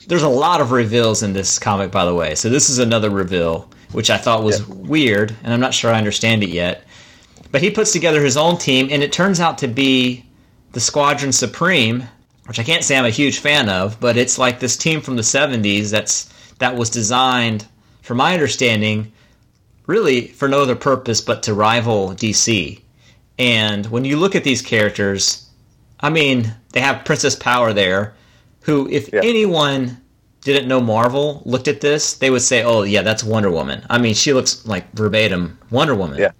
There's 0.06 0.24
a 0.24 0.28
lot 0.28 0.60
of 0.60 0.72
reveals 0.72 1.22
in 1.22 1.32
this 1.32 1.58
comic, 1.58 1.90
by 1.90 2.04
the 2.04 2.14
way. 2.14 2.34
So 2.34 2.50
this 2.50 2.68
is 2.68 2.78
another 2.78 3.08
reveal, 3.08 3.70
which 3.94 4.10
I 4.10 4.18
thought 4.18 4.42
was 4.42 4.66
weird, 4.66 5.34
and 5.42 5.52
I'm 5.54 5.60
not 5.60 5.72
sure 5.72 5.92
I 5.92 5.98
understand 5.98 6.42
it 6.42 6.50
yet. 6.50 6.84
But 7.52 7.62
he 7.62 7.70
puts 7.70 7.92
together 7.92 8.22
his 8.22 8.36
own 8.36 8.58
team, 8.58 8.88
and 8.90 9.02
it 9.02 9.12
turns 9.12 9.38
out 9.38 9.58
to 9.58 9.68
be 9.68 10.26
the 10.72 10.80
Squadron 10.80 11.32
Supreme, 11.32 12.04
which 12.46 12.58
I 12.58 12.64
can't 12.64 12.82
say 12.82 12.98
I'm 12.98 13.04
a 13.04 13.10
huge 13.10 13.38
fan 13.38 13.68
of, 13.68 13.98
but 14.00 14.16
it's 14.16 14.36
like 14.36 14.58
this 14.58 14.76
team 14.76 15.00
from 15.00 15.14
the 15.16 15.22
70s 15.22 15.90
that's 15.90 16.28
that 16.58 16.76
was 16.76 16.90
designed, 16.90 17.66
from 18.02 18.16
my 18.18 18.34
understanding, 18.34 19.12
really 19.86 20.26
for 20.28 20.48
no 20.48 20.62
other 20.62 20.76
purpose 20.76 21.20
but 21.20 21.42
to 21.44 21.54
rival 21.54 22.10
DC. 22.10 22.80
And 23.38 23.86
when 23.86 24.04
you 24.04 24.16
look 24.16 24.34
at 24.34 24.44
these 24.44 24.62
characters, 24.62 25.48
I 26.00 26.10
mean, 26.10 26.52
they 26.72 26.80
have 26.80 27.04
Princess 27.04 27.34
Power 27.36 27.72
there, 27.72 28.14
who, 28.62 28.88
if 28.90 29.12
Yeah. 29.12 29.20
anyone 29.22 29.98
didn't 30.44 30.68
know 30.68 30.80
Marvel 30.80 31.42
looked 31.44 31.68
at 31.68 31.80
this, 31.80 32.14
they 32.14 32.30
would 32.30 32.42
say, 32.42 32.62
"Oh, 32.62 32.82
yeah, 32.82 33.02
that's 33.02 33.24
Wonder 33.24 33.50
Woman." 33.50 33.84
I 33.90 33.98
mean, 33.98 34.14
she 34.14 34.32
looks 34.32 34.64
like 34.66 34.92
verbatim 34.92 35.58
Wonder 35.70 35.94
Woman. 35.94 36.18
Yeah. 36.18 36.30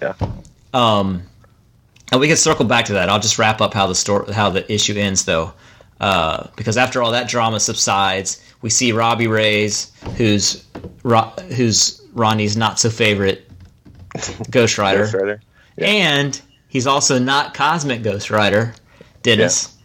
Yeah. 0.00 0.14
Um, 0.72 1.22
and 2.12 2.20
we 2.20 2.28
can 2.28 2.36
circle 2.36 2.64
back 2.64 2.84
to 2.86 2.92
that. 2.94 3.08
I'll 3.08 3.20
just 3.20 3.38
wrap 3.38 3.60
up 3.60 3.74
how 3.74 3.86
the 3.86 3.94
story, 3.94 4.32
how 4.32 4.50
the 4.50 4.70
issue 4.72 4.94
ends, 4.96 5.24
though, 5.24 5.52
uh, 6.00 6.46
because 6.56 6.76
after 6.76 7.02
all 7.02 7.10
that 7.12 7.28
drama 7.28 7.60
subsides, 7.60 8.42
we 8.62 8.70
see 8.70 8.92
Robbie 8.92 9.26
Reyes, 9.26 9.92
who's 10.16 10.64
Ro- 11.02 11.32
who's 11.56 12.00
Ronnie's 12.14 12.56
not 12.56 12.78
so 12.78 12.88
favorite 12.90 13.48
Ghost 14.50 14.78
Rider, 14.78 15.02
Ghost 15.02 15.14
Rider. 15.14 15.40
Yeah. 15.76 15.86
and 15.88 16.40
he's 16.68 16.86
also 16.86 17.18
not 17.18 17.54
Cosmic 17.54 18.02
Ghost 18.02 18.30
Rider, 18.30 18.74
Dennis. 19.22 19.76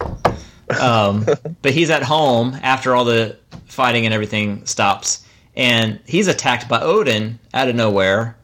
Um, 0.80 1.26
but 1.62 1.72
he's 1.72 1.90
at 1.90 2.02
home 2.02 2.58
after 2.62 2.94
all 2.94 3.04
the 3.04 3.36
fighting 3.66 4.04
and 4.04 4.14
everything 4.14 4.64
stops, 4.66 5.26
and 5.56 6.00
he's 6.06 6.28
attacked 6.28 6.68
by 6.68 6.80
Odin 6.80 7.38
out 7.54 7.68
of 7.68 7.74
nowhere, 7.74 8.36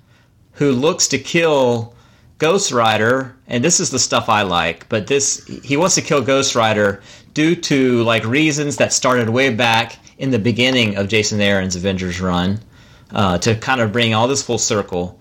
who 0.53 0.73
looks 0.73 1.09
to 1.09 1.18
kill 1.18 1.95
Ghost 2.39 2.73
Rider. 2.73 3.37
And 3.47 3.62
this 3.62 3.81
is 3.81 3.91
the 3.91 3.99
stuff 3.99 4.29
I 4.29 4.43
like, 4.43 4.89
but 4.89 5.07
this 5.07 5.45
he 5.62 5.77
wants 5.77 5.95
to 5.97 6.03
kill 6.03 6.23
Ghost 6.23 6.55
Rider 6.55 7.03
due 7.35 7.55
to 7.57 8.03
like 8.05 8.25
reasons 8.25 8.77
that 8.77 8.93
started 8.93 9.29
way 9.29 9.55
back 9.55 9.99
in 10.18 10.31
the 10.31 10.39
beginning 10.39 10.97
of 10.97 11.09
Jason 11.09 11.41
Aaron's 11.41 11.77
Avengers 11.77 12.20
run, 12.20 12.61
uh, 13.11 13.39
to 13.39 13.55
kind 13.57 13.81
of 13.81 13.93
bring 13.93 14.14
all 14.14 14.29
this 14.29 14.43
full 14.43 14.59
circle. 14.59 15.18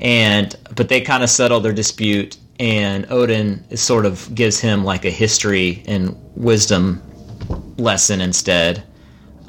And 0.00 0.56
but 0.74 0.88
they 0.88 1.00
kind 1.00 1.22
of 1.22 1.28
settle 1.28 1.60
their 1.60 1.72
dispute, 1.72 2.38
and 2.60 3.06
Odin 3.10 3.76
sort 3.76 4.06
of 4.06 4.34
gives 4.34 4.60
him 4.60 4.84
like 4.84 5.04
a 5.04 5.10
history 5.10 5.82
and 5.86 6.16
wisdom 6.36 7.02
lesson 7.76 8.20
instead. 8.20 8.84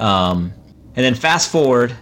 Um, 0.00 0.52
and 0.94 1.04
then 1.04 1.14
fast 1.14 1.50
forward, 1.50 1.94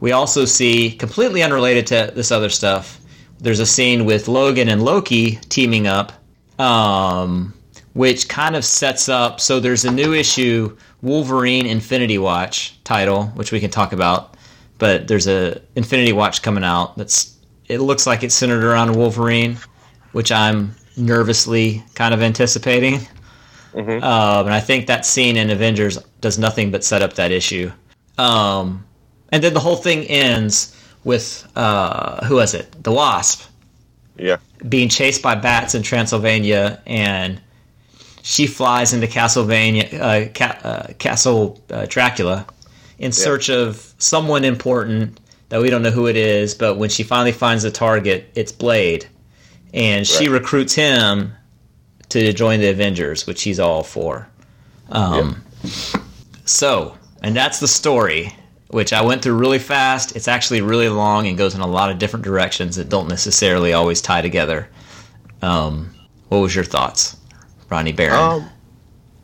we 0.00 0.12
also 0.12 0.44
see 0.44 0.92
completely 0.92 1.42
unrelated 1.42 1.86
to 1.88 2.12
this 2.14 2.30
other 2.30 2.50
stuff. 2.50 3.00
There's 3.38 3.60
a 3.60 3.66
scene 3.66 4.04
with 4.04 4.28
Logan 4.28 4.68
and 4.68 4.82
Loki 4.82 5.36
teaming 5.48 5.86
up, 5.86 6.12
um, 6.60 7.54
which 7.94 8.28
kind 8.28 8.56
of 8.56 8.64
sets 8.64 9.08
up. 9.08 9.40
So 9.40 9.60
there's 9.60 9.84
a 9.84 9.90
new 9.90 10.12
issue, 10.12 10.76
Wolverine 11.02 11.66
Infinity 11.66 12.18
Watch 12.18 12.82
title, 12.84 13.26
which 13.28 13.52
we 13.52 13.60
can 13.60 13.70
talk 13.70 13.92
about. 13.92 14.36
But 14.78 15.08
there's 15.08 15.26
a 15.26 15.60
Infinity 15.76 16.12
Watch 16.12 16.42
coming 16.42 16.64
out 16.64 16.96
that's 16.96 17.36
it 17.66 17.78
looks 17.80 18.06
like 18.06 18.22
it's 18.22 18.34
centered 18.34 18.62
around 18.62 18.94
Wolverine, 18.94 19.56
which 20.14 20.32
I'm 20.32 20.74
nervously 20.96 21.82
kind 21.94 22.14
of 22.14 22.22
anticipating. 22.22 23.06
Um, 23.76 24.46
and 24.46 24.54
I 24.54 24.60
think 24.60 24.86
that 24.86 25.04
scene 25.04 25.36
in 25.36 25.50
Avengers 25.50 25.98
does 26.20 26.38
nothing 26.38 26.70
but 26.70 26.84
set 26.84 27.02
up 27.02 27.14
that 27.14 27.32
issue. 27.32 27.70
Um, 28.18 28.84
and 29.32 29.42
then 29.42 29.52
the 29.52 29.60
whole 29.60 29.74
thing 29.76 30.04
ends 30.04 30.80
with 31.02 31.46
uh, 31.56 32.24
who 32.24 32.36
was 32.36 32.54
it? 32.54 32.70
The 32.84 32.92
Wasp 32.92 33.42
Yeah. 34.16 34.36
being 34.68 34.88
chased 34.88 35.22
by 35.22 35.34
bats 35.34 35.74
in 35.74 35.82
Transylvania, 35.82 36.80
and 36.86 37.40
she 38.22 38.46
flies 38.46 38.92
into 38.94 39.08
Castlevania, 39.08 39.92
uh, 40.00 40.28
ca- 40.32 40.58
uh, 40.62 40.92
Castle 40.98 41.60
uh, 41.70 41.86
Dracula, 41.88 42.46
in 43.00 43.10
search 43.10 43.50
of 43.50 43.92
someone 43.98 44.44
important 44.44 45.18
that 45.48 45.60
we 45.60 45.68
don't 45.68 45.82
know 45.82 45.90
who 45.90 46.06
it 46.06 46.16
is. 46.16 46.54
But 46.54 46.76
when 46.78 46.88
she 46.90 47.02
finally 47.02 47.32
finds 47.32 47.64
the 47.64 47.72
target, 47.72 48.30
it's 48.36 48.52
Blade, 48.52 49.06
and 49.74 50.06
she 50.06 50.28
Right. 50.28 50.40
recruits 50.40 50.74
him 50.74 51.34
to 52.08 52.32
join 52.32 52.60
the 52.60 52.68
Avengers, 52.68 53.26
which 53.26 53.42
he's 53.42 53.60
all 53.60 53.82
for. 53.82 54.28
Um, 54.90 55.42
So, 56.46 56.96
and 57.22 57.34
that's 57.34 57.58
the 57.58 57.66
story, 57.68 58.34
which 58.68 58.92
I 58.92 59.00
went 59.02 59.22
through 59.22 59.34
really 59.34 59.58
fast. 59.58 60.14
It's 60.14 60.28
actually 60.28 60.60
really 60.60 60.88
long 60.90 61.26
and 61.26 61.36
goes 61.38 61.54
in 61.54 61.60
a 61.62 61.66
lot 61.66 61.90
of 61.90 61.98
different 61.98 62.24
directions 62.24 62.76
that 62.76 62.88
don't 62.90 63.08
necessarily 63.08 63.72
always 63.72 64.00
tie 64.02 64.20
together. 64.20 64.68
Um, 65.42 65.94
what 66.28 66.38
was 66.38 66.54
your 66.54 66.64
thoughts, 66.64 67.16
Ronnie 67.70 67.92
Barron? 67.92 68.46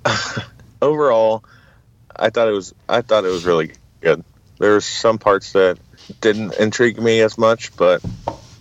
Um, 0.04 0.14
overall, 0.82 1.44
I 2.16 2.30
thought 2.30 2.48
it 2.48 2.52
was 2.52 2.74
I 2.88 3.02
thought 3.02 3.24
it 3.24 3.30
was 3.30 3.44
really 3.44 3.72
good. 4.00 4.24
There 4.58 4.72
was 4.74 4.84
some 4.86 5.18
parts 5.18 5.52
that 5.52 5.78
didn't 6.20 6.54
intrigue 6.58 7.00
me 7.00 7.20
as 7.20 7.36
much, 7.38 7.74
but 7.76 8.02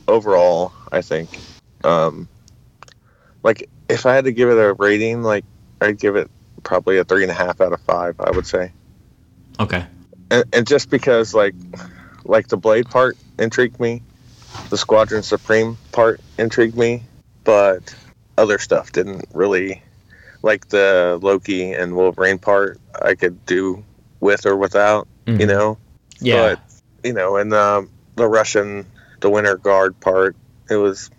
overall, 0.07 0.71
I 0.91 1.01
think, 1.01 1.29
um, 1.83 2.27
like 3.43 3.69
if 3.87 4.05
I 4.05 4.13
had 4.15 4.25
to 4.25 4.31
give 4.31 4.49
it 4.49 4.57
a 4.57 4.73
rating, 4.73 5.23
like 5.23 5.45
I'd 5.81 5.97
give 5.99 6.15
it 6.15 6.29
probably 6.63 6.97
a 6.97 7.03
three 7.03 7.23
and 7.23 7.31
a 7.31 7.35
half 7.35 7.61
out 7.61 7.73
of 7.73 7.81
five. 7.81 8.15
I 8.19 8.31
would 8.31 8.45
say, 8.45 8.71
okay. 9.59 9.85
and, 10.31 10.43
and 10.53 10.67
just 10.67 10.89
because 10.89 11.33
like 11.33 11.55
like 12.25 12.47
the 12.47 12.57
blade 12.57 12.89
part 12.89 13.17
intrigued 13.37 13.79
me, 13.79 14.01
the 14.69 14.77
Squadron 14.77 15.23
Supreme 15.23 15.77
part 15.91 16.19
intrigued 16.37 16.77
me, 16.77 17.03
but 17.43 17.95
other 18.37 18.59
stuff 18.59 18.91
didn't 18.91 19.25
really 19.33 19.81
like 20.41 20.67
the 20.69 21.19
Loki 21.21 21.73
and 21.73 21.95
Wolverine 21.95 22.39
part. 22.39 22.79
I 23.01 23.15
could 23.15 23.45
do 23.45 23.83
with 24.19 24.45
or 24.45 24.55
without, 24.55 25.07
you 25.25 25.33
Mhm. 25.33 25.47
know. 25.47 25.77
Yeah. 26.19 26.35
But 26.55 26.59
you 27.03 27.13
know, 27.13 27.37
and 27.37 27.53
um, 27.53 27.89
the 28.15 28.27
Russian, 28.27 28.85
the 29.21 29.29
Winter 29.29 29.55
Guard 29.55 29.97
part, 29.99 30.35
it 30.69 30.75
was. 30.75 31.09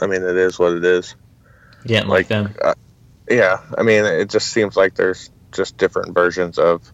I 0.00 0.06
mean, 0.06 0.22
it 0.22 0.36
is 0.36 0.58
what 0.58 0.72
it 0.74 0.84
is. 0.84 1.14
didn't 1.86 2.08
like, 2.08 2.28
like, 2.30 2.54
them? 2.56 2.74
Yeah, 3.30 3.60
I 3.76 3.82
mean, 3.82 4.04
it 4.04 4.30
just 4.30 4.48
seems 4.48 4.76
like 4.76 4.94
there's 4.94 5.30
just 5.52 5.76
different 5.76 6.14
versions 6.14 6.58
of 6.58 6.90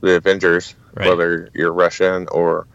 the 0.00 0.16
Avengers, 0.16 0.74
Right. 0.94 1.08
whether 1.08 1.48
you're 1.54 1.72
Russian 1.72 2.26
or 2.28 2.66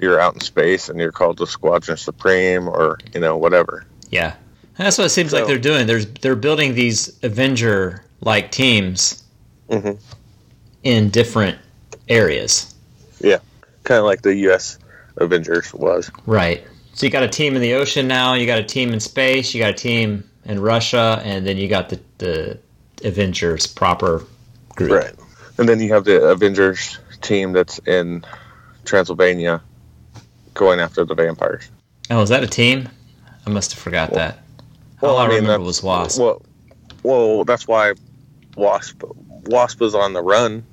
you're 0.00 0.20
out 0.20 0.34
in 0.34 0.40
space 0.40 0.88
and 0.88 0.98
you're 1.00 1.12
called 1.12 1.38
the 1.38 1.46
Squadron 1.46 1.96
Supreme 1.96 2.68
or 2.68 2.98
you 3.14 3.20
know 3.20 3.36
whatever. 3.36 3.84
Yeah. 4.10 4.34
That's 4.76 4.98
what 4.98 5.04
it 5.06 5.10
seems 5.10 5.32
like 5.32 5.46
they're 5.46 5.58
doing. 5.58 5.86
There's 5.86 6.06
they're 6.06 6.34
building 6.36 6.74
these 6.74 7.16
Avenger 7.22 8.04
like 8.20 8.50
teams 8.50 9.22
Mhm. 9.70 9.98
in 10.82 11.10
different 11.10 11.58
areas. 12.08 12.74
Yeah, 13.20 13.38
kind 13.84 13.98
of 14.00 14.04
like 14.04 14.22
the 14.22 14.34
U.S. 14.48 14.78
Avengers 15.16 15.72
was. 15.72 16.10
Right. 16.26 16.66
So 16.94 17.06
you 17.06 17.10
got 17.10 17.24
a 17.24 17.28
team 17.28 17.56
in 17.56 17.62
the 17.62 17.74
ocean 17.74 18.06
now, 18.06 18.34
you 18.34 18.46
got 18.46 18.58
a 18.58 18.64
team 18.64 18.92
in 18.92 19.00
space, 19.00 19.52
you 19.52 19.60
got 19.60 19.70
a 19.70 19.74
team 19.74 20.28
in 20.44 20.60
Russia, 20.60 21.20
and 21.24 21.44
then 21.46 21.56
you 21.56 21.68
got 21.68 21.88
the, 21.88 22.00
the 22.18 22.58
Avengers 23.02 23.66
proper 23.66 24.24
group. 24.76 24.92
Right. 24.92 25.14
And 25.58 25.68
then 25.68 25.80
you 25.80 25.92
have 25.92 26.04
the 26.04 26.22
Avengers 26.22 26.98
team 27.20 27.52
that's 27.52 27.78
in 27.80 28.24
Transylvania 28.84 29.60
going 30.54 30.78
after 30.78 31.04
the 31.04 31.14
vampires. 31.14 31.68
Oh, 32.10 32.22
is 32.22 32.28
that 32.28 32.44
a 32.44 32.46
team? 32.46 32.88
I 33.46 33.50
must 33.50 33.72
have 33.72 33.82
forgot 33.82 34.12
that. 34.12 34.38
All 35.02 35.18
I, 35.18 35.26
remember 35.26 35.48
that's- 35.48 35.66
was 35.66 35.82
Wasp. 35.82 36.20
Well, 36.20 36.42
well, 37.02 37.44
that's 37.44 37.68
why 37.68 37.92
Wasp 38.56 39.02
Wasp 39.46 39.80
was 39.80 39.94
on 39.94 40.14
the 40.14 40.22
run 40.22 40.64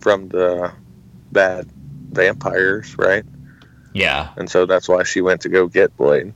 from 0.00 0.28
the 0.28 0.72
bad 1.32 1.68
vampires, 2.10 2.96
right? 2.96 3.24
Yeah. 3.92 4.30
And 4.36 4.50
so 4.50 4.66
that's 4.66 4.88
why 4.88 5.02
she 5.04 5.20
went 5.20 5.40
to 5.42 5.48
go 5.48 5.66
get 5.68 5.96
Blade. 5.96 6.32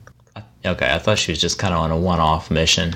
Okay, 0.65 0.91
I 0.91 0.97
thought 0.99 1.19
she 1.19 1.31
was 1.31 1.39
just 1.39 1.59
kind 1.59 1.73
of 1.73 1.79
on 1.79 1.91
a 1.91 1.97
one-off 1.97 2.49
mission 2.49 2.93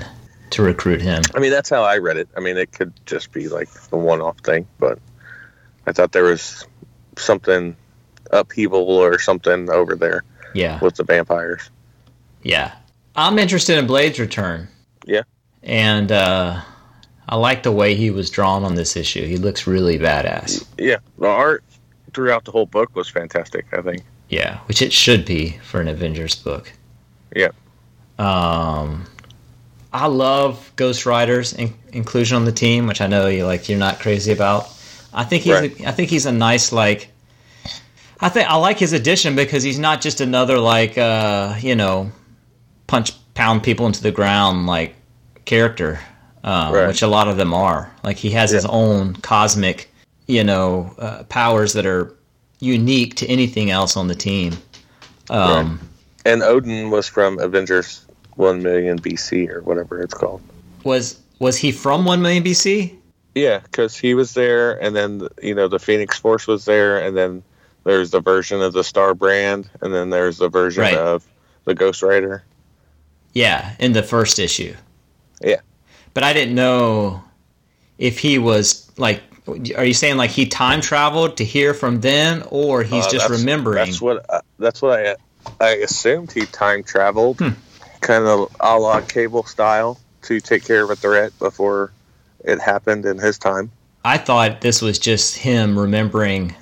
to 0.50 0.62
recruit 0.62 1.00
him. 1.00 1.22
I 1.34 1.38
mean, 1.38 1.50
that's 1.52 1.70
how 1.70 1.82
I 1.84 1.98
read 1.98 2.16
it. 2.16 2.28
I 2.36 2.40
mean, 2.40 2.56
it 2.56 2.72
could 2.72 2.92
just 3.06 3.30
be 3.32 3.48
like 3.48 3.68
a 3.92 3.96
one-off 3.96 4.38
thing, 4.40 4.66
but 4.80 4.98
I 5.86 5.92
thought 5.92 6.10
there 6.12 6.24
was 6.24 6.66
something 7.16 7.76
upheaval 8.32 8.88
or 8.90 9.18
something 9.18 9.70
over 9.70 9.94
there 9.94 10.24
Yeah. 10.54 10.80
with 10.80 10.96
the 10.96 11.04
vampires. 11.04 11.70
Yeah. 12.42 12.72
I'm 13.14 13.38
interested 13.38 13.78
in 13.78 13.86
Blade's 13.86 14.18
return. 14.18 14.66
Yeah. 15.04 15.22
And 15.62 16.10
uh, 16.10 16.60
I 17.28 17.36
like 17.36 17.62
the 17.62 17.72
way 17.72 17.94
he 17.94 18.10
was 18.10 18.30
drawn 18.30 18.64
on 18.64 18.74
this 18.74 18.96
issue. 18.96 19.24
He 19.26 19.36
looks 19.36 19.66
really 19.66 19.98
badass. 19.98 20.66
Yeah, 20.78 20.96
the 21.18 21.28
art 21.28 21.62
throughout 22.10 22.44
the 22.44 22.50
whole 22.52 22.66
book 22.66 22.94
was 22.94 23.08
fantastic. 23.08 23.66
I 23.72 23.82
think. 23.82 24.02
Yeah, 24.28 24.58
which 24.66 24.82
it 24.82 24.92
should 24.92 25.24
be 25.24 25.58
for 25.62 25.80
an 25.80 25.88
Avengers 25.88 26.36
book. 26.36 26.72
Yeah. 27.34 27.50
Um, 28.18 29.06
I 29.92 30.06
love 30.06 30.72
Ghost 30.76 31.04
Rider's 31.06 31.52
in- 31.52 31.74
inclusion 31.92 32.36
on 32.36 32.44
the 32.44 32.52
team, 32.52 32.86
which 32.86 33.00
I 33.00 33.06
know 33.06 33.26
you 33.26 33.44
like. 33.46 33.68
You're 33.68 33.78
not 33.78 33.98
crazy 33.98 34.32
about. 34.32 34.68
I 35.12 35.24
think 35.24 35.42
he's. 35.44 35.52
Right. 35.54 35.80
A, 35.80 35.88
I 35.88 35.90
think 35.92 36.10
he's 36.10 36.26
a 36.26 36.32
nice 36.32 36.72
like. 36.72 37.08
I 38.20 38.28
think 38.28 38.48
I 38.48 38.56
like 38.56 38.78
his 38.78 38.92
addition 38.92 39.34
because 39.34 39.62
he's 39.62 39.78
not 39.78 40.00
just 40.02 40.20
another 40.20 40.58
like 40.58 40.98
uh, 40.98 41.56
you 41.60 41.74
know, 41.74 42.12
punch 42.86 43.12
pound 43.34 43.62
people 43.62 43.86
into 43.86 44.02
the 44.02 44.12
ground 44.12 44.66
like 44.66 44.94
character, 45.46 45.98
uh, 46.44 46.70
Right. 46.72 46.86
which 46.88 47.02
a 47.02 47.06
lot 47.08 47.28
of 47.28 47.36
them 47.38 47.54
are. 47.54 47.90
Like 48.04 48.18
he 48.18 48.30
has 48.30 48.50
his 48.50 48.66
own 48.66 49.14
cosmic, 49.14 49.89
you 50.30 50.44
know, 50.44 50.94
uh, 50.98 51.24
powers 51.24 51.72
that 51.72 51.86
are 51.86 52.14
unique 52.60 53.14
to 53.16 53.26
anything 53.26 53.70
else 53.70 53.96
on 53.96 54.06
the 54.08 54.14
team. 54.14 54.52
Um, 55.28 55.80
And 56.24 56.42
Odin 56.42 56.90
was 56.90 57.08
from 57.08 57.38
Avengers 57.40 58.04
one 58.36 58.62
million 58.62 58.98
BC 58.98 59.48
or 59.48 59.62
whatever 59.62 60.00
it's 60.00 60.14
called. 60.14 60.40
Was 60.84 61.18
was 61.38 61.56
he 61.56 61.72
from 61.72 62.04
1 62.04 62.20
million 62.20 62.42
BC? 62.44 62.94
Yeah, 63.34 63.60
because 63.60 63.96
he 63.96 64.12
was 64.14 64.34
there, 64.34 64.80
and 64.82 64.94
then 64.94 65.28
you 65.42 65.54
know 65.54 65.68
the 65.68 65.78
Phoenix 65.78 66.18
Force 66.18 66.46
was 66.46 66.64
there, 66.64 66.98
and 67.04 67.16
then 67.16 67.42
there's 67.84 68.10
the 68.10 68.20
version 68.20 68.60
of 68.60 68.72
the 68.72 68.84
Star 68.84 69.14
Brand, 69.14 69.70
and 69.80 69.92
then 69.94 70.10
there's 70.10 70.36
the 70.38 70.48
version 70.48 70.82
Right. 70.82 70.94
of 70.96 71.24
the 71.64 71.74
Ghost 71.74 72.02
Rider. 72.02 72.42
Yeah, 73.32 73.74
in 73.78 73.92
the 73.92 74.02
first 74.02 74.38
issue. 74.38 74.74
Yeah. 75.42 75.60
But 76.12 76.24
I 76.24 76.32
didn't 76.32 76.54
know 76.54 77.22
if 77.98 78.18
he 78.18 78.38
was 78.38 78.90
like 78.98 79.22
are 79.76 79.84
you 79.84 79.94
saying 79.94 80.16
like 80.16 80.30
he 80.30 80.46
time 80.46 80.80
traveled 80.80 81.36
to 81.38 81.44
hear 81.44 81.74
from 81.74 82.00
them 82.00 82.44
or 82.50 82.82
he's 82.82 83.06
Uh, 83.06 83.10
just 83.10 83.24
that's- 83.28 83.40
remembering? 83.40 83.76
That's 83.86 84.00
what 84.00 84.24
I, 84.30 84.40
that's 84.58 84.82
what 84.82 84.98
I 84.98 85.16
I 85.60 85.70
assumed 85.76 86.32
he 86.32 86.46
time 86.46 86.82
traveled, 86.82 87.38
Hmm. 87.38 87.50
kind 88.00 88.24
of 88.26 88.54
a 88.60 88.78
la 88.78 89.00
Cable 89.00 89.44
style, 89.44 89.98
to 90.22 90.40
take 90.40 90.64
care 90.64 90.84
of 90.84 90.90
a 90.90 90.96
threat 90.96 91.36
before 91.38 91.92
it 92.44 92.60
happened 92.60 93.06
in 93.06 93.18
his 93.18 93.38
time. 93.38 93.70
I 94.04 94.18
thought 94.18 94.60
this 94.60 94.80
was 94.82 94.98
just 94.98 95.36
him 95.36 95.78
remembering 95.78 96.54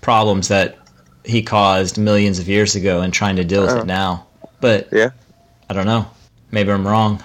problems 0.00 0.48
that 0.48 0.76
he 1.24 1.42
caused 1.42 1.98
millions 1.98 2.38
of 2.38 2.48
years 2.48 2.74
ago 2.74 3.00
and 3.00 3.12
trying 3.12 3.36
to 3.36 3.44
deal 3.44 3.62
with 3.62 3.76
it 3.76 3.86
now. 3.86 4.26
But 4.60 4.88
Yeah. 4.92 5.10
I 5.70 5.74
don't 5.74 5.86
know. 5.86 6.06
Maybe 6.50 6.70
I'm 6.72 6.86
wrong. 6.86 7.22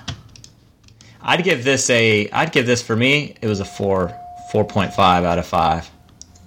I'd 1.22 1.44
give 1.44 1.64
this 1.64 1.90
a 1.90 2.30
I'd 2.32 2.52
give 2.52 2.66
this 2.66 2.82
for 2.82 2.96
me, 2.96 3.36
it 3.42 3.48
was 3.48 3.60
a 3.60 3.66
4 3.66 4.14
4.5 4.52 4.98
out 5.00 5.40
of 5.40 5.46
5. 5.46 5.92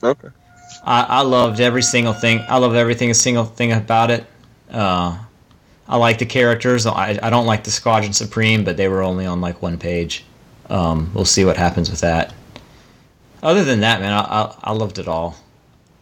Okay. 0.02 0.28
I, 0.84 1.02
I 1.02 1.20
loved 1.22 1.60
every 1.60 1.82
single 1.82 2.12
thing. 2.14 2.44
I 2.48 2.58
love 2.58 2.74
everything, 2.74 3.10
a 3.10 3.14
single 3.14 3.44
thing 3.44 3.72
about 3.72 4.10
it. 4.10 4.24
Uh, 4.70 5.18
I 5.88 5.96
like 5.96 6.18
the 6.18 6.26
characters. 6.26 6.86
I, 6.86 7.18
I 7.22 7.30
don't 7.30 7.46
like 7.46 7.64
the 7.64 7.70
Squadron 7.70 8.12
Supreme, 8.12 8.64
but 8.64 8.76
they 8.76 8.88
were 8.88 9.02
only 9.02 9.26
on 9.26 9.40
like 9.40 9.60
one 9.60 9.78
page. 9.78 10.24
Um, 10.68 11.10
we'll 11.14 11.24
see 11.24 11.44
what 11.44 11.56
happens 11.56 11.90
with 11.90 12.00
that. 12.00 12.32
Other 13.42 13.64
than 13.64 13.80
that, 13.80 14.00
man, 14.00 14.12
I, 14.12 14.20
I, 14.20 14.54
I 14.64 14.72
loved 14.72 14.98
it 14.98 15.08
all. 15.08 15.36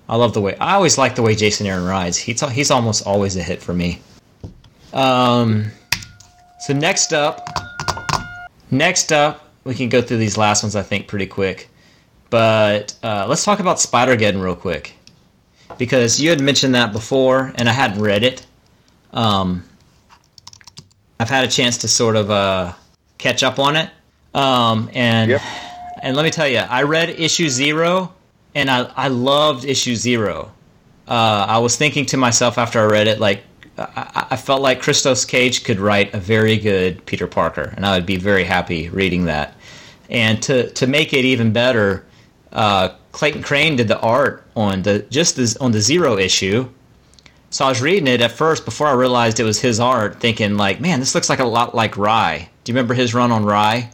I 0.09 0.17
love 0.17 0.33
the 0.33 0.41
way 0.41 0.57
I 0.57 0.75
always 0.75 0.97
like 0.97 1.15
the 1.15 1.23
way 1.23 1.35
Jason 1.35 1.67
Aaron 1.67 1.85
rides. 1.85 2.17
He's 2.17 2.41
he's 2.51 2.71
almost 2.71 3.07
always 3.07 3.37
a 3.37 3.43
hit 3.43 3.63
for 3.63 3.75
me. 3.75 4.01
Um, 4.93 5.67
so 6.61 6.73
next 6.73 7.13
up, 7.13 7.47
next 8.71 9.13
up, 9.13 9.53
we 9.65 9.75
can 9.75 9.91
go 9.91 10.01
through 10.01 10.17
these 10.17 10.39
last 10.39 10.63
ones 10.63 10.75
I 10.77 10.83
think 10.83 11.09
pretty 11.09 11.27
quick. 11.27 11.69
But 12.31 12.95
uh, 13.03 13.27
let's 13.29 13.45
talk 13.45 13.61
about 13.61 13.81
Spider 13.81 14.17
Geddon 14.17 14.43
real 14.43 14.57
quick. 14.57 14.95
Because 15.77 16.21
you 16.21 16.31
had 16.31 16.41
mentioned 16.41 16.75
that 16.75 16.93
before, 16.93 17.53
and 17.55 17.69
I 17.69 17.73
hadn't 17.73 18.01
read 18.01 18.23
it. 18.25 18.45
Um, 19.13 19.65
I've 21.21 21.29
had 21.31 21.45
a 21.45 21.49
chance 21.49 21.79
to 21.79 21.89
sort 21.89 22.17
of 22.17 22.31
uh, 22.31 22.73
catch 23.19 23.43
up 23.43 23.59
on 23.59 23.77
it. 23.77 23.91
Um, 24.35 24.91
and 24.93 25.31
Yep. 25.31 25.43
and 26.03 26.17
let 26.17 26.23
me 26.25 26.31
tell 26.31 26.49
you, 26.49 26.59
I 26.59 26.83
read 26.83 27.11
issue 27.11 27.49
zero, 27.49 28.13
and 28.55 28.71
I, 28.71 28.91
I 28.97 29.09
loved 29.09 29.65
issue 29.65 29.95
zero. 29.95 30.53
Uh, 31.07 31.47
I 31.49 31.59
was 31.59 31.77
thinking 31.77 32.05
to 32.07 32.17
myself 32.17 32.59
after 32.59 32.81
I 32.81 32.85
read 32.85 33.07
it, 33.07 33.19
like, 33.19 33.43
I, 33.79 34.27
I 34.31 34.37
felt 34.37 34.61
like 34.61 34.83
Christos 34.83 35.25
Gage 35.25 35.65
could 35.65 35.81
write 35.81 36.13
a 36.13 36.19
very 36.19 36.57
good 36.59 37.05
Peter 37.07 37.27
Parker, 37.27 37.73
and 37.77 37.87
I 37.87 37.95
would 37.95 38.07
be 38.07 38.17
very 38.17 38.45
happy 38.45 38.89
reading 38.91 39.25
that. 39.25 39.55
And 40.11 40.43
to, 40.43 40.71
to 40.71 40.87
make 40.87 41.13
it 41.13 41.25
even 41.25 41.53
better, 41.53 42.05
uh, 42.53 42.91
Clayton 43.13 43.43
Crain 43.43 43.77
did 43.77 43.89
the 43.89 44.01
art 44.01 44.45
on 44.57 44.83
the 44.83 45.01
just 45.11 45.37
this, 45.37 45.57
on 45.57 45.73
the 45.73 45.81
zero 45.81 46.19
issue. 46.19 46.69
So 47.51 47.65
I 47.65 47.69
was 47.71 47.81
reading 47.81 48.07
it 48.07 48.21
at 48.21 48.33
first 48.33 48.65
before 48.65 48.89
I 48.89 48.93
realized 48.93 49.41
it 49.41 49.45
was 49.45 49.61
his 49.61 49.81
art, 49.81 50.21
thinking 50.21 50.57
like, 50.57 50.81
man, 50.81 51.01
this 51.01 51.15
looks 51.15 51.31
like 51.31 51.39
a 51.39 51.47
lot 51.47 51.75
like 51.75 51.97
Rai. 51.97 52.49
Do 52.65 52.71
you 52.71 52.75
remember 52.75 52.95
his 52.95 53.15
run 53.15 53.33
on 53.33 53.45
Rai? 53.45 53.89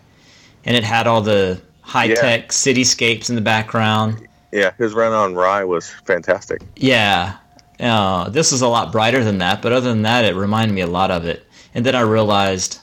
And 0.65 0.77
it 0.77 0.83
had 0.83 1.07
all 1.07 1.21
the 1.21 1.61
high 1.83 2.09
tech 2.15 2.49
cityscapes 2.49 3.29
in 3.29 3.37
the 3.37 3.41
background. 3.41 4.27
Yeah, 4.51 4.73
his 4.79 4.95
run 4.95 5.13
on 5.13 5.35
Rai 5.35 5.65
was 5.65 5.89
fantastic. 5.89 6.63
Yeah. 6.77 7.37
Uh, 7.79 8.29
this 8.29 8.53
is 8.53 8.63
a 8.63 8.69
lot 8.69 8.93
brighter 8.93 9.23
than 9.23 9.39
that, 9.39 9.63
but 9.63 9.73
other 9.73 9.89
than 9.89 10.03
that, 10.03 10.25
it 10.25 10.35
reminded 10.35 10.75
me 10.75 10.81
a 10.81 10.87
lot 10.87 11.11
of 11.11 11.25
it. 11.25 11.47
And 11.75 11.85
then 11.85 11.95
I 11.95 12.01
realized, 12.01 12.81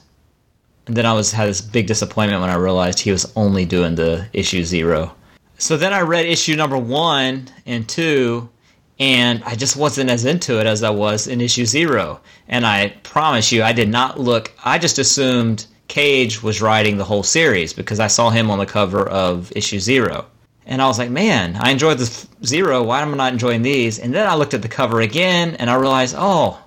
and 0.86 0.96
then 0.96 1.06
I 1.06 1.12
was 1.12 1.32
had 1.32 1.48
this 1.48 1.60
big 1.60 1.86
disappointment 1.86 2.40
when 2.40 2.50
I 2.50 2.56
realized 2.56 3.00
he 3.00 3.10
was 3.10 3.30
only 3.36 3.64
doing 3.64 3.94
the 3.94 4.26
issue 4.32 4.64
zero. 4.64 5.14
So 5.62 5.76
then 5.76 5.92
I 5.92 6.00
read 6.00 6.26
issue 6.26 6.56
number 6.56 6.76
one 6.76 7.46
and 7.66 7.88
two, 7.88 8.50
and 8.98 9.44
I 9.44 9.54
just 9.54 9.76
wasn't 9.76 10.10
as 10.10 10.24
into 10.24 10.58
it 10.58 10.66
as 10.66 10.82
I 10.82 10.90
was 10.90 11.28
in 11.28 11.40
issue 11.40 11.66
zero. 11.66 12.20
And 12.48 12.66
I 12.66 12.88
promise 13.04 13.52
you, 13.52 13.62
I 13.62 13.72
did 13.72 13.88
not 13.88 14.18
look. 14.18 14.50
I 14.64 14.76
just 14.78 14.98
assumed 14.98 15.66
Gage 15.86 16.42
was 16.42 16.60
writing 16.60 16.96
the 16.96 17.04
whole 17.04 17.22
series 17.22 17.72
because 17.72 18.00
I 18.00 18.08
saw 18.08 18.28
him 18.28 18.50
on 18.50 18.58
the 18.58 18.66
cover 18.66 19.08
of 19.08 19.52
issue 19.54 19.78
zero. 19.78 20.26
And 20.66 20.82
I 20.82 20.88
was 20.88 20.98
like, 20.98 21.10
man, 21.10 21.56
I 21.60 21.70
enjoyed 21.70 21.98
the 21.98 22.26
zero. 22.44 22.82
Why 22.82 23.00
am 23.00 23.14
I 23.14 23.16
not 23.16 23.32
enjoying 23.32 23.62
these? 23.62 24.00
And 24.00 24.12
then 24.12 24.26
I 24.26 24.34
looked 24.34 24.54
at 24.54 24.62
the 24.62 24.68
cover 24.68 25.00
again 25.00 25.54
and 25.60 25.70
I 25.70 25.76
realized, 25.76 26.16
oh, 26.18 26.60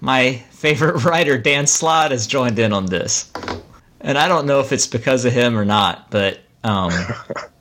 my 0.00 0.36
favorite 0.50 1.04
writer, 1.04 1.36
Dan 1.36 1.66
Slott, 1.66 2.10
has 2.10 2.26
joined 2.26 2.58
in 2.58 2.72
on 2.72 2.86
this. 2.86 3.30
And 4.00 4.16
I 4.16 4.28
don't 4.28 4.46
know 4.46 4.60
if 4.60 4.72
it's 4.72 4.86
because 4.86 5.26
of 5.26 5.34
him 5.34 5.58
or 5.58 5.66
not, 5.66 6.10
but 6.10 6.40
um, 6.62 6.90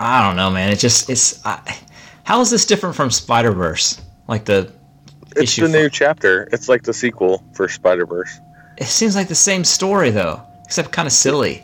I 0.00 0.26
don't 0.26 0.36
know, 0.36 0.50
man. 0.50 0.70
It 0.70 0.78
just, 0.78 1.10
it's. 1.10 1.44
I, 1.44 1.76
how 2.24 2.40
is 2.40 2.50
this 2.50 2.66
different 2.66 2.94
from 2.94 3.10
Spider 3.10 3.52
Verse? 3.52 4.00
Like 4.28 4.44
the. 4.44 4.72
It's 5.36 5.56
the 5.56 5.68
new 5.68 5.88
chapter. 5.88 6.48
It's 6.52 6.68
like 6.68 6.82
the 6.82 6.94
sequel 6.94 7.44
for 7.52 7.68
Spider 7.68 8.06
Verse. 8.06 8.40
It 8.76 8.86
seems 8.86 9.16
like 9.16 9.28
the 9.28 9.34
same 9.34 9.64
story, 9.64 10.10
though, 10.10 10.42
except 10.64 10.92
kind 10.92 11.06
of 11.06 11.12
silly. 11.12 11.62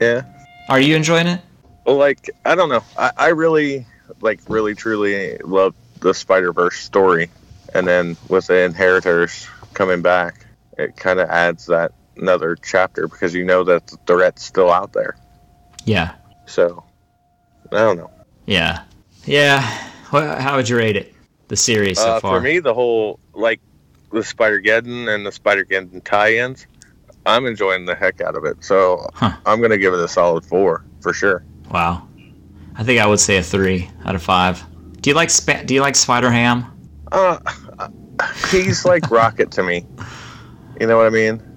Yeah. 0.00 0.22
Are 0.68 0.80
you 0.80 0.96
enjoying 0.96 1.26
it? 1.26 1.40
Well, 1.84 1.96
like 1.96 2.30
I 2.44 2.54
don't 2.54 2.68
know. 2.68 2.82
I, 2.98 3.10
I 3.16 3.28
really 3.28 3.86
like 4.20 4.40
really 4.48 4.74
truly 4.74 5.36
love 5.38 5.74
the 6.00 6.14
Spider 6.14 6.52
Verse 6.52 6.78
story, 6.78 7.30
and 7.74 7.86
then 7.86 8.16
with 8.28 8.46
the 8.46 8.60
Inheritors 8.64 9.46
coming 9.74 10.02
back, 10.02 10.46
it 10.78 10.96
kind 10.96 11.20
of 11.20 11.28
adds 11.28 11.66
that 11.66 11.92
another 12.16 12.56
chapter 12.56 13.08
because 13.08 13.34
you 13.34 13.44
know 13.44 13.64
that 13.64 13.86
the 13.86 13.96
threat's 14.06 14.44
still 14.44 14.70
out 14.70 14.92
there. 14.92 15.16
Yeah. 15.84 16.14
So 16.46 16.84
I 17.72 17.76
don't 17.78 17.96
know. 17.96 18.10
Yeah. 18.46 18.82
Yeah. 19.24 19.60
How 19.60 20.56
would 20.56 20.68
you 20.68 20.76
rate 20.76 20.96
it? 20.96 21.14
The 21.48 21.56
series 21.56 21.98
so 21.98 22.12
uh, 22.16 22.20
far? 22.20 22.38
for 22.38 22.40
me, 22.40 22.58
the 22.60 22.72
whole 22.74 23.18
like 23.34 23.60
the 24.12 24.22
Spider 24.22 24.60
Geddon 24.60 25.12
and 25.12 25.26
the 25.26 25.32
Spider 25.32 25.64
Geddon 25.64 26.02
tie-ins, 26.04 26.66
I'm 27.26 27.46
enjoying 27.46 27.84
the 27.84 27.94
heck 27.94 28.20
out 28.20 28.36
of 28.36 28.44
it. 28.44 28.62
So 28.64 29.08
Huh. 29.14 29.36
I'm 29.44 29.60
gonna 29.60 29.78
give 29.78 29.92
it 29.92 30.00
a 30.00 30.08
solid 30.08 30.44
four 30.44 30.84
for 31.00 31.12
sure. 31.12 31.44
Wow. 31.70 32.06
I 32.76 32.82
think 32.84 33.00
I 33.00 33.06
would 33.06 33.20
say 33.20 33.36
a 33.36 33.42
three 33.42 33.90
out 34.04 34.14
of 34.14 34.22
five. 34.22 34.62
Do 35.00 35.10
you 35.10 35.14
like 35.14 35.30
spa- 35.30 35.62
Do 35.64 35.74
you 35.74 35.80
like 35.80 35.96
Spider 35.96 36.30
Ham? 36.30 36.64
Uh, 37.12 37.38
he's 38.50 38.84
like 38.84 39.10
Rocket 39.10 39.50
to 39.52 39.62
me. 39.62 39.86
You 40.80 40.86
know 40.86 40.96
what 40.96 41.06
I 41.06 41.10
mean? 41.10 41.42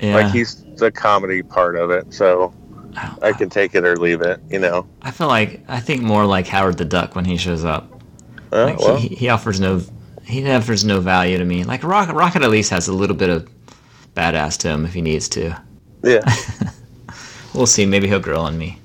Yeah. 0.00 0.16
Like 0.16 0.32
he's 0.32 0.64
the 0.76 0.90
comedy 0.90 1.40
part 1.44 1.76
of 1.76 1.90
it, 1.92 2.12
so 2.12 2.52
I 3.22 3.32
can 3.32 3.48
take 3.50 3.74
it 3.74 3.84
or 3.84 3.96
leave 3.96 4.20
it. 4.22 4.40
You 4.50 4.58
know. 4.58 4.86
I 5.02 5.10
feel 5.10 5.28
like 5.28 5.62
I 5.68 5.80
think 5.80 6.02
more 6.02 6.24
like 6.26 6.46
Howard 6.46 6.78
the 6.78 6.84
Duck 6.84 7.14
when 7.16 7.24
he 7.24 7.36
shows 7.36 7.64
up. 7.64 7.90
Uh, 8.52 8.64
Like 8.66 8.78
well, 8.78 8.96
he, 8.96 9.08
he 9.08 9.28
offers 9.28 9.60
no 9.60 9.80
he 10.24 10.48
offers 10.50 10.84
no 10.84 11.00
value 11.00 11.38
to 11.38 11.44
me. 11.44 11.64
Like 11.64 11.82
Rocket 11.82 12.14
Rocket 12.14 12.42
at 12.42 12.50
least 12.50 12.70
has 12.70 12.88
a 12.88 12.92
little 12.92 13.16
bit 13.16 13.30
of 13.30 13.48
badass 14.14 14.56
to 14.58 14.68
him 14.68 14.84
if 14.84 14.94
he 14.94 15.02
needs 15.02 15.28
to. 15.30 15.56
yeah. 16.02 16.20
We'll 17.54 17.66
see. 17.66 17.86
Maybe 17.86 18.08
he'll 18.08 18.18
grow 18.18 18.40
on 18.40 18.58
me. 18.58 18.80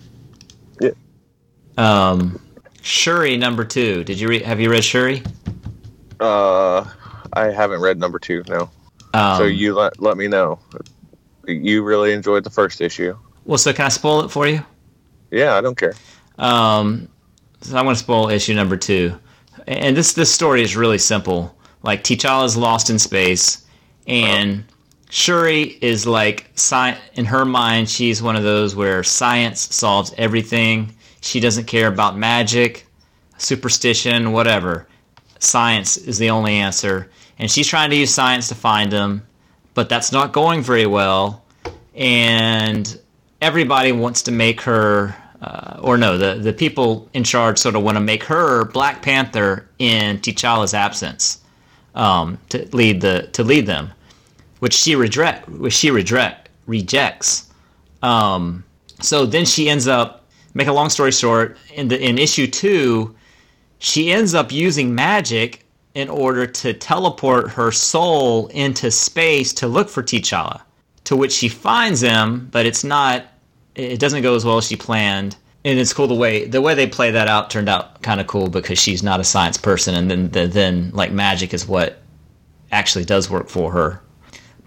Yeah. 0.79 0.91
Um, 1.75 2.39
Shuri 2.83 3.35
number 3.35 3.65
two. 3.65 4.03
Did 4.03 4.19
you 4.19 4.27
re- 4.27 4.43
have 4.43 4.59
you 4.59 4.69
read 4.69 4.83
Shuri? 4.83 5.23
Uh, 6.19 6.85
I 7.33 7.45
haven't 7.45 7.81
read 7.81 7.97
number 7.99 8.19
two. 8.19 8.43
No. 8.47 8.69
Um, 9.15 9.37
so 9.37 9.45
you 9.45 9.73
let 9.73 9.99
let 9.99 10.17
me 10.17 10.27
know. 10.27 10.59
You 11.47 11.83
really 11.83 12.13
enjoyed 12.13 12.43
the 12.43 12.51
first 12.51 12.79
issue. 12.79 13.17
Well, 13.49 13.57
so 13.57 13.73
can 13.73 13.85
I 13.87 13.89
spoil 13.89 14.21
it 14.21 14.29
for 14.29 14.47
you? 14.47 14.63
Yeah, 15.31 15.55
I 15.55 15.61
don't 15.61 15.75
care. 15.75 15.95
Um, 16.37 17.09
so 17.61 17.75
I'm 17.75 17.85
going 17.85 17.95
to 17.95 17.99
spoil 17.99 18.29
issue 18.29 18.53
number 18.53 18.77
two, 18.77 19.17
and 19.65 19.97
this 19.97 20.13
this 20.13 20.31
story 20.31 20.61
is 20.61 20.75
really 20.75 20.99
simple. 20.99 21.57
Like 21.81 22.03
T'Challa 22.03 22.45
is 22.45 22.55
lost 22.55 22.91
in 22.91 22.99
space, 22.99 23.65
and 24.05 24.63
Shuri 25.09 25.79
is 25.81 26.05
like 26.05 26.51
sci- 26.53 26.95
in 27.15 27.25
her 27.25 27.43
mind, 27.43 27.89
she's 27.89 28.21
one 28.21 28.35
of 28.35 28.43
those 28.43 28.75
where 28.75 29.01
science 29.03 29.73
solves 29.73 30.13
everything. 30.19 30.93
She 31.21 31.39
doesn't 31.39 31.65
care 31.65 31.87
about 31.87 32.19
magic, 32.19 32.85
superstition, 33.39 34.31
whatever. 34.31 34.87
Science 35.39 35.97
is 35.97 36.19
the 36.19 36.29
only 36.29 36.53
answer, 36.53 37.09
and 37.39 37.49
she's 37.49 37.67
trying 37.67 37.89
to 37.89 37.95
use 37.95 38.13
science 38.13 38.47
to 38.49 38.55
find 38.55 38.91
them, 38.91 39.25
but 39.73 39.89
that's 39.89 40.11
not 40.11 40.33
going 40.33 40.61
very 40.61 40.85
well. 40.85 41.43
And 41.95 42.95
everybody 43.41 43.91
wants 43.91 44.21
to 44.23 44.31
make 44.31 44.61
her, 44.61 45.15
uh, 45.41 45.79
or 45.81 45.97
no, 45.97 46.17
the, 46.17 46.35
the 46.35 46.53
people 46.53 47.09
in 47.13 47.23
charge 47.23 47.57
sort 47.59 47.75
of 47.75 47.83
want 47.83 47.97
to 47.97 48.01
make 48.01 48.23
her 48.23 48.65
Black 48.65 49.01
Panther 49.01 49.67
in 49.79 50.19
T'Challa's 50.19 50.73
absence 50.73 51.39
um, 51.95 52.37
to 52.49 52.67
lead 52.75 53.01
the 53.01 53.29
to 53.33 53.43
lead 53.43 53.65
them. 53.65 53.91
which 54.59 54.73
she 54.73 54.95
reject, 54.95 55.47
which 55.49 55.73
she 55.73 55.91
reject 55.91 56.49
rejects. 56.67 57.49
Um, 58.01 58.63
so 59.01 59.25
then 59.25 59.45
she 59.45 59.69
ends 59.69 59.87
up. 59.87 60.17
Make 60.53 60.67
a 60.67 60.73
long 60.73 60.89
story 60.89 61.11
short, 61.11 61.57
in 61.75 61.87
the 61.89 62.01
in 62.03 62.17
issue 62.17 62.47
two, 62.47 63.15
she 63.79 64.11
ends 64.11 64.33
up 64.33 64.51
using 64.51 64.95
magic 64.95 65.65
in 65.93 66.09
order 66.09 66.47
to 66.47 66.73
teleport 66.73 67.49
her 67.51 67.71
soul 67.71 68.47
into 68.47 68.89
space 68.91 69.53
to 69.53 69.67
look 69.67 69.89
for 69.89 70.03
T'Challa. 70.03 70.61
To 71.09 71.15
which 71.15 71.31
she 71.31 71.49
finds 71.49 72.01
him, 72.01 72.49
but 72.51 72.67
it's 72.67 72.83
not. 72.83 73.25
It 73.73 73.99
doesn't 73.99 74.21
go 74.21 74.35
as 74.35 74.45
well 74.45 74.59
as 74.59 74.67
she 74.67 74.75
planned. 74.75 75.37
And 75.65 75.79
it's 75.79 75.91
cool 75.91 76.05
the 76.05 76.13
way 76.13 76.45
the 76.45 76.61
way 76.61 76.75
they 76.75 76.85
play 76.85 77.09
that 77.09 77.27
out 77.27 77.49
turned 77.49 77.67
out 77.67 78.03
kind 78.03 78.21
of 78.21 78.27
cool 78.27 78.47
because 78.47 78.77
she's 78.77 79.01
not 79.01 79.19
a 79.19 79.23
science 79.23 79.57
person, 79.57 79.95
and 79.95 80.11
then 80.11 80.29
the, 80.29 80.45
then 80.45 80.91
like 80.91 81.11
magic 81.11 81.51
is 81.51 81.67
what 81.67 82.03
actually 82.71 83.05
does 83.05 83.27
work 83.27 83.49
for 83.49 83.71
her. 83.71 84.03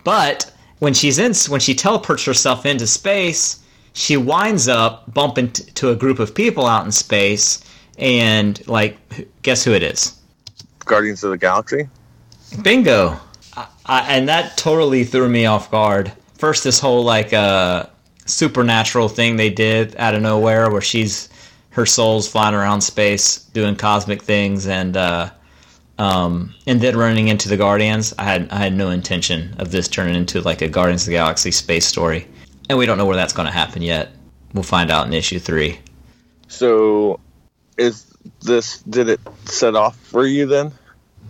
But 0.03 0.53
when 0.81 0.95
she's 0.95 1.21
in, 1.21 1.33
when 1.49 1.61
she 1.61 1.77
teleports 1.77 2.25
herself 2.25 2.67
into 2.67 2.89
space, 2.89 3.63
she 3.93 4.17
winds 4.17 4.67
up 4.67 5.15
bumping 5.15 5.53
t- 5.53 5.63
to 5.75 5.91
a 5.91 5.95
group 5.95 6.19
of 6.19 6.35
people 6.35 6.67
out 6.67 6.85
in 6.85 6.91
space, 6.91 7.63
and 7.99 8.67
like, 8.67 8.99
guess 9.43 9.63
who 9.63 9.71
it 9.75 9.85
is? 9.85 10.19
Guardians 10.87 11.23
of 11.23 11.31
the 11.31 11.39
Galaxy. 11.39 11.89
Bingo! 12.63 13.17
I, 13.57 13.69
I, 13.87 14.01
and 14.17 14.29
that 14.29 14.57
totally 14.57 15.05
threw 15.05 15.29
me 15.29 15.47
off 15.47 15.71
guard. 15.71 16.11
First, 16.43 16.65
this 16.65 16.81
whole 16.81 17.05
like 17.05 17.33
uh, 17.33 17.87
supernatural 18.27 19.07
thing 19.09 19.37
they 19.37 19.49
did 19.49 19.95
out 19.95 20.17
of 20.17 20.23
nowhere, 20.23 20.73
where 20.73 20.81
she's 20.81 21.29
her 21.71 21.87
soul's 21.87 22.27
flying 22.27 22.53
around 22.53 22.81
space 22.81 23.45
doing 23.55 23.77
cosmic 23.77 24.23
things, 24.23 24.67
and 24.67 24.97
uh, 24.97 25.31
um, 25.99 26.53
and 26.67 26.81
then 26.81 26.97
running 26.97 27.29
into 27.29 27.49
the 27.49 27.57
Guardians. 27.57 28.13
I 28.19 28.25
had 28.25 28.51
I 28.51 28.57
had 28.57 28.73
no 28.75 28.91
intention 28.91 29.55
of 29.59 29.71
this 29.71 29.87
turning 29.87 30.17
into 30.17 30.41
like 30.41 30.63
a 30.63 30.69
Guardians 30.69 31.03
of 31.03 31.07
the 31.07 31.13
Galaxy 31.13 31.53
space 31.53 31.87
story, 31.87 32.27
and 32.69 32.77
we 32.77 32.87
don't 32.87 32.99
know 32.99 33.07
where 33.07 33.15
that's 33.15 33.33
going 33.33 33.47
to 33.47 33.53
happen 33.53 33.81
yet. 33.81 34.11
We'll 34.53 34.65
find 34.65 34.91
out 34.91 35.07
in 35.07 35.13
issue 35.13 35.39
three. 35.39 35.79
So, 36.49 37.21
is 37.79 38.13
this 38.41 38.79
did 38.79 39.09
it 39.09 39.21
set 39.45 39.77
off 39.77 39.97
for 39.97 40.27
you 40.27 40.47
then? 40.47 40.73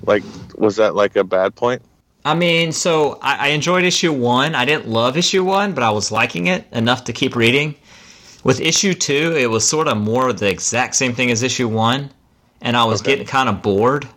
Like, 0.06 0.22
was 0.54 0.76
that 0.76 0.94
like 0.94 1.16
a 1.16 1.24
bad 1.24 1.54
point? 1.54 1.82
I 2.24 2.34
mean, 2.34 2.72
so 2.72 3.18
I, 3.20 3.48
I 3.48 3.48
enjoyed 3.48 3.84
issue 3.84 4.12
one. 4.12 4.54
I 4.54 4.64
didn't 4.64 4.88
love 4.88 5.16
issue 5.16 5.44
one, 5.44 5.72
but 5.72 5.82
I 5.82 5.90
was 5.90 6.12
liking 6.12 6.46
it 6.46 6.64
enough 6.72 7.04
to 7.04 7.12
keep 7.12 7.34
reading. 7.34 7.74
With 8.44 8.60
issue 8.60 8.94
two, 8.94 9.34
it 9.36 9.50
was 9.50 9.66
sort 9.66 9.88
of 9.88 9.98
more 9.98 10.32
the 10.32 10.48
exact 10.48 10.94
same 10.94 11.14
thing 11.14 11.30
as 11.30 11.42
issue 11.42 11.68
one, 11.68 12.10
and 12.60 12.76
I 12.76 12.84
was 12.84 13.00
Okay. 13.00 13.12
getting 13.12 13.26
kind 13.26 13.48
of 13.48 13.62
bored. 13.62 14.08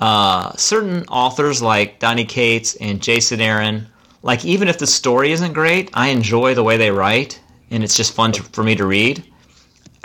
Uh, 0.00 0.52
certain 0.56 1.04
authors 1.08 1.62
like 1.62 1.98
Donny 2.00 2.24
Cates 2.24 2.74
and 2.76 3.00
Jason 3.02 3.40
Aaron, 3.40 3.86
like 4.22 4.44
even 4.44 4.68
if 4.68 4.78
the 4.78 4.86
story 4.86 5.32
isn't 5.32 5.52
great, 5.52 5.90
I 5.94 6.08
enjoy 6.08 6.54
the 6.54 6.62
way 6.62 6.76
they 6.76 6.90
write, 6.90 7.40
and 7.70 7.82
it's 7.84 7.96
just 7.96 8.12
fun 8.14 8.32
to, 8.32 8.42
for 8.42 8.62
me 8.64 8.74
to 8.74 8.86
read. 8.86 9.24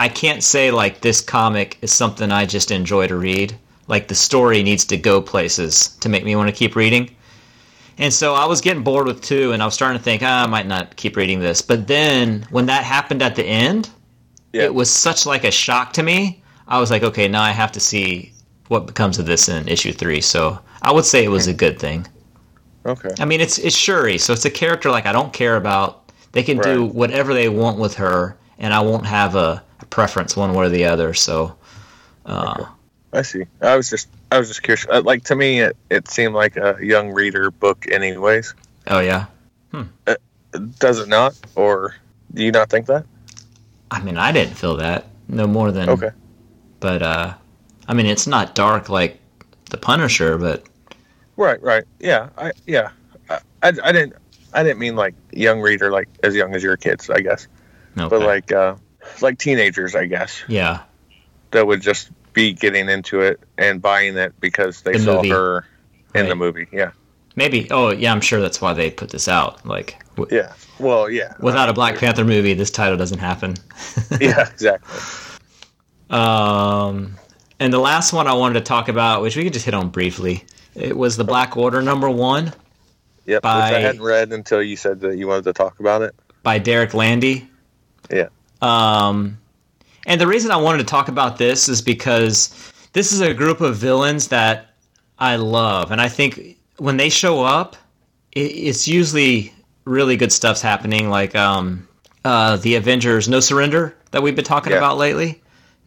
I 0.00 0.08
can't 0.08 0.42
say 0.42 0.70
like 0.70 1.00
this 1.00 1.20
comic 1.20 1.76
is 1.82 1.92
something 1.92 2.30
I 2.30 2.46
just 2.46 2.70
enjoy 2.70 3.08
to 3.08 3.16
read. 3.16 3.58
Like 3.88 4.08
the 4.08 4.14
story 4.14 4.62
needs 4.62 4.84
to 4.86 4.96
go 4.96 5.20
places 5.20 5.88
to 6.00 6.08
make 6.08 6.24
me 6.24 6.36
want 6.36 6.48
to 6.48 6.54
keep 6.54 6.76
reading. 6.76 7.10
And 7.98 8.12
so 8.14 8.34
I 8.34 8.44
was 8.46 8.60
getting 8.60 8.82
bored 8.84 9.06
with 9.06 9.20
two, 9.22 9.52
and 9.52 9.60
I 9.62 9.64
was 9.64 9.74
starting 9.74 9.98
to 9.98 10.02
think, 10.04 10.22
ah, 10.24 10.44
I 10.44 10.46
might 10.46 10.66
not 10.66 10.94
keep 10.96 11.16
reading 11.16 11.40
this. 11.40 11.60
But 11.62 11.86
then 11.88 12.46
when 12.50 12.66
that 12.66 12.84
happened 12.84 13.22
at 13.22 13.34
the 13.34 13.44
end, 13.44 13.90
Yeah. 14.52 14.62
it 14.64 14.74
was 14.74 14.90
such 14.90 15.26
like 15.26 15.44
a 15.44 15.50
shock 15.50 15.92
to 15.94 16.02
me. 16.02 16.42
I 16.68 16.78
was 16.78 16.90
like, 16.90 17.02
okay, 17.02 17.26
now 17.28 17.42
I 17.42 17.50
have 17.50 17.72
to 17.72 17.80
see 17.80 18.32
what 18.68 18.86
becomes 18.86 19.18
of 19.18 19.26
this 19.26 19.48
in 19.48 19.66
issue 19.66 19.92
three. 19.92 20.20
So 20.20 20.58
I 20.82 20.92
would 20.92 21.04
say 21.04 21.24
it 21.24 21.28
was 21.28 21.46
a 21.48 21.54
good 21.54 21.78
thing. 21.78 22.06
Okay. 22.86 23.10
I 23.18 23.24
mean, 23.24 23.40
it's 23.40 23.58
it's 23.58 23.76
Shuri, 23.76 24.16
so 24.16 24.32
it's 24.32 24.44
a 24.44 24.50
character 24.50 24.90
like 24.90 25.04
I 25.06 25.12
don't 25.12 25.32
care 25.32 25.56
about. 25.56 26.12
They 26.32 26.42
can 26.42 26.58
do 26.58 26.84
whatever 26.84 27.34
they 27.34 27.48
want 27.48 27.78
with 27.78 27.94
her, 27.94 28.36
and 28.58 28.72
I 28.72 28.80
won't 28.80 29.06
have 29.06 29.34
a, 29.34 29.62
a 29.80 29.86
preference 29.86 30.36
one 30.36 30.54
way 30.54 30.66
or 30.66 30.68
the 30.68 30.84
other. 30.84 31.12
So, 31.14 31.56
uh, 32.26 32.64
I 33.12 33.22
see. 33.22 33.44
I 33.62 33.76
was 33.76 33.88
just 33.90 34.08
I 34.30 34.38
was 34.38 34.48
just 34.48 34.62
curious. 34.62 34.86
Uh, 34.88 35.02
Like 35.02 35.24
to 35.24 35.34
me, 35.36 35.60
it, 35.60 35.76
it 35.90 36.08
seemed 36.08 36.34
like 36.34 36.56
a 36.56 36.76
young 36.80 37.10
reader 37.12 37.50
book, 37.50 37.86
anyways. 37.90 38.54
oh 38.86 39.00
yeah, 39.00 39.26
Does 40.78 40.98
it 40.98 41.08
not, 41.08 41.34
or 41.54 41.94
do 42.34 42.42
you 42.44 42.52
not 42.52 42.70
think 42.70 42.86
that? 42.86 43.04
I 43.90 44.00
mean, 44.02 44.16
I 44.18 44.32
didn't 44.32 44.54
feel 44.54 44.76
that 44.76 45.06
no 45.28 45.46
more 45.46 45.72
than 45.72 45.88
Okay. 45.90 46.10
but 46.80 47.02
uh 47.02 47.34
I 47.86 47.94
mean 47.94 48.06
it's 48.06 48.26
not 48.26 48.54
dark 48.54 48.88
like 48.88 49.18
the 49.70 49.76
Punisher, 49.78 50.38
but 50.38 50.64
Right. 51.36 51.62
Right. 51.62 51.84
Yeah. 52.00 52.28
I 52.36 52.52
yeah. 52.66 52.90
I, 53.30 53.38
I, 53.62 53.72
I 53.84 53.92
didn't 53.92 54.14
I 54.52 54.62
didn't 54.62 54.78
mean 54.78 54.96
like 54.96 55.14
young 55.32 55.60
reader, 55.60 55.90
like 55.90 56.08
as 56.22 56.34
young 56.34 56.54
as 56.54 56.62
your 56.62 56.76
kids, 56.76 57.08
I 57.10 57.20
guess, 57.20 57.46
no. 57.96 58.08
but 58.08 58.20
like 58.20 58.52
uh 58.52 58.76
like 59.22 59.38
teenagers, 59.38 59.94
I 59.94 60.06
guess, 60.06 60.42
yeah, 60.48 60.80
that 61.52 61.66
would 61.66 61.80
just 61.82 62.10
be 62.32 62.52
getting 62.52 62.88
into 62.88 63.20
it 63.20 63.40
and 63.58 63.80
buying 63.82 64.16
it 64.16 64.32
because 64.40 64.82
they 64.82 64.92
The 64.92 64.98
saw 65.00 65.16
movie. 65.16 65.30
her 65.30 65.64
in 66.14 66.28
the 66.28 66.34
movie. 66.36 66.66
Yeah. 66.72 66.90
maybe. 67.36 67.68
Oh 67.70 67.90
yeah, 67.90 68.12
I'm 68.12 68.20
sure 68.20 68.40
that's 68.40 68.60
why 68.60 68.72
they 68.72 68.90
put 68.90 69.10
this 69.10 69.28
out. 69.28 69.64
Like 69.66 70.02
w- 70.16 70.36
Yeah. 70.36 70.52
Well, 70.78 71.10
yeah. 71.10 71.34
without 71.40 71.68
a 71.68 71.72
Black 71.72 71.98
Panther 71.98 72.24
movie, 72.24 72.54
this 72.54 72.70
title 72.70 72.96
doesn't 72.96 73.18
happen. 73.18 73.54
yeah. 74.20 74.48
Exactly. 74.48 75.00
Um, 76.10 77.14
and 77.60 77.72
the 77.72 77.78
last 77.78 78.12
one 78.12 78.26
I 78.26 78.32
wanted 78.34 78.54
to 78.54 78.64
talk 78.64 78.88
about, 78.88 79.22
which 79.22 79.36
we 79.36 79.44
could 79.44 79.52
just 79.52 79.64
hit 79.64 79.74
on 79.74 79.88
briefly, 79.90 80.44
it 80.74 80.96
was 80.96 81.16
the 81.16 81.24
Black 81.24 81.56
Order 81.56 81.82
number 81.82 82.08
one 82.10 82.52
Yep. 83.26 83.42
By- 83.42 83.56
Which 83.56 83.74
I 83.76 83.80
hadn't 83.80 84.02
read 84.02 84.32
until 84.32 84.62
you 84.62 84.74
said 84.74 85.00
that 85.00 85.18
you 85.18 85.26
wanted 85.28 85.44
to 85.44 85.52
talk 85.52 85.80
about 85.80 86.00
it. 86.02 86.14
by 86.42 86.58
Derek 86.58 86.94
Landy. 86.94 87.46
Yeah. 88.10 88.28
Um, 88.62 89.36
and 90.08 90.20
the 90.20 90.26
reason 90.26 90.50
I 90.50 90.56
wanted 90.56 90.78
to 90.78 90.84
talk 90.84 91.06
about 91.08 91.38
this 91.38 91.68
is 91.68 91.80
because 91.80 92.72
this 92.94 93.12
is 93.12 93.20
a 93.20 93.32
group 93.32 93.60
of 93.60 93.76
villains 93.76 94.28
that 94.28 94.70
I 95.20 95.36
love, 95.36 95.92
and 95.92 96.00
I 96.00 96.08
think 96.08 96.56
when 96.78 96.96
they 96.96 97.08
show 97.08 97.42
up, 97.44 97.76
it's 98.32 98.86
usually 98.88 99.52
really 99.84 100.16
good 100.16 100.32
stuff's 100.32 100.62
happening. 100.62 101.08
Like 101.10 101.34
um, 101.36 101.86
uh, 102.24 102.56
the 102.56 102.74
Avengers 102.76 103.28
No 103.28 103.40
Surrender 103.40 103.96
that 104.10 104.22
we've 104.22 104.36
been 104.36 104.44
talking 104.44 104.72
Yeah. 104.72 104.78
about 104.78 104.98
lately. 104.98 105.40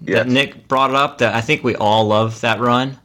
Yes. 0.04 0.20
That 0.26 0.28
Nick 0.28 0.68
brought 0.68 0.94
up. 0.96 1.18
That 1.20 1.36
I 1.36 1.42
think 1.42 1.64
we 1.64 1.76
all 1.76 2.08
love 2.08 2.42
that 2.42 2.60
run. 2.60 2.98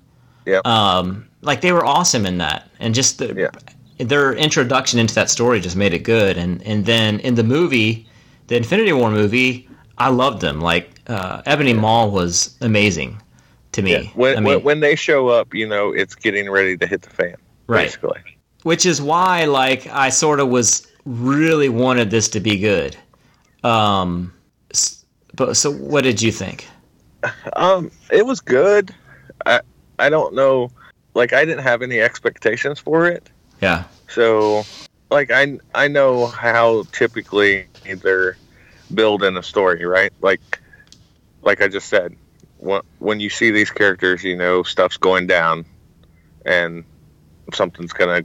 Yep. 0.47 0.67
Um, 0.67 1.27
like 1.43 1.61
they 1.61 1.73
were 1.73 1.85
awesome 1.85 2.25
in 2.27 2.39
that, 2.39 2.69
and 2.81 2.95
just 2.95 3.19
the, 3.19 3.35
Yeah. 3.35 4.05
their 4.05 4.33
introduction 4.35 4.99
into 4.99 5.15
that 5.15 5.31
story 5.31 5.61
just 5.61 5.77
made 5.77 5.93
it 5.95 6.01
good. 6.01 6.37
And 6.39 6.63
and 6.63 6.85
then 6.87 7.21
in 7.21 7.35
the 7.35 7.45
movie, 7.45 8.07
the 8.49 8.57
Infinity 8.57 8.93
War 8.93 9.11
movie, 9.11 9.69
I 9.99 10.09
loved 10.09 10.41
them. 10.41 10.61
Like 10.61 10.91
uh, 11.09 11.43
Ebony 11.47 11.73
Maw 11.73 12.07
was 12.07 12.57
amazing 12.61 13.21
to 13.73 13.83
me. 13.83 13.93
Yeah. 13.93 14.03
When, 14.15 14.37
I 14.37 14.41
mean, 14.41 14.63
when 14.63 14.81
they 14.81 14.97
show 14.97 15.29
up, 15.29 15.55
you 15.55 15.67
know 15.67 15.93
it's 15.93 16.15
getting 16.15 16.51
ready 16.51 16.77
to 16.77 16.87
hit 16.87 17.03
the 17.03 17.11
fan. 17.11 17.37
Right. 17.67 17.85
Basically. 17.87 18.21
which 18.63 18.87
is 18.87 19.01
why 19.03 19.45
like 19.45 19.87
I 19.89 20.09
sort 20.09 20.41
of 20.41 20.49
was 20.49 20.87
really 21.05 21.69
wanted 21.69 22.11
this 22.11 22.29
to 22.31 22.41
be 22.41 22.59
good. 22.59 22.97
Um, 23.65 24.33
but 25.35 25.57
so 25.57 25.71
what 25.73 26.03
did 26.05 26.23
you 26.23 26.33
think? 26.33 26.69
Um, 27.57 27.91
it 28.13 28.25
was 28.25 28.41
good. 28.41 28.95
I 29.45 29.61
I 29.99 30.09
don't 30.11 30.35
know. 30.35 30.71
Like 31.15 31.33
I 31.33 31.45
didn't 31.45 31.65
have 31.65 31.83
any 31.83 32.01
expectations 32.01 32.79
for 32.79 33.07
it. 33.07 33.29
Yeah, 33.61 33.85
So, 34.09 34.65
like 35.11 35.31
I 35.33 35.59
I 35.75 35.89
know 35.89 36.27
how 36.27 36.85
typically 36.93 37.67
they're 38.03 38.37
building 38.95 39.37
a 39.37 39.43
story, 39.43 39.85
right? 39.87 40.13
Like 40.21 40.61
like 41.47 41.63
I 41.63 41.69
just 41.69 41.89
said, 41.89 42.17
when 42.59 42.83
when 42.99 43.21
you 43.21 43.31
see 43.31 43.53
these 43.53 43.71
characters, 43.71 44.23
you 44.25 44.37
know 44.37 44.65
stuff's 44.65 44.99
going 44.99 45.27
down, 45.27 45.65
and 46.45 46.85
something's 47.55 47.93
gonna 47.93 48.25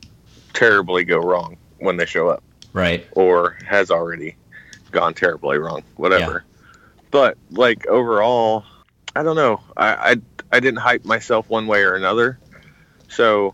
terribly 0.53 1.05
go 1.05 1.19
wrong 1.19 1.57
when 1.77 1.97
they 1.97 2.05
show 2.05 2.27
up, 2.27 2.43
right. 2.73 3.07
or 3.13 3.57
has 3.65 3.91
already 3.91 4.35
gone 4.91 5.13
terribly 5.13 5.59
wrong, 5.59 5.83
whatever. 5.95 6.43
But 7.11 7.37
like 7.51 7.87
overall, 7.87 8.65
I 9.15 9.23
don't 9.23 9.35
know. 9.35 9.61
I, 9.77 9.93
I 9.93 10.15
I 10.51 10.59
didn't 10.59 10.79
hype 10.79 11.05
myself 11.05 11.47
one 11.47 11.67
way 11.67 11.83
or 11.83 11.93
another, 11.93 12.39
so 13.07 13.53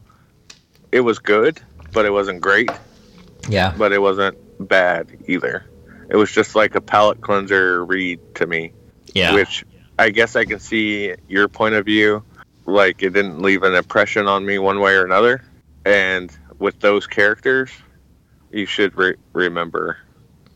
it 0.92 1.02
was 1.02 1.20
good, 1.20 1.60
but 1.92 2.06
it 2.06 2.12
wasn't 2.12 2.40
great 2.40 2.72
Yeah, 3.50 3.74
but 3.78 3.92
it 3.92 4.02
wasn't 4.02 4.38
bad 4.66 5.26
either. 5.28 5.66
It 6.10 6.16
was 6.16 6.32
just 6.32 6.56
like 6.56 6.76
a 6.76 6.82
palate 6.82 7.20
cleanser 7.20 7.84
read 7.84 8.20
to 8.36 8.48
me, 8.48 8.72
yeah, 9.18 9.34
which 9.34 9.66
I 10.00 10.10
guess 10.10 10.36
I 10.36 10.46
can 10.46 10.60
see 10.60 11.16
your 11.28 11.48
point 11.48 11.76
of 11.76 11.86
view. 11.86 12.24
Like 12.66 13.02
it 13.02 13.12
didn't 13.12 13.42
leave 13.42 13.64
an 13.64 13.74
impression 13.74 14.28
on 14.28 14.46
me 14.46 14.60
one 14.60 14.80
way 14.80 14.94
or 14.94 15.06
another. 15.06 15.42
And 15.86 16.36
with 16.60 16.80
those 16.80 17.08
characters, 17.08 17.72
you 18.52 18.66
should 18.66 18.96
re- 18.98 19.16
remember 19.34 19.98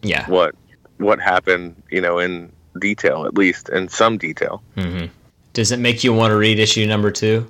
yeah. 0.02 0.30
what 0.30 0.56
what 0.98 1.20
happened, 1.20 1.82
you 1.90 2.02
know, 2.02 2.20
in 2.20 2.52
detail 2.80 3.26
at 3.26 3.34
least, 3.36 3.70
in 3.70 3.88
some 3.88 4.18
detail. 4.18 4.62
hmm 4.76 5.06
Does 5.54 5.72
it 5.72 5.80
make 5.80 6.04
you 6.04 6.14
want 6.14 6.32
to 6.32 6.36
read 6.36 6.60
issue 6.60 6.86
number 6.86 7.12
two? 7.12 7.50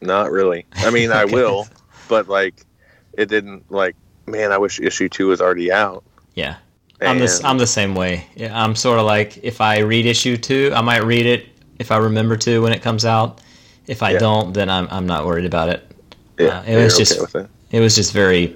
Not 0.00 0.30
really. 0.30 0.66
I 0.74 0.90
mean, 0.90 1.10
I 1.10 1.24
will, 1.36 1.66
but 2.08 2.28
like 2.28 2.54
it 3.14 3.28
didn't 3.28 3.70
like. 3.70 3.96
Man, 4.26 4.52
I 4.52 4.58
wish 4.58 4.78
issue 4.78 5.08
two 5.08 5.28
was 5.28 5.40
already 5.40 5.72
out. 5.72 6.04
Yeah. 6.34 6.56
I'm 7.02 7.18
the, 7.18 7.40
I'm 7.44 7.58
the 7.58 7.66
same 7.66 7.94
way. 7.94 8.26
Yeah, 8.36 8.58
I'm 8.62 8.74
sort 8.76 8.98
of 8.98 9.06
like 9.06 9.38
if 9.42 9.60
I 9.60 9.78
read 9.78 10.06
issue 10.06 10.36
two, 10.36 10.70
I 10.74 10.80
might 10.82 11.02
read 11.04 11.26
it 11.26 11.46
if 11.78 11.90
I 11.90 11.96
remember 11.96 12.36
to 12.38 12.62
when 12.62 12.72
it 12.72 12.82
comes 12.82 13.04
out. 13.04 13.40
If 13.86 14.02
I 14.02 14.12
Yeah. 14.12 14.18
don't, 14.18 14.52
then 14.52 14.68
I'm 14.70 14.86
I'm 14.90 15.06
not 15.06 15.24
worried 15.26 15.46
about 15.46 15.68
it. 15.68 15.86
Yeah, 16.38 16.58
Uh, 16.58 16.62
it 16.66 16.76
was 16.76 16.98
you're 16.98 17.06
just- 17.06 17.20
okay 17.34 17.40
it. 17.40 17.48
It 17.76 17.80
was 17.80 17.94
just 17.94 18.12
very 18.12 18.54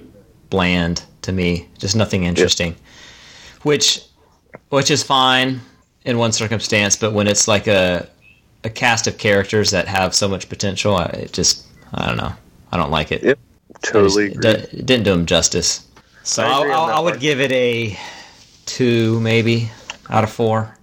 bland 0.49 1.03
to 1.23 1.31
me, 1.31 1.67
just 1.79 1.95
nothing 1.95 2.23
interesting. 2.25 2.75
Which 3.63 4.01
which 4.69 4.91
is 4.91 5.03
fine 5.03 5.61
in 6.05 6.17
one 6.17 6.31
circumstance, 6.31 6.95
but 6.95 7.13
when 7.13 7.27
it's 7.27 7.47
like 7.47 7.67
a 7.67 8.07
a 8.63 8.69
cast 8.69 9.07
of 9.07 9.17
characters 9.17 9.71
that 9.71 9.87
have 9.87 10.13
so 10.13 10.27
much 10.27 10.49
potential, 10.49 10.95
I, 10.95 11.05
it 11.05 11.33
just 11.33 11.65
I 11.93 12.05
don't 12.07 12.17
know. 12.17 12.33
I 12.71 12.77
don't 12.77 12.91
like 12.91 13.11
it. 13.11 13.23
Yep, 13.23 13.39
totally 13.83 14.31
It, 14.31 14.41
just- 14.41 14.73
it 14.73 14.85
didn't 14.85 15.03
do 15.05 15.13
him 15.13 15.25
justice. 15.25 15.81
So 16.23 16.43
I 16.43 16.47
I, 16.47 16.67
I, 16.67 16.91
I 16.97 16.99
would 16.99 17.11
part. 17.13 17.21
give 17.21 17.39
it 17.39 17.51
a 17.51 17.97
two, 18.65 19.19
maybe 19.19 19.71
out 20.09 20.23
of 20.23 20.31
four. 20.31 20.75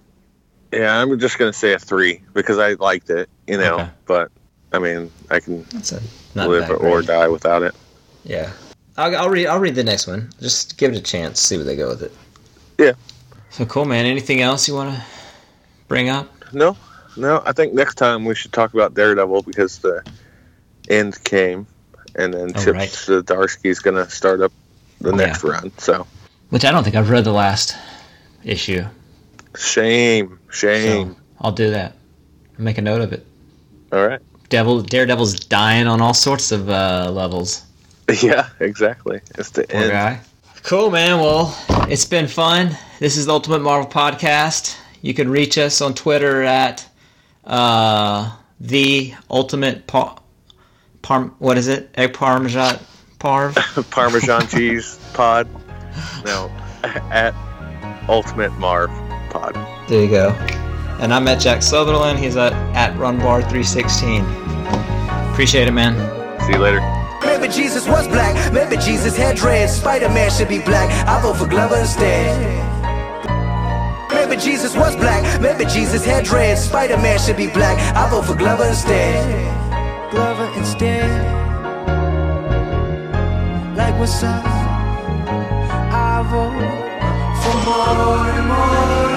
Yeah, 0.71 0.97
I'm 0.99 1.19
just 1.19 1.37
gonna 1.37 1.53
say 1.53 1.73
a 1.73 1.79
three 1.79 2.21
because 2.33 2.57
I 2.57 2.73
liked 2.73 3.09
it, 3.09 3.29
you 3.47 3.57
know. 3.57 3.75
Okay. 3.75 3.89
But 4.05 4.31
I 4.71 4.79
mean, 4.79 5.11
I 5.29 5.39
can 5.39 5.65
not 6.35 6.49
live 6.49 6.67
bad 6.67 6.71
or 6.71 7.01
die 7.01 7.27
without 7.27 7.61
it. 7.61 7.75
Yeah, 8.23 8.51
I'll, 8.97 9.15
I'll 9.15 9.29
read. 9.29 9.47
I'll 9.47 9.59
read 9.59 9.75
the 9.75 9.83
next 9.83 10.07
one. 10.07 10.31
Just 10.41 10.77
give 10.77 10.91
it 10.91 10.97
a 10.97 11.01
chance. 11.01 11.39
See 11.39 11.57
where 11.57 11.65
they 11.65 11.75
go 11.75 11.89
with 11.89 12.01
it. 12.01 12.11
Yeah. 12.79 12.93
So 13.51 13.65
cool, 13.65 13.85
man. 13.85 14.05
Anything 14.05 14.41
else 14.41 14.67
you 14.67 14.73
want 14.73 14.95
to 14.95 15.03
bring 15.87 16.09
up? 16.09 16.27
No, 16.53 16.75
no. 17.15 17.43
I 17.45 17.51
think 17.51 17.73
next 17.73 17.95
time 17.95 18.25
we 18.25 18.33
should 18.33 18.51
talk 18.51 18.73
about 18.73 18.95
Daredevil 18.95 19.43
because 19.43 19.77
the 19.77 20.03
end 20.89 21.23
came, 21.23 21.67
and 22.15 22.33
then 22.33 22.51
Oh, 22.55 22.63
Chip 22.63 22.73
right. 22.73 22.89
Zdarsky 22.89 23.65
is 23.65 23.79
gonna 23.79 24.09
start 24.09 24.41
up 24.41 24.51
the 25.01 25.11
oh, 25.11 25.19
Yeah. 25.19 25.25
next 25.27 25.43
run. 25.43 25.71
So 25.77 26.07
Which 26.49 26.65
I 26.65 26.71
don't 26.71 26.83
think 26.83 26.95
I've 26.95 27.09
read 27.09 27.23
the 27.23 27.31
last 27.31 27.75
issue. 28.43 28.83
shame, 29.57 30.39
shame. 30.51 31.11
So 31.15 31.17
I'll 31.41 31.51
do 31.51 31.71
that. 31.71 31.93
I'll 32.57 32.63
make 32.65 32.77
a 32.77 32.81
note 32.81 33.01
of 33.01 33.11
it. 33.13 33.25
All 33.91 34.05
right. 34.05 34.19
Devil, 34.49 34.81
Daredevil's 34.83 35.33
dying 35.39 35.87
on 35.87 35.99
all 36.01 36.13
sorts 36.13 36.51
of 36.51 36.69
uh, 36.69 37.09
levels. 37.11 37.63
Yeah, 38.21 38.49
exactly. 38.59 39.21
It's 39.35 39.49
the 39.51 39.63
Poor 39.63 39.81
end. 39.81 39.91
guy. 39.91 40.19
Cool, 40.63 40.91
man. 40.91 41.19
Well, 41.19 41.57
it's 41.89 42.05
been 42.05 42.27
fun. 42.27 42.77
This 42.99 43.15
is 43.17 43.25
the 43.27 43.31
Ultimate 43.33 43.61
Marvel 43.61 43.89
Podcast. 43.89 44.77
You 45.01 45.13
can 45.13 45.29
reach 45.31 45.57
us 45.57 45.81
on 45.81 45.93
Twitter 45.93 46.43
at 46.43 46.87
uh, 47.45 48.29
the 48.59 49.13
Ultimate 49.31 49.87
Par. 49.87 50.17
Parm. 51.01 51.33
What 51.39 51.57
is 51.57 51.67
it? 51.69 51.89
Egg 51.95 52.13
Parmesan. 52.13 52.77
Parv. 53.19 53.55
Parmesan 53.91 54.47
cheese 54.47 54.99
pod. 55.13 55.47
No, 56.25 56.49
at 57.11 57.33
Ultimate 58.07 58.53
Marv 58.53 58.89
pod. 59.29 59.55
There 59.89 60.03
you 60.03 60.09
go. 60.09 60.29
And 60.99 61.13
I'm 61.13 61.27
at 61.27 61.41
Jack 61.41 61.61
Sutherland. 61.61 62.19
He's 62.19 62.37
at 62.37 62.53
at 62.75 62.93
Runbar316. 62.95 64.23
Appreciate 65.31 65.67
it, 65.67 65.71
man. 65.71 65.93
See 66.41 66.53
you 66.53 66.59
later. 66.59 66.79
Maybe 67.25 67.47
Jesus 67.47 67.87
was 67.87 68.07
black, 68.07 68.53
maybe 68.53 68.77
Jesus 68.77 69.17
had 69.17 69.35
dreads. 69.35 69.73
Spider 69.73 70.09
Man 70.09 70.29
should 70.31 70.47
be 70.47 70.59
black, 70.59 70.89
I 71.07 71.21
vote 71.21 71.37
for 71.37 71.47
Glover 71.47 71.77
instead. 71.77 72.61
Maybe 74.11 74.37
Jesus 74.41 74.75
was 74.75 74.95
black, 74.95 75.41
maybe 75.41 75.65
Jesus 75.65 76.05
had 76.05 76.23
dreads. 76.25 76.61
Spider 76.61 76.97
Man 76.97 77.19
should 77.19 77.37
be 77.37 77.47
black, 77.47 77.77
I 77.95 78.09
vote 78.09 78.25
for 78.25 78.35
Glover 78.35 78.65
instead. 78.65 80.11
Glover 80.11 80.51
instead. 80.57 81.09
Like 83.75 83.97
what's 83.99 84.23
up? 84.23 84.62
Vote 86.29 86.53
for 87.41 87.55
more 87.65 88.29
and 88.29 88.47
more. 88.47 89.12